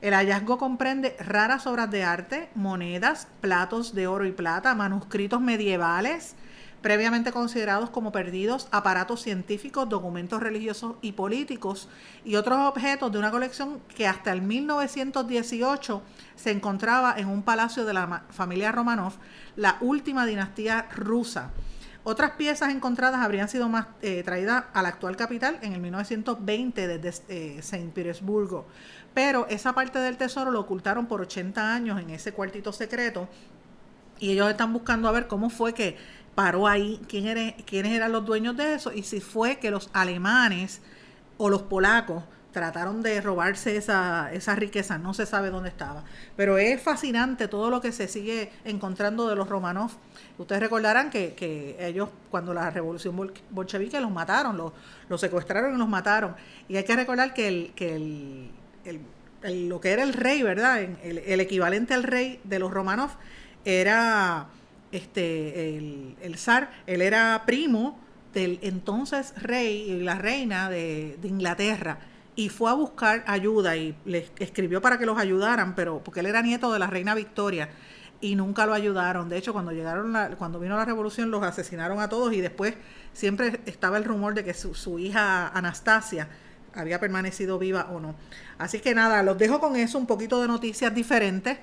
El 0.00 0.14
hallazgo 0.14 0.56
comprende 0.56 1.14
raras 1.20 1.66
obras 1.66 1.90
de 1.90 2.04
arte, 2.04 2.48
monedas, 2.54 3.28
platos 3.42 3.94
de 3.94 4.06
oro 4.06 4.24
y 4.24 4.32
plata, 4.32 4.74
manuscritos 4.74 5.42
medievales, 5.42 6.36
previamente 6.82 7.32
considerados 7.32 7.90
como 7.90 8.12
perdidos, 8.12 8.68
aparatos 8.70 9.22
científicos, 9.22 9.88
documentos 9.88 10.40
religiosos 10.40 10.96
y 11.02 11.12
políticos 11.12 11.88
y 12.24 12.36
otros 12.36 12.58
objetos 12.58 13.10
de 13.12 13.18
una 13.18 13.30
colección 13.30 13.80
que 13.94 14.06
hasta 14.06 14.32
el 14.32 14.42
1918 14.42 16.02
se 16.36 16.50
encontraba 16.50 17.14
en 17.16 17.28
un 17.28 17.42
palacio 17.42 17.84
de 17.84 17.94
la 17.94 18.24
familia 18.30 18.72
Romanov, 18.72 19.14
la 19.56 19.78
última 19.80 20.26
dinastía 20.26 20.88
rusa. 20.94 21.50
Otras 22.04 22.32
piezas 22.32 22.72
encontradas 22.72 23.20
habrían 23.20 23.48
sido 23.48 23.68
más 23.68 23.88
eh, 24.00 24.22
traídas 24.22 24.66
a 24.72 24.82
la 24.82 24.90
actual 24.90 25.16
capital 25.16 25.58
en 25.62 25.72
el 25.72 25.80
1920 25.80 26.86
desde 26.86 27.24
eh, 27.28 27.90
Petersburgo, 27.92 28.64
pero 29.12 29.48
esa 29.48 29.72
parte 29.72 29.98
del 29.98 30.16
tesoro 30.16 30.52
lo 30.52 30.60
ocultaron 30.60 31.06
por 31.06 31.20
80 31.20 31.74
años 31.74 32.00
en 32.00 32.10
ese 32.10 32.32
cuartito 32.32 32.72
secreto 32.72 33.28
y 34.20 34.30
ellos 34.30 34.48
están 34.48 34.72
buscando 34.72 35.08
a 35.08 35.12
ver 35.12 35.26
cómo 35.26 35.50
fue 35.50 35.74
que 35.74 35.96
paró 36.36 36.68
ahí, 36.68 37.00
quién 37.08 37.26
era, 37.26 37.56
quiénes 37.64 37.92
eran 37.92 38.12
los 38.12 38.24
dueños 38.24 38.56
de 38.56 38.74
eso 38.74 38.92
y 38.92 39.02
si 39.02 39.20
fue 39.20 39.58
que 39.58 39.72
los 39.72 39.90
alemanes 39.92 40.82
o 41.38 41.50
los 41.50 41.62
polacos 41.62 42.22
trataron 42.52 43.02
de 43.02 43.20
robarse 43.20 43.76
esa, 43.76 44.30
riqueza, 44.54 44.96
no 44.96 45.12
se 45.12 45.26
sabe 45.26 45.50
dónde 45.50 45.68
estaba. 45.68 46.04
Pero 46.36 46.56
es 46.56 46.80
fascinante 46.80 47.48
todo 47.48 47.68
lo 47.68 47.82
que 47.82 47.92
se 47.92 48.08
sigue 48.08 48.50
encontrando 48.64 49.28
de 49.28 49.36
los 49.36 49.46
Romanov. 49.46 49.90
Ustedes 50.38 50.62
recordarán 50.62 51.10
que, 51.10 51.76
ellos, 51.78 52.08
cuando 52.30 52.54
la 52.54 52.70
revolución 52.70 53.30
bolchevique, 53.50 54.00
los 54.00 54.10
mataron, 54.10 54.56
los, 54.56 54.72
los, 55.10 55.20
secuestraron 55.20 55.74
y 55.74 55.76
los 55.76 55.88
mataron. 55.88 56.34
Y 56.66 56.76
hay 56.76 56.84
que 56.84 56.96
recordar 56.96 57.34
que, 57.34 57.48
el, 57.48 57.72
que 57.76 57.94
el, 58.84 59.68
lo 59.68 59.78
que 59.78 59.90
era 59.90 60.02
el 60.02 60.14
rey, 60.14 60.42
¿verdad? 60.42 60.80
El, 60.80 61.18
el, 61.18 61.40
equivalente 61.40 61.92
al 61.92 62.04
rey 62.04 62.40
de 62.44 62.58
los 62.58 62.72
Romanov 62.72 63.10
era 63.66 64.46
este, 64.96 65.76
el, 65.76 66.36
zar, 66.36 66.70
él 66.86 67.02
era 67.02 67.42
primo 67.46 67.98
del 68.32 68.58
entonces 68.62 69.34
rey 69.40 69.90
y 69.90 70.02
la 70.02 70.16
reina 70.16 70.68
de, 70.68 71.18
Inglaterra 71.22 71.98
y 72.34 72.48
fue 72.50 72.70
a 72.70 72.74
buscar 72.74 73.24
ayuda 73.26 73.76
y 73.76 73.96
le 74.04 74.28
escribió 74.38 74.82
para 74.82 74.98
que 74.98 75.06
los 75.06 75.18
ayudaran, 75.18 75.74
pero 75.74 76.02
porque 76.04 76.20
él 76.20 76.26
era 76.26 76.42
nieto 76.42 76.72
de 76.72 76.78
la 76.78 76.86
reina 76.86 77.14
Victoria 77.14 77.70
y 78.20 78.34
nunca 78.36 78.66
lo 78.66 78.74
ayudaron. 78.74 79.28
De 79.28 79.38
hecho, 79.38 79.52
cuando 79.52 79.72
llegaron 79.72 80.14
cuando 80.36 80.60
vino 80.60 80.76
la 80.76 80.84
revolución 80.84 81.30
los 81.30 81.42
asesinaron 81.42 82.00
a 82.00 82.08
todos 82.08 82.32
y 82.32 82.40
después 82.40 82.74
siempre 83.12 83.60
estaba 83.66 83.96
el 83.96 84.04
rumor 84.04 84.34
de 84.34 84.44
que 84.44 84.54
su, 84.54 84.98
hija 84.98 85.48
Anastasia 85.48 86.28
había 86.74 87.00
permanecido 87.00 87.58
viva 87.58 87.88
o 87.90 88.00
no. 88.00 88.14
Así 88.58 88.80
que 88.80 88.94
nada, 88.94 89.22
los 89.22 89.38
dejo 89.38 89.60
con 89.60 89.76
eso, 89.76 89.98
un 89.98 90.06
poquito 90.06 90.40
de 90.42 90.48
noticias 90.48 90.94
diferentes. 90.94 91.58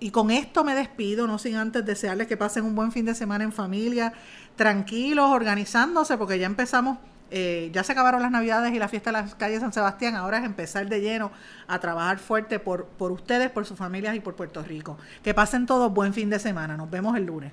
Y 0.00 0.10
con 0.10 0.30
esto 0.30 0.64
me 0.64 0.74
despido, 0.74 1.26
no 1.26 1.38
sin 1.38 1.56
antes 1.56 1.84
desearles 1.84 2.26
que 2.28 2.36
pasen 2.36 2.64
un 2.64 2.74
buen 2.74 2.92
fin 2.92 3.04
de 3.04 3.14
semana 3.14 3.44
en 3.44 3.52
familia, 3.52 4.12
tranquilos, 4.56 5.30
organizándose, 5.30 6.16
porque 6.16 6.38
ya 6.38 6.46
empezamos 6.46 6.98
eh, 7.30 7.70
ya 7.74 7.84
se 7.84 7.92
acabaron 7.92 8.22
las 8.22 8.30
navidades 8.30 8.72
y 8.72 8.78
la 8.78 8.88
fiesta 8.88 9.10
de 9.10 9.20
las 9.20 9.34
calles 9.34 9.60
San 9.60 9.72
Sebastián, 9.72 10.16
ahora 10.16 10.38
es 10.38 10.44
empezar 10.44 10.88
de 10.88 11.00
lleno 11.00 11.30
a 11.66 11.78
trabajar 11.78 12.18
fuerte 12.18 12.58
por, 12.58 12.86
por 12.86 13.12
ustedes, 13.12 13.50
por 13.50 13.66
sus 13.66 13.76
familias 13.76 14.16
y 14.16 14.20
por 14.20 14.34
Puerto 14.34 14.62
Rico. 14.62 14.96
Que 15.22 15.34
pasen 15.34 15.66
todos 15.66 15.92
buen 15.92 16.14
fin 16.14 16.30
de 16.30 16.38
semana, 16.38 16.76
nos 16.76 16.88
vemos 16.90 17.16
el 17.16 17.26
lunes. 17.26 17.52